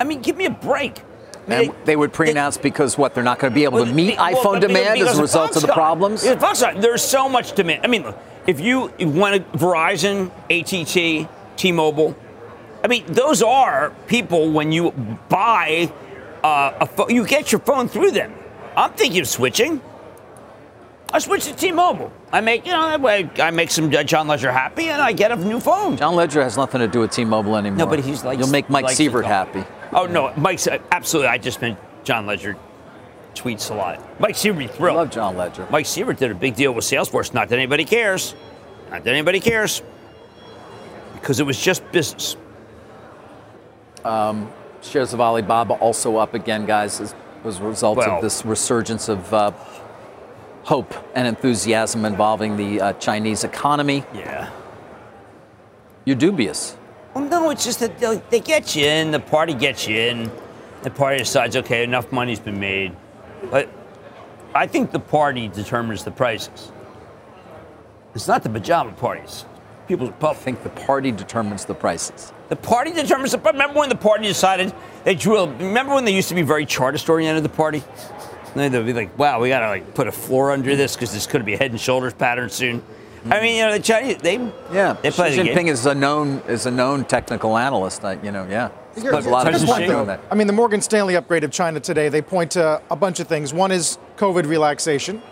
I 0.00 0.04
mean, 0.04 0.22
give 0.22 0.36
me 0.36 0.46
a 0.46 0.50
break. 0.50 1.02
I 1.46 1.48
mean, 1.48 1.70
and 1.70 1.74
they 1.84 1.94
would 1.94 2.14
pre-announce 2.14 2.56
because 2.56 2.96
what? 2.96 3.14
They're 3.14 3.22
not 3.22 3.38
going 3.38 3.52
to 3.52 3.54
be 3.54 3.64
able 3.64 3.84
to 3.84 3.92
meet 3.92 4.16
well, 4.16 4.32
iPhone 4.34 4.60
demand 4.60 4.98
as 5.00 5.18
a 5.18 5.20
result 5.20 5.56
of 5.56 5.62
the 5.62 5.72
problems. 5.72 6.24
Yeah, 6.24 6.36
Foxconn, 6.36 6.80
there's 6.80 7.04
so 7.04 7.28
much 7.28 7.52
demand. 7.52 7.84
I 7.84 7.88
mean, 7.88 8.04
look, 8.04 8.18
if 8.46 8.58
you 8.58 8.92
want 8.98 9.52
Verizon, 9.52 10.30
ATT, 10.48 11.28
T-Mobile, 11.58 12.16
I 12.84 12.88
mean, 12.88 13.04
those 13.06 13.42
are 13.42 13.90
people 14.06 14.50
when 14.50 14.72
you 14.72 14.90
buy 15.28 15.92
uh, 16.42 16.72
a 16.80 16.86
phone, 16.86 17.10
you 17.10 17.26
get 17.26 17.52
your 17.52 17.60
phone 17.60 17.88
through 17.88 18.10
them. 18.10 18.34
I'm 18.76 18.92
thinking 18.92 19.20
of 19.20 19.28
switching. 19.28 19.80
I 21.12 21.18
switch 21.18 21.44
to 21.44 21.54
T-Mobile. 21.54 22.10
I 22.32 22.40
make, 22.40 22.64
you 22.64 22.72
know, 22.72 22.88
that 22.88 23.00
way 23.00 23.28
I 23.38 23.50
make 23.50 23.70
some 23.70 23.94
uh, 23.94 24.02
John 24.02 24.28
Legere 24.28 24.50
happy, 24.50 24.88
and 24.88 25.00
I 25.00 25.12
get 25.12 25.30
a 25.30 25.36
new 25.36 25.60
phone. 25.60 25.96
John 25.98 26.16
Legere 26.16 26.42
has 26.42 26.56
nothing 26.56 26.80
to 26.80 26.88
do 26.88 27.00
with 27.00 27.10
T-Mobile 27.10 27.56
anymore. 27.56 27.78
No, 27.78 27.86
but 27.86 28.00
he's 28.00 28.24
like 28.24 28.38
You'll 28.38 28.48
make 28.48 28.70
Mike 28.70 28.86
Sievert 28.86 29.24
happy. 29.24 29.62
Oh 29.92 30.06
no, 30.06 30.32
Mike's 30.36 30.66
uh, 30.66 30.78
absolutely. 30.90 31.28
I 31.28 31.36
just 31.36 31.60
meant 31.60 31.78
John 32.02 32.26
Legere 32.26 32.56
tweets 33.34 33.70
a 33.70 33.74
lot. 33.74 34.20
Mike 34.20 34.36
Sievert 34.36 34.80
I 34.80 34.92
love 34.94 35.10
John 35.10 35.36
Legere. 35.36 35.66
Mike 35.70 35.84
Sievert 35.84 36.16
did 36.16 36.30
a 36.30 36.34
big 36.34 36.56
deal 36.56 36.72
with 36.72 36.84
Salesforce. 36.84 37.34
Not 37.34 37.50
that 37.50 37.58
anybody 37.58 37.84
cares. 37.84 38.34
Not 38.90 39.04
that 39.04 39.12
anybody 39.12 39.38
cares. 39.40 39.82
Because 41.14 41.40
it 41.40 41.44
was 41.44 41.60
just 41.60 41.88
business. 41.92 42.36
Shares 44.04 45.12
of 45.12 45.20
Alibaba 45.20 45.74
also 45.74 46.16
up 46.16 46.34
again, 46.34 46.66
guys, 46.66 47.00
as, 47.00 47.14
as 47.44 47.60
a 47.60 47.62
result 47.62 47.98
Well- 47.98 48.16
of 48.16 48.22
this 48.22 48.44
resurgence 48.44 49.08
of 49.08 49.32
uh, 49.32 49.52
hope 50.64 50.94
and 51.14 51.26
enthusiasm 51.26 52.04
involving 52.04 52.56
the 52.56 52.80
uh, 52.80 52.92
Chinese 52.94 53.44
economy. 53.44 54.04
Yeah. 54.14 54.50
You're 56.04 56.16
dubious. 56.16 56.76
Well, 57.14 57.24
no, 57.24 57.50
it's 57.50 57.64
just 57.64 57.80
that 57.80 57.98
they, 57.98 58.22
they 58.30 58.40
get 58.40 58.74
you 58.74 58.86
in, 58.86 59.10
the 59.10 59.20
party 59.20 59.54
gets 59.54 59.86
you 59.86 59.96
in, 59.96 60.30
the 60.82 60.90
party 60.90 61.18
decides, 61.18 61.56
okay, 61.56 61.84
enough 61.84 62.10
money's 62.10 62.40
been 62.40 62.58
made. 62.58 62.92
But 63.50 63.68
I 64.54 64.66
think 64.66 64.90
the 64.90 65.00
party 65.00 65.48
determines 65.48 66.04
the 66.04 66.10
prices. 66.10 66.72
It's 68.14 68.28
not 68.28 68.42
the 68.42 68.50
pajama 68.50 68.92
parties. 68.92 69.44
People 69.88 70.12
I 70.22 70.34
think 70.34 70.62
the 70.62 70.70
party 70.70 71.12
determines 71.12 71.64
the 71.64 71.74
prices. 71.74 72.32
The 72.52 72.56
party 72.56 72.92
determines 72.92 73.32
the. 73.32 73.38
Remember 73.38 73.78
when 73.78 73.88
the 73.88 73.94
party 73.94 74.26
decided 74.26 74.74
they 75.04 75.14
drew? 75.14 75.38
A, 75.38 75.46
remember 75.46 75.94
when 75.94 76.04
they 76.04 76.12
used 76.12 76.28
to 76.28 76.34
be 76.34 76.42
very 76.42 76.66
chartist 76.66 77.08
oriented? 77.08 77.42
The 77.44 77.48
party. 77.48 77.82
And 78.54 78.74
they'd 78.74 78.84
be 78.84 78.92
like, 78.92 79.18
"Wow, 79.18 79.40
we 79.40 79.48
gotta 79.48 79.68
like 79.68 79.94
put 79.94 80.06
a 80.06 80.12
floor 80.12 80.50
under 80.52 80.76
this 80.76 80.94
because 80.94 81.14
this 81.14 81.26
could 81.26 81.46
be 81.46 81.54
a 81.54 81.56
head 81.56 81.70
and 81.70 81.80
shoulders 81.80 82.12
pattern 82.12 82.50
soon." 82.50 82.82
I 83.30 83.40
mean, 83.40 83.56
you 83.56 83.62
know, 83.62 83.72
the 83.72 83.80
Chinese 83.80 84.18
they 84.18 84.34
Yeah, 84.70 84.98
they 85.00 85.10
play 85.10 85.30
Xi 85.30 85.38
the 85.44 85.54
game. 85.54 85.66
is 85.68 85.86
a 85.86 85.94
known 85.94 86.42
is 86.46 86.66
a 86.66 86.70
known 86.70 87.06
technical 87.06 87.56
analyst. 87.56 88.04
I, 88.04 88.18
you 88.22 88.30
know, 88.30 88.46
yeah. 88.50 88.68
Here's- 88.94 89.24
a 89.24 89.30
lot 89.30 89.46
of 89.46 89.52
here's 89.54 89.62
his 89.62 89.70
one 89.70 89.84
doing 89.84 90.06
that. 90.08 90.20
I 90.30 90.34
mean, 90.34 90.46
the 90.46 90.52
Morgan 90.52 90.82
Stanley 90.82 91.16
upgrade 91.16 91.44
of 91.44 91.50
China 91.52 91.80
today, 91.80 92.10
they 92.10 92.20
point 92.20 92.50
to 92.50 92.82
a 92.90 92.96
bunch 92.96 93.18
of 93.18 93.28
things. 93.28 93.54
One 93.54 93.72
is 93.72 93.96
COVID 94.18 94.46
relaxation, 94.46 95.22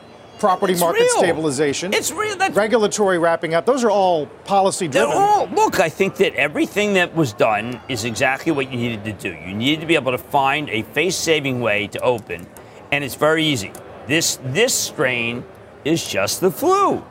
property 0.41 0.73
It's 0.73 0.81
market 0.81 1.03
real. 1.03 1.19
stabilization, 1.19 1.93
It's 1.95 2.11
real. 2.11 2.35
That's 2.37 2.57
regulatory 2.57 3.19
wrapping 3.19 3.55
up. 3.55 3.67
Those 3.67 3.85
are 3.85 3.91
all 3.91 4.27
policy 4.45 4.89
driven. 4.89 5.13
all, 5.13 5.47
look, 5.49 5.79
I 5.79 5.89
think 5.89 6.17
that 6.17 6.35
everything 6.35 6.95
that 6.95 7.15
was 7.15 7.33
done 7.33 7.81
is 7.89 8.05
exactly 8.05 8.51
what 8.51 8.71
you 8.73 8.77
needed 8.79 9.05
to 9.05 9.13
do. 9.13 9.29
You 9.47 9.55
needed 9.55 9.81
to 9.83 9.87
be 9.87 9.95
able 9.95 10.13
to 10.13 10.19
find 10.19 10.69
a 10.71 10.83
face-saving 10.83 11.61
way 11.61 11.87
to 11.89 12.01
open, 12.01 12.47
and 12.91 13.05
it's 13.05 13.15
very 13.15 13.45
easy. 13.45 13.71
This 14.09 14.39
this 14.43 14.75
strain 14.75 15.45
is 15.85 16.05
just 16.07 16.41
the 16.41 16.51
flu. 16.51 17.05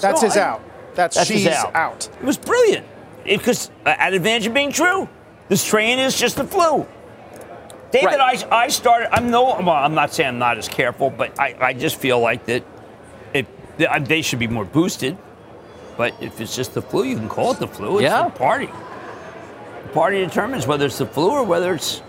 That's 0.00 0.20
So 0.20 0.26
his 0.26 0.36
I- 0.36 0.42
out. 0.42 0.62
That's, 0.94 1.16
That's 1.16 1.28
she's 1.28 1.46
out. 1.48 1.74
out. 1.74 2.08
It 2.20 2.24
was 2.24 2.38
brilliant 2.38 2.86
because 3.24 3.68
uh, 3.84 3.94
at 3.98 4.14
advantage 4.14 4.46
of 4.46 4.54
being 4.54 4.70
true, 4.70 5.08
the 5.48 5.56
strain 5.56 5.98
is 5.98 6.16
just 6.16 6.36
the 6.36 6.44
flu. 6.44 6.86
David, 7.94 8.18
Right. 8.18 8.44
I, 8.52 8.64
I 8.64 8.68
started. 8.68 9.14
I'm 9.14 9.30
no. 9.30 9.44
Well, 9.44 9.70
I'm 9.70 9.94
not 9.94 10.12
saying 10.12 10.28
I'm 10.30 10.38
not 10.38 10.58
as 10.58 10.68
careful, 10.68 11.10
but 11.10 11.38
I, 11.38 11.54
I 11.60 11.72
just 11.74 11.94
feel 11.96 12.18
like 12.18 12.44
that 12.46 12.64
it 13.32 13.46
they 14.08 14.20
should 14.20 14.40
be 14.40 14.48
more 14.48 14.64
boosted. 14.64 15.16
But 15.96 16.12
if 16.20 16.40
it's 16.40 16.56
just 16.56 16.74
the 16.74 16.82
flu, 16.82 17.04
you 17.04 17.14
can 17.16 17.28
call 17.28 17.52
it 17.52 17.60
the 17.60 17.68
flu. 17.68 17.98
It's 17.98 18.02
Yeah. 18.02 18.24
the 18.24 18.30
party. 18.30 18.66
The 18.66 19.88
party 19.92 20.18
determines 20.24 20.66
whether 20.66 20.86
it's 20.86 20.98
the 20.98 21.06
flu 21.06 21.30
or 21.30 21.44
whether 21.44 21.72
it's. 21.74 22.02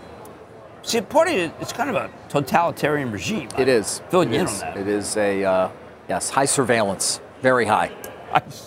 See, 0.81 0.99
the 0.99 1.05
party, 1.05 1.51
it's 1.61 1.71
kind 1.73 1.89
of 1.91 1.95
a 1.95 2.09
totalitarian 2.29 3.11
regime. 3.11 3.49
It 3.57 3.67
is. 3.67 4.01
Fill 4.09 4.21
It 4.21 4.29
you 4.29 4.35
in 4.39 4.45
is. 4.45 4.53
on 4.63 4.69
that. 4.73 4.77
It 4.77 4.87
is 4.87 5.17
a 5.17 5.43
uh, 5.43 5.69
yes, 6.09 6.31
high 6.31 6.45
surveillance, 6.45 7.19
very 7.43 7.65
high. 7.65 7.91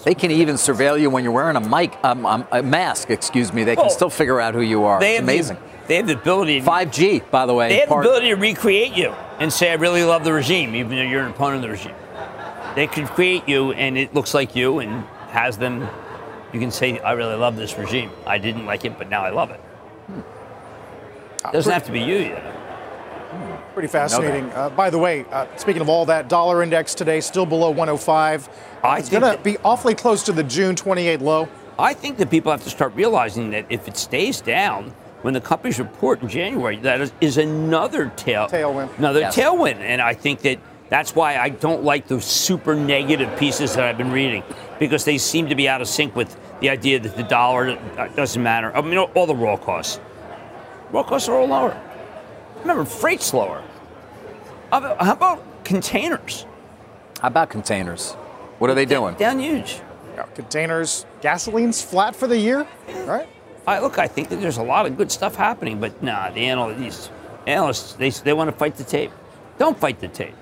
They 0.05 0.14
can 0.14 0.31
even 0.31 0.55
surveil 0.57 1.01
you 1.01 1.11
when 1.11 1.25
you're 1.25 1.33
wearing 1.33 1.57
a 1.57 1.61
mic, 1.61 1.97
um, 2.03 2.25
um, 2.27 2.47
a 2.51 2.62
mask. 2.62 3.11
Excuse 3.11 3.53
me. 3.53 3.64
They 3.64 3.77
can 3.77 3.85
Well, 3.85 3.91
still 3.91 4.11
figure 4.11 4.41
out 4.41 4.55
who 4.55 4.62
you 4.62 4.85
are. 4.85 4.99
They 5.01 5.14
It's 5.16 5.23
amazing. 5.23 5.57
The, 5.57 5.89
they 5.89 5.97
have 5.97 6.07
the 6.07 6.14
ability. 6.14 6.61
5G, 6.62 7.31
by 7.31 7.47
the 7.47 7.55
way. 7.55 7.69
They 7.69 7.79
have 7.81 7.89
part- 7.89 8.05
the 8.05 8.09
ability 8.11 8.29
to 8.31 8.37
recreate 8.37 8.95
you 8.97 9.11
and 9.39 9.53
say, 9.53 9.71
"I 9.71 9.75
really 9.75 10.05
love 10.05 10.25
the 10.25 10.33
regime," 10.33 10.75
even 10.75 10.97
though 10.97 11.03
you're 11.03 11.23
an 11.23 11.31
opponent 11.31 11.57
of 11.57 11.62
the 11.62 11.69
regime. 11.71 11.95
They 12.75 12.87
can 12.87 13.07
create 13.07 13.49
you, 13.49 13.73
and 13.73 13.97
it 13.99 14.14
looks 14.14 14.35
like 14.35 14.55
you, 14.57 14.79
and 14.79 15.05
has 15.31 15.57
them. 15.59 15.89
You 16.53 16.61
can 16.61 16.71
say, 16.71 16.99
"I 17.01 17.12
really 17.12 17.35
love 17.37 17.57
this 17.57 17.77
regime. 17.77 18.11
I 18.27 18.39
didn't 18.39 18.66
like 18.66 18.85
it, 18.85 18.97
but 18.99 19.09
now 19.11 19.25
I 19.25 19.31
love 19.31 19.51
it." 19.51 19.61
Uh, 21.45 21.51
Doesn't 21.53 21.73
have 21.73 21.85
to 21.85 21.93
be 21.93 22.01
you. 22.01 22.16
Yet. 22.19 22.43
Pretty 23.74 23.89
fascinating. 23.89 24.51
Uh, 24.53 24.70
by 24.70 24.91
the 24.91 24.99
way, 24.99 25.24
uh, 25.30 25.47
speaking 25.57 25.82
of 25.82 25.89
all 25.89 26.07
that, 26.07 26.28
dollar 26.28 26.62
index 26.62 26.95
today 26.95 27.20
still 27.20 27.47
below 27.47 27.68
105. 27.70 28.49
I 28.82 28.99
it's 28.99 29.09
going 29.09 29.22
to 29.22 29.41
be 29.43 29.57
awfully 29.59 29.95
close 29.95 30.22
to 30.24 30.32
the 30.32 30.43
June 30.43 30.74
28 30.74 31.20
low. 31.20 31.49
I 31.78 31.95
think 31.95 32.16
that 32.18 32.30
people 32.30 32.51
have 32.51 32.64
to 32.64 32.70
start 32.70 32.95
realizing 32.95 33.51
that 33.51 33.66
if 33.68 33.86
it 33.86 33.97
stays 33.97 34.41
down, 34.41 34.93
when 35.22 35.34
the 35.34 35.41
companies 35.41 35.78
report 35.78 36.22
in 36.22 36.28
January, 36.28 36.76
that 36.78 37.01
is, 37.01 37.12
is 37.20 37.39
another 37.39 38.12
tail, 38.16 38.49
Tailwind. 38.49 38.99
another 38.99 39.20
Yes. 39.20 39.36
tailwind. 39.36 39.78
And 39.80 40.01
I 40.01 40.14
think 40.14 40.41
that 40.41 40.59
that's 40.89 41.14
why 41.14 41.36
I 41.36 41.51
don't 41.51 41.84
like 41.84 42.09
those 42.09 42.24
super 42.24 42.74
negative 42.74 43.36
pieces 43.39 43.74
that 43.74 43.84
I've 43.84 43.99
been 43.99 44.12
reading 44.12 44.43
because 44.78 45.05
they 45.05 45.18
seem 45.18 45.49
to 45.49 45.55
be 45.55 45.68
out 45.68 45.80
of 45.80 45.89
sync 45.89 46.16
with 46.16 46.36
the 46.61 46.70
idea 46.70 46.99
that 46.99 47.16
the 47.16 47.22
dollar 47.24 47.78
uh, 47.97 48.09
doesn't 48.09 48.43
matter. 48.43 48.74
I 48.76 48.80
mean, 48.80 48.99
all 48.99 49.26
the 49.26 49.34
raw 49.34 49.57
costs. 49.57 50.01
Raw 50.91 51.03
costs 51.03 51.28
are 51.28 51.36
all 51.36 51.47
lower. 51.47 51.80
Remember, 52.61 52.84
freight's 52.84 53.32
lower. 53.32 53.62
How 54.70 54.78
about, 54.78 55.00
how 55.02 55.12
about 55.12 55.64
containers? 55.64 56.46
How 57.20 57.28
about 57.28 57.50
containers? 57.50 58.12
What 58.59 58.70
are 58.70 58.74
they 58.74 58.84
doing? 58.84 59.14
Down 59.14 59.38
huge. 59.38 59.80
Yeah, 60.14 60.24
containers, 60.34 61.06
gasoline's 61.20 61.80
flat 61.80 62.14
for 62.16 62.26
the 62.26 62.38
year, 62.38 62.66
right? 63.06 63.28
I 63.66 63.78
look, 63.80 63.98
I 63.98 64.09
think 64.09 64.30
that 64.30 64.40
there's 64.40 64.56
a 64.56 64.62
lot 64.62 64.86
of 64.86 64.96
good 64.96 65.12
stuff 65.12 65.34
happening, 65.36 65.78
but 65.80 66.02
nah, 66.02 66.30
the 66.30 66.40
analysts, 66.46 67.11
analysts, 67.46 67.92
they, 67.94 68.11
they 68.11 68.32
want 68.32 68.50
to 68.50 68.56
fight 68.56 68.76
the 68.76 68.84
tape. 68.84 69.12
Don't 69.59 69.78
fight 69.78 70.00
the 70.00 70.09
tape. 70.09 70.34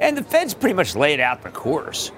And 0.00 0.16
the 0.16 0.22
Fed's 0.24 0.54
pretty 0.54 0.74
much 0.74 0.94
laid 0.96 1.20
out 1.20 1.42
the 1.42 1.50
course. 1.50 2.10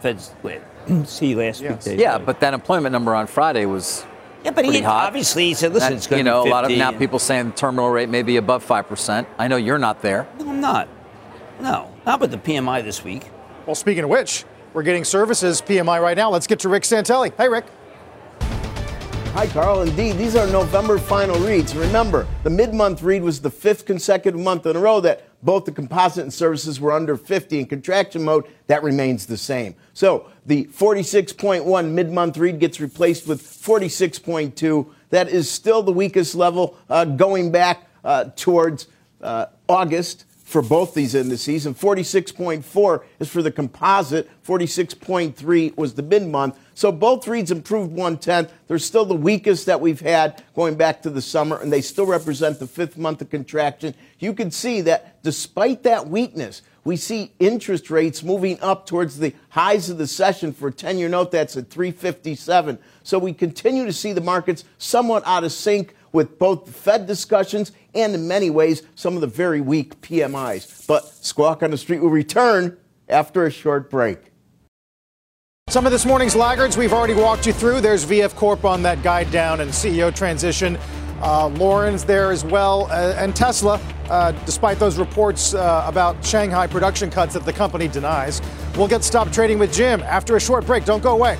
Fed's 0.00 0.32
laid. 0.42 0.62
See 1.06 1.34
last 1.34 1.60
Yes. 1.60 1.86
week. 1.86 1.98
Yeah, 1.98 2.18
but 2.18 2.40
that 2.40 2.54
employment 2.54 2.92
number 2.92 3.14
on 3.14 3.26
Friday 3.26 3.66
was 3.66 4.04
yeah, 4.46 4.52
but 4.52 4.64
he 4.64 4.80
hot. 4.80 5.08
obviously 5.08 5.46
he 5.46 5.54
said, 5.54 5.74
"Listen, 5.74 5.90
That- 5.90 5.96
it's 5.96 6.06
going 6.06 6.18
you 6.18 6.24
to 6.24 6.30
know 6.30 6.44
be 6.44 6.50
a 6.50 6.52
lot 6.52 6.64
of 6.64 6.70
now 6.70 6.92
people 6.92 7.18
saying 7.18 7.46
the 7.46 7.56
terminal 7.56 7.90
rate 7.90 8.08
may 8.08 8.22
be 8.22 8.36
above 8.36 8.62
five 8.62 8.86
percent. 8.88 9.26
I 9.40 9.48
know 9.48 9.56
you're 9.56 9.76
not 9.78 10.02
there. 10.02 10.28
No, 10.38 10.48
I'm 10.50 10.60
not. 10.60 10.88
No, 11.60 11.90
not 12.06 12.20
with 12.20 12.30
the 12.30 12.38
PMI 12.38 12.84
this 12.84 13.02
week. 13.02 13.24
Well, 13.66 13.74
speaking 13.74 14.04
of 14.04 14.10
which, 14.10 14.44
we're 14.72 14.84
getting 14.84 15.02
services 15.02 15.60
PMI 15.60 16.00
right 16.00 16.16
now. 16.16 16.30
Let's 16.30 16.46
get 16.46 16.60
to 16.60 16.68
Rick 16.68 16.84
Santelli. 16.84 17.32
Hey, 17.36 17.48
Rick. 17.48 17.64
Hi, 19.32 19.48
Carl. 19.48 19.82
Indeed, 19.82 20.12
these 20.16 20.36
are 20.36 20.46
November 20.46 20.96
final 20.96 21.36
reads. 21.40 21.74
Remember, 21.74 22.26
the 22.44 22.50
mid 22.50 22.72
month 22.72 23.02
read 23.02 23.22
was 23.22 23.40
the 23.40 23.50
fifth 23.50 23.84
consecutive 23.84 24.38
month 24.40 24.64
in 24.66 24.76
a 24.76 24.78
row 24.78 25.00
that 25.00 25.24
both 25.42 25.64
the 25.64 25.72
composite 25.72 26.22
and 26.22 26.32
services 26.32 26.80
were 26.80 26.92
under 26.92 27.16
50. 27.16 27.60
In 27.60 27.66
contraction 27.66 28.22
mode, 28.22 28.44
that 28.66 28.82
remains 28.82 29.26
the 29.26 29.36
same. 29.36 29.74
So 29.92 30.30
the 30.44 30.64
46.1 30.64 31.90
mid 31.90 32.10
month 32.10 32.36
read 32.38 32.58
gets 32.58 32.80
replaced 32.80 33.26
with 33.26 33.42
46.2. 33.42 34.88
That 35.10 35.28
is 35.28 35.50
still 35.50 35.82
the 35.82 35.92
weakest 35.92 36.34
level 36.34 36.76
uh, 36.88 37.04
going 37.04 37.52
back 37.52 37.88
uh, 38.04 38.30
towards 38.36 38.88
uh, 39.22 39.46
August 39.68 40.24
for 40.46 40.62
both 40.62 40.94
these 40.94 41.16
indices, 41.16 41.66
and 41.66 41.76
46.4 41.76 43.02
is 43.18 43.28
for 43.28 43.42
the 43.42 43.50
composite. 43.50 44.30
46.3 44.44 45.76
was 45.76 45.94
the 45.94 46.04
mid 46.04 46.24
month. 46.28 46.56
So 46.72 46.92
both 46.92 47.26
reads 47.26 47.50
improved 47.50 47.90
one 47.90 48.16
tenth. 48.16 48.52
They're 48.68 48.78
still 48.78 49.04
the 49.04 49.16
weakest 49.16 49.66
that 49.66 49.80
we've 49.80 49.98
had 49.98 50.44
going 50.54 50.76
back 50.76 51.02
to 51.02 51.10
the 51.10 51.20
summer, 51.20 51.56
and 51.56 51.72
they 51.72 51.80
still 51.80 52.06
represent 52.06 52.60
the 52.60 52.68
fifth 52.68 52.96
month 52.96 53.22
of 53.22 53.30
contraction. 53.30 53.92
You 54.20 54.34
can 54.34 54.52
see 54.52 54.82
that 54.82 55.15
despite 55.26 55.82
that 55.82 56.06
weakness, 56.06 56.62
we 56.84 56.96
see 56.96 57.32
interest 57.40 57.90
rates 57.90 58.22
moving 58.22 58.60
up 58.60 58.86
towards 58.86 59.18
the 59.18 59.34
highs 59.48 59.90
of 59.90 59.98
the 59.98 60.06
session 60.06 60.52
for 60.52 60.68
a 60.68 60.72
10 60.72 60.98
year 60.98 61.08
note 61.08 61.32
that's 61.32 61.56
at 61.56 61.68
357. 61.68 62.78
So 63.02 63.18
we 63.18 63.32
continue 63.32 63.86
to 63.86 63.92
see 63.92 64.12
the 64.12 64.20
markets 64.20 64.62
somewhat 64.78 65.24
out 65.26 65.42
of 65.42 65.50
sync 65.50 65.96
with 66.12 66.38
both 66.38 66.66
the 66.66 66.72
Fed 66.72 67.08
discussions 67.08 67.72
and, 67.92 68.14
in 68.14 68.28
many 68.28 68.50
ways, 68.50 68.84
some 68.94 69.16
of 69.16 69.20
the 69.20 69.26
very 69.26 69.60
weak 69.60 70.00
PMIs. 70.00 70.86
But 70.86 71.04
Squawk 71.24 71.64
on 71.64 71.72
the 71.72 71.76
Street 71.76 72.02
will 72.02 72.10
return 72.10 72.76
after 73.08 73.46
a 73.46 73.50
short 73.50 73.90
break. 73.90 74.30
Some 75.70 75.86
of 75.86 75.90
this 75.90 76.06
morning's 76.06 76.36
laggards 76.36 76.76
we've 76.76 76.92
already 76.92 77.14
walked 77.14 77.48
you 77.48 77.52
through. 77.52 77.80
There's 77.80 78.06
VF 78.06 78.36
Corp 78.36 78.64
on 78.64 78.82
that 78.82 79.02
guide 79.02 79.32
down 79.32 79.60
and 79.60 79.72
CEO 79.72 80.14
transition. 80.14 80.78
Uh, 81.22 81.48
Lauren's 81.48 82.04
there 82.04 82.30
as 82.30 82.44
well, 82.44 82.86
uh, 82.90 83.14
and 83.16 83.34
Tesla, 83.34 83.80
uh, 84.10 84.32
despite 84.44 84.78
those 84.78 84.98
reports 84.98 85.54
uh, 85.54 85.84
about 85.86 86.24
Shanghai 86.24 86.66
production 86.66 87.10
cuts 87.10 87.34
that 87.34 87.44
the 87.44 87.52
company 87.52 87.88
denies. 87.88 88.42
We'll 88.76 88.88
get 88.88 89.04
Stop 89.04 89.32
Trading 89.32 89.58
with 89.58 89.72
Jim 89.72 90.02
after 90.02 90.36
a 90.36 90.40
short 90.40 90.66
break. 90.66 90.84
Don't 90.84 91.02
go 91.02 91.14
away. 91.14 91.38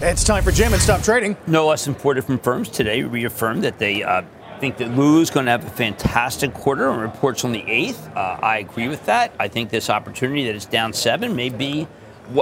It's 0.00 0.24
time 0.24 0.42
for 0.42 0.50
Jim 0.50 0.72
and 0.72 0.82
Stop 0.82 1.02
Trading. 1.02 1.36
No 1.46 1.68
less 1.68 1.86
important 1.86 2.26
from 2.26 2.38
firms 2.38 2.68
today 2.68 3.02
reaffirmed 3.02 3.62
that 3.62 3.78
they 3.78 4.02
uh, 4.02 4.22
think 4.58 4.76
that 4.78 4.96
Lulu's 4.96 5.30
going 5.30 5.46
to 5.46 5.52
have 5.52 5.64
a 5.64 5.70
fantastic 5.70 6.52
quarter 6.54 6.88
and 6.88 7.00
reports 7.00 7.44
on 7.44 7.52
the 7.52 7.62
8th. 7.62 8.16
Uh, 8.16 8.38
I 8.42 8.58
agree 8.58 8.88
with 8.88 9.04
that. 9.06 9.32
I 9.38 9.48
think 9.48 9.70
this 9.70 9.90
opportunity 9.90 10.46
that 10.46 10.56
it's 10.56 10.66
down 10.66 10.92
seven 10.92 11.36
may 11.36 11.50
be 11.50 11.86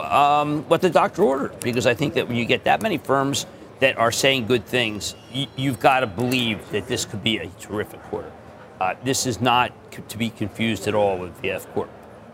um, 0.03 0.63
what 0.65 0.81
the 0.81 0.91
doctor 0.91 1.23
ordered 1.23 1.59
because 1.61 1.87
I 1.87 1.95
think 1.95 2.15
that 2.15 2.29
when 2.29 2.37
you 2.37 2.45
get 2.45 2.65
that 2.65 2.83
many 2.83 2.99
firms 2.99 3.47
that 3.81 3.97
are 3.99 4.13
saying 4.13 4.47
good 4.47 4.67
things, 4.67 5.15
you've 5.57 5.81
got 5.81 6.01
to 6.01 6.07
believe 6.07 6.71
that 6.71 6.87
this 6.87 7.05
could 7.05 7.25
be 7.25 7.39
a 7.39 7.47
terrific 7.59 8.03
quarter. 8.05 8.31
Uh, 8.81 8.95
this 9.05 9.27
is 9.27 9.41
not 9.41 9.73
to 10.09 10.17
be 10.17 10.31
confused 10.31 10.87
at 10.87 10.95
all 10.95 11.19
with 11.19 11.43
VF 11.43 11.67
Corp. 11.75 11.91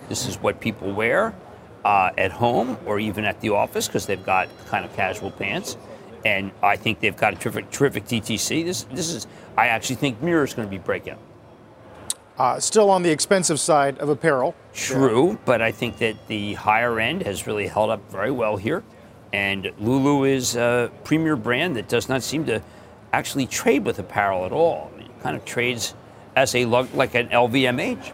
This 0.08 0.26
is 0.26 0.36
what 0.36 0.60
people 0.60 0.92
wear 0.92 1.34
uh, 1.84 2.10
at 2.18 2.32
home 2.32 2.78
or 2.84 2.98
even 3.00 3.24
at 3.24 3.40
the 3.40 3.50
office 3.50 3.86
because 3.86 4.06
they've 4.06 4.24
got 4.24 4.48
kind 4.66 4.84
of 4.84 4.94
casual 4.94 5.30
pants. 5.30 5.76
And 6.24 6.50
I 6.62 6.76
think 6.76 7.00
they've 7.00 7.16
got 7.16 7.34
a 7.34 7.36
terrific, 7.36 7.70
terrific 7.70 8.06
DTC. 8.06 8.64
This, 8.64 8.82
this 8.84 9.10
is, 9.10 9.26
I 9.56 9.68
actually 9.68 9.96
think 9.96 10.20
Mirror 10.20 10.44
is 10.44 10.54
going 10.54 10.66
to 10.66 10.70
be 10.70 10.78
breakout. 10.78 11.18
Uh, 12.38 12.60
still 12.60 12.90
on 12.90 13.02
the 13.02 13.10
expensive 13.10 13.58
side 13.58 13.98
of 13.98 14.08
apparel. 14.08 14.54
True, 14.74 15.38
but 15.44 15.62
I 15.62 15.72
think 15.72 15.98
that 15.98 16.26
the 16.26 16.54
higher 16.54 17.00
end 17.00 17.22
has 17.22 17.46
really 17.46 17.66
held 17.66 17.90
up 17.90 18.10
very 18.10 18.30
well 18.30 18.56
here. 18.56 18.82
And 19.32 19.72
Lulu 19.78 20.24
is 20.24 20.56
a 20.56 20.90
premier 21.04 21.36
brand 21.36 21.76
that 21.76 21.88
does 21.88 22.08
not 22.08 22.22
seem 22.22 22.44
to 22.46 22.62
actually 23.12 23.46
trade 23.46 23.84
with 23.84 23.98
apparel 23.98 24.44
at 24.46 24.52
all. 24.52 24.90
It 24.98 25.06
kind 25.22 25.36
of 25.36 25.44
trades 25.44 25.94
as 26.36 26.54
a 26.54 26.64
lug- 26.64 26.94
like 26.94 27.14
an 27.14 27.28
LVMH. 27.28 28.12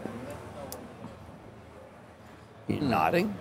You 2.67 2.79
nodding? 2.81 3.35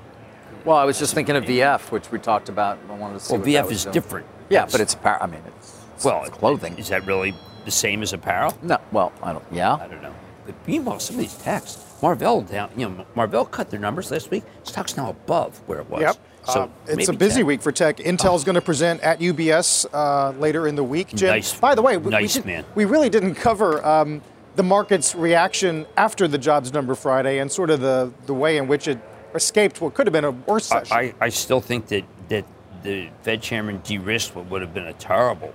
Well, 0.64 0.76
I 0.76 0.84
was 0.84 0.98
just 0.98 1.14
thinking 1.14 1.36
of 1.36 1.44
VF, 1.44 1.90
which 1.90 2.10
we 2.10 2.18
talked 2.18 2.48
about. 2.48 2.78
I 2.90 2.94
wanted 2.94 3.14
to 3.14 3.20
see. 3.20 3.32
Well, 3.32 3.40
what 3.40 3.48
VF 3.48 3.62
was 3.64 3.72
is 3.78 3.82
doing. 3.84 3.94
different. 3.94 4.26
Yeah, 4.48 4.58
It's- 4.60 4.72
but 4.72 4.80
it's 4.80 4.94
apparel. 4.94 5.18
I 5.22 5.26
mean, 5.26 5.40
it's, 5.58 5.78
it's 5.96 6.04
well, 6.04 6.22
it's 6.24 6.36
clothing. 6.36 6.76
Is 6.78 6.88
that 6.88 7.06
really 7.06 7.34
the 7.64 7.70
same 7.70 8.02
as 8.02 8.12
apparel? 8.12 8.56
No, 8.62 8.78
well, 8.90 9.12
I 9.22 9.32
don't. 9.32 9.44
Yeah. 9.50 9.74
I 9.74 9.86
don't 9.88 10.02
know. 10.02 10.14
But 10.46 10.54
meanwhile, 10.66 10.98
some 10.98 11.16
of 11.16 11.20
these 11.22 11.36
techs, 11.36 11.78
Marvell 12.02 12.42
down. 12.42 12.70
You 12.76 12.88
know, 12.88 13.06
Marvell 13.14 13.44
cut 13.44 13.70
their 13.70 13.78
numbers 13.80 14.10
last 14.10 14.30
week. 14.30 14.42
Stock's 14.64 14.96
now 14.96 15.10
above 15.10 15.60
where 15.66 15.78
it 15.78 15.88
was. 15.88 16.02
Yep. 16.02 16.16
So 16.44 16.62
Uh, 16.62 16.68
it's 16.88 17.08
a 17.08 17.12
busy 17.12 17.40
tech. 17.40 17.46
week 17.46 17.62
for 17.62 17.70
tech. 17.72 17.96
Intel's 17.98 18.42
going 18.44 18.56
to 18.56 18.60
present 18.60 19.00
at 19.02 19.20
UBS 19.20 19.86
uh, 19.92 20.30
later 20.38 20.66
in 20.66 20.74
the 20.74 20.82
week. 20.84 21.08
Jim, 21.14 21.28
Nice- 21.28 21.54
by 21.54 21.74
the 21.74 21.82
way, 21.82 21.96
we, 21.96 22.10
nice 22.10 22.36
we, 22.36 22.42
did- 22.52 22.64
we 22.74 22.84
really 22.84 23.08
didn't 23.08 23.36
cover 23.36 23.84
um, 23.86 24.20
the 24.56 24.62
market's 24.64 25.14
reaction 25.14 25.86
after 25.96 26.26
the 26.26 26.38
jobs 26.38 26.72
number 26.72 26.94
Friday 26.94 27.38
and 27.38 27.50
sort 27.50 27.70
of 27.70 27.80
the, 27.80 28.12
the 28.26 28.34
way 28.34 28.56
in 28.56 28.66
which 28.66 28.88
it 28.88 28.98
escaped 29.34 29.80
what 29.80 29.94
could 29.94 30.06
have 30.06 30.12
been 30.12 30.24
a 30.24 30.30
worse 30.32 30.66
session. 30.66 30.96
I, 30.96 31.14
I 31.20 31.28
still 31.28 31.60
think 31.60 31.86
that, 31.88 32.04
that 32.28 32.44
the 32.82 33.08
Fed 33.22 33.40
chairman 33.40 33.80
de-risked 33.84 34.34
what 34.34 34.46
would 34.46 34.60
have 34.62 34.74
been 34.74 34.88
a 34.88 34.92
terrible, 34.94 35.54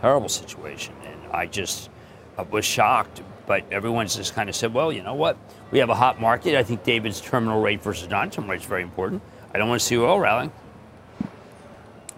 terrible 0.00 0.28
situation. 0.28 0.94
And 1.04 1.18
I 1.32 1.46
just 1.46 1.90
uh, 2.38 2.44
was 2.50 2.64
shocked. 2.64 3.20
But 3.46 3.64
everyone's 3.70 4.16
just 4.16 4.34
kind 4.34 4.48
of 4.48 4.56
said, 4.56 4.72
well, 4.72 4.90
you 4.90 5.02
know 5.02 5.12
what? 5.12 5.36
We 5.70 5.80
have 5.80 5.90
a 5.90 5.94
hot 5.94 6.18
market. 6.18 6.56
I 6.56 6.62
think 6.62 6.82
David's 6.82 7.20
terminal 7.20 7.60
rate 7.60 7.82
versus 7.82 8.08
non-terminal 8.08 8.52
rate 8.52 8.62
is 8.62 8.66
very 8.66 8.82
important. 8.82 9.20
I 9.54 9.58
don't 9.58 9.68
want 9.68 9.80
to 9.80 9.86
see 9.86 9.96
oil 9.96 10.18
rallying. 10.18 10.50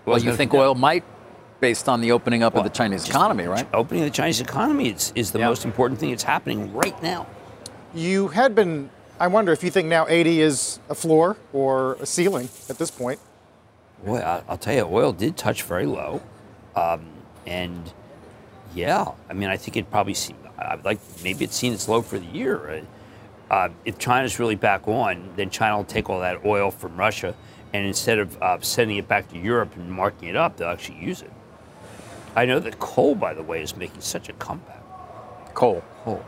well, 0.04 0.14
Oil's 0.14 0.24
you 0.24 0.34
think 0.34 0.54
oil 0.54 0.74
might, 0.74 1.04
based 1.60 1.88
on 1.88 2.00
the 2.00 2.12
opening 2.12 2.42
up 2.42 2.54
Well, 2.54 2.64
of 2.64 2.72
the 2.72 2.76
Chinese 2.76 3.06
economy, 3.08 3.44
right? 3.44 3.66
Opening 3.74 4.04
the 4.04 4.10
Chinese 4.10 4.40
economy 4.40 4.88
is, 4.88 5.12
is 5.14 5.32
the 5.32 5.38
Yeah. 5.40 5.48
most 5.48 5.64
important 5.64 6.00
thing 6.00 6.10
that's 6.10 6.22
happening 6.22 6.72
right 6.72 7.00
now. 7.02 7.26
you 7.94 8.28
had 8.28 8.54
been, 8.54 8.90
I 9.18 9.26
wonder 9.28 9.52
if 9.52 9.62
you 9.64 9.70
think 9.70 9.88
now 9.88 10.06
80 10.08 10.40
is 10.42 10.78
a 10.90 10.94
floor 10.94 11.36
or 11.54 11.94
a 11.94 12.06
ceiling 12.06 12.48
at 12.68 12.76
this 12.78 12.90
point. 12.90 13.18
Boy, 14.04 14.18
I, 14.18 14.42
I'll 14.48 14.58
tell 14.58 14.74
you, 14.74 14.82
oil 14.84 15.12
did 15.12 15.36
touch 15.38 15.62
very 15.62 15.86
low, 15.86 16.20
um, 16.74 17.06
and 17.46 17.90
yeah, 18.74 19.12
I 19.30 19.32
mean, 19.32 19.48
I 19.48 19.56
think 19.56 19.76
it 19.78 19.90
probably. 19.90 20.12
See, 20.12 20.34
I'd 20.58 20.84
like 20.84 20.98
maybe 21.24 21.44
it's 21.46 21.56
seen 21.56 21.72
its 21.72 21.88
low 21.88 22.02
for 22.02 22.18
the 22.18 22.26
year. 22.26 22.82
Uh, 23.50 23.68
if 23.84 23.98
China's 23.98 24.38
really 24.38 24.56
back 24.56 24.88
on, 24.88 25.30
then 25.36 25.50
China 25.50 25.76
will 25.76 25.84
take 25.84 26.10
all 26.10 26.20
that 26.20 26.44
oil 26.44 26.70
from 26.70 26.96
Russia, 26.96 27.34
and 27.72 27.86
instead 27.86 28.18
of 28.18 28.40
uh, 28.42 28.60
sending 28.60 28.96
it 28.96 29.06
back 29.06 29.28
to 29.28 29.38
Europe 29.38 29.74
and 29.76 29.90
marking 29.90 30.28
it 30.28 30.36
up, 30.36 30.56
they'll 30.56 30.68
actually 30.68 30.98
use 30.98 31.22
it. 31.22 31.30
I 32.34 32.44
know 32.44 32.58
that 32.58 32.78
coal, 32.80 33.14
by 33.14 33.34
the 33.34 33.42
way, 33.42 33.62
is 33.62 33.76
making 33.76 34.00
such 34.00 34.28
a 34.28 34.32
comeback. 34.34 34.82
Coal. 35.54 35.82
Coal. 36.04 36.24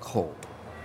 Coal. 0.00 0.34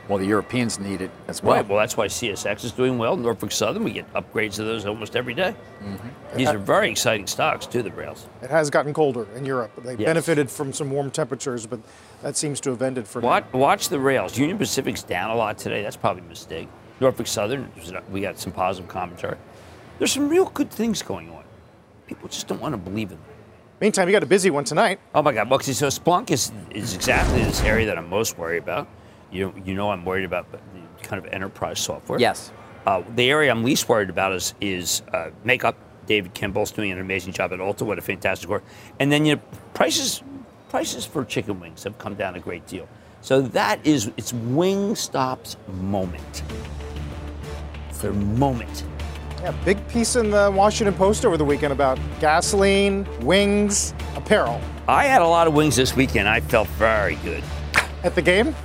Well, 0.10 0.18
the 0.20 0.26
Europeans 0.26 0.80
need 0.80 1.02
it 1.02 1.12
as 1.28 1.43
well. 1.43 1.58
Right. 1.58 1.68
Well, 1.68 1.78
that's 1.78 1.98
why 1.98 2.08
CSX 2.08 2.64
is 2.64 2.72
doing 2.72 2.98
well. 2.98 3.18
Norfolk 3.18 3.52
Southern, 3.52 3.84
we 3.84 3.91
get 3.91 4.12
upgrades 4.14 4.54
to 4.56 4.64
those 4.64 4.86
almost 4.86 5.16
every 5.18 5.34
day. 5.34 5.54
Mm-hmm. 5.84 6.38
These 6.38 6.48
are 6.48 6.58
very 6.58 6.89
exciting 6.89 7.28
stocks, 7.28 7.66
too, 7.66 7.84
the 7.84 7.91
rails. 7.91 8.26
It 8.41 8.50
has 8.50 8.70
gotten 8.70 8.93
colder 8.93 9.28
in 9.36 9.45
Europe. 9.45 9.72
They 9.84 9.95
Yes. 9.95 10.06
benefited 10.06 10.50
from 10.50 10.72
some 10.72 10.91
warm 10.91 11.12
temperatures, 11.12 11.66
but 11.66 11.80
that 12.22 12.36
seems 12.36 12.59
to 12.61 12.72
have 12.72 12.82
ended 12.82 13.07
for 13.07 13.22
now. 13.22 13.28
Watch, 13.28 13.53
watch 13.53 13.89
the 13.89 13.99
rails. 13.99 14.38
Union 14.38 14.57
Pacific's 14.57 15.03
down 15.03 15.30
a 15.30 15.36
lot 15.36 15.57
today. 15.57 15.84
That's 15.84 15.97
probably 15.97 16.24
a 16.24 16.26
mistake. 16.26 16.68
Norfolk 16.99 17.28
Southern, 17.28 17.72
we 18.11 18.22
got 18.22 18.39
some 18.39 18.51
positive 18.51 18.89
commentary. 18.89 19.38
There's 19.99 20.11
some 20.11 20.30
real 20.30 20.49
good 20.49 20.72
things 20.72 21.01
going 21.01 21.30
on. 21.30 21.43
People 22.07 22.30
just 22.30 22.47
don't 22.47 22.61
want 22.61 22.74
to 22.74 22.78
believe 22.78 23.11
in 23.11 23.18
them. 23.18 23.26
Meantime, 23.80 24.07
you 24.07 24.11
got 24.11 24.24
a 24.24 24.28
busy 24.28 24.49
one 24.49 24.63
tonight. 24.63 24.99
Oh 25.13 25.22
my 25.22 25.32
God! 25.32 25.49
Well, 25.49 25.59
see, 25.59 25.74
so 25.74 25.88
Splunk 25.88 26.32
is 26.32 26.51
is 26.72 26.95
exactly 26.95 27.43
this 27.43 27.61
area 27.61 27.86
that 27.86 27.97
I'm 27.97 28.09
most 28.09 28.38
worried 28.38 28.63
about. 28.63 28.88
You 29.32 29.53
you 29.65 29.76
know 29.76 29.91
I'm 29.91 30.03
worried 30.03 30.26
about 30.26 30.51
the 30.51 30.59
kind 31.03 31.24
of 31.24 31.32
enterprise 31.32 31.80
software. 31.80 32.20
Yes. 32.20 32.51
Uh, 32.88 33.03
the 33.15 33.30
area 33.30 33.51
I'm 33.51 33.63
least 33.63 33.88
worried 33.88 34.09
about 34.09 34.34
is 34.34 34.55
is 34.61 35.03
uh, 35.13 35.30
makeup. 35.43 35.78
David 36.07 36.34
Kimbell's 36.34 36.72
doing 36.72 36.91
an 36.91 36.99
amazing 36.99 37.34
job 37.34 37.51
at 37.53 37.59
Ulta. 37.59 37.82
What 37.84 37.99
a 37.99 38.01
fantastic 38.01 38.49
work! 38.49 38.63
And 38.99 39.11
then 39.11 39.26
you 39.26 39.36
know 39.36 39.41
prices 39.76 40.24
prices 40.70 41.05
for 41.05 41.24
chicken 41.26 41.59
wings 41.59 41.84
have 41.84 41.97
come 41.97 42.15
down 42.15 42.36
a 42.36 42.39
great 42.39 42.65
deal. 42.68 42.88
So 43.22 43.41
that 43.41 43.86
is 43.86 44.11
it's 44.18 44.32
Wingstop's 44.32 45.57
moment. 45.82 46.43
It's 47.89 47.99
their 47.99 48.13
moment. 48.13 48.84
Yeah, 49.41 49.51
big 49.63 49.86
piece 49.88 50.15
in 50.15 50.32
the 50.32 50.51
Washington 50.53 50.93
Post 50.95 51.26
over 51.26 51.38
the 51.38 51.45
weekend 51.45 51.72
about 51.72 51.99
gasoline, 52.20 53.07
wings, 53.22 53.93
apparel. 54.15 54.59
I 54.88 55.05
had 55.05 55.22
a 55.22 55.28
lot 55.28 55.47
of 55.47 55.53
wings 55.53 55.76
this 55.76 55.95
weekend. 55.95 56.28
I 56.28 56.39
felt 56.39 56.68
very 56.70 57.15
good. 57.18 57.43
At 58.03 58.15
the 58.15 58.22
game? 58.22 58.55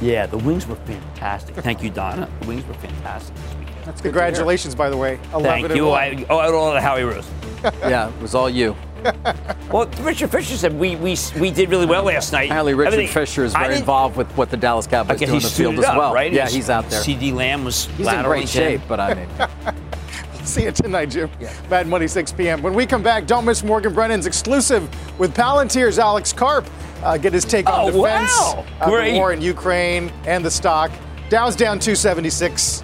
Yeah, 0.00 0.26
the 0.26 0.38
wings 0.38 0.66
were 0.66 0.76
fantastic. 0.76 1.54
Thank 1.56 1.82
you, 1.82 1.90
Donna. 1.90 2.28
The 2.40 2.46
wings 2.46 2.66
were 2.66 2.74
fantastic 2.74 3.34
this 3.34 3.54
weekend. 3.56 3.84
That's 3.84 4.00
Congratulations, 4.00 4.74
by 4.74 4.88
the 4.88 4.96
way. 4.96 5.18
11 5.34 5.42
Thank 5.42 5.76
you. 5.76 5.86
one. 5.86 6.00
I, 6.00 6.26
oh, 6.30 6.38
I 6.38 6.50
rolled 6.50 6.74
to 6.74 6.80
Howie 6.80 7.02
Rose. 7.02 7.28
yeah, 7.80 8.08
it 8.08 8.22
was 8.22 8.34
all 8.34 8.48
you. 8.48 8.76
Well, 9.70 9.86
Richard 10.00 10.32
Fisher 10.32 10.56
said 10.56 10.76
we 10.76 10.96
we, 10.96 11.16
we 11.38 11.52
did 11.52 11.70
really 11.70 11.86
well 11.86 12.02
last 12.02 12.32
night. 12.32 12.46
Apparently, 12.46 12.74
Richard 12.74 12.94
Everything- 12.94 13.14
Fisher 13.14 13.44
is 13.44 13.52
very 13.52 13.76
involved 13.76 14.16
with 14.16 14.26
what 14.36 14.50
the 14.50 14.56
Dallas 14.56 14.88
Cowboys 14.88 15.14
Okay, 15.16 15.26
do 15.26 15.34
in 15.34 15.38
the 15.38 15.48
field 15.48 15.74
suited 15.76 15.78
as 15.78 15.84
up, 15.84 15.96
well. 15.96 16.12
right? 16.12 16.32
Yeah, 16.32 16.42
He's- 16.42 16.54
he's 16.54 16.70
out 16.70 16.90
there. 16.90 17.00
CeeDee 17.00 17.32
Lamb 17.32 17.64
was 17.64 17.86
He's 17.96 18.08
in 18.08 18.24
great 18.24 18.48
shape, 18.48 18.80
but 18.88 18.98
I 18.98 19.14
mean, 19.14 19.28
See 20.44 20.64
you 20.64 20.72
tonight, 20.72 21.06
Jim. 21.10 21.30
Mad 21.68 21.86
Money, 21.86 22.08
6 22.08 22.32
p.m. 22.32 22.62
When 22.62 22.74
we 22.74 22.84
come 22.84 23.02
back, 23.02 23.26
don't 23.28 23.44
miss 23.44 23.62
Morgan 23.62 23.94
Brennan's 23.94 24.26
exclusive 24.26 24.88
with 25.20 25.34
Palantir's 25.34 25.98
Alex 26.00 26.32
Karp. 26.32 26.66
Uh, 27.04 27.16
get 27.16 27.32
his 27.32 27.44
take 27.44 27.68
on 27.68 27.90
Oh, 27.90 28.02
defense, 28.02 28.32
wow. 28.40 28.64
uh, 28.80 28.86
the 28.90 29.12
war 29.14 29.32
in 29.32 29.40
Ukraine, 29.40 30.10
and 30.26 30.44
the 30.44 30.50
stock. 30.50 30.90
Dow's 31.28 31.54
down 31.54 31.78
276. 31.78 32.82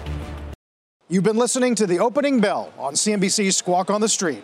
You've 1.09 1.23
been 1.25 1.35
listening 1.37 1.75
to 1.75 1.85
the 1.85 1.99
opening 1.99 2.39
bell 2.39 2.71
on 2.77 2.93
CNBC's 2.93 3.57
Squawk 3.57 3.89
on 3.89 3.99
the 3.99 4.07
Street. 4.09 4.43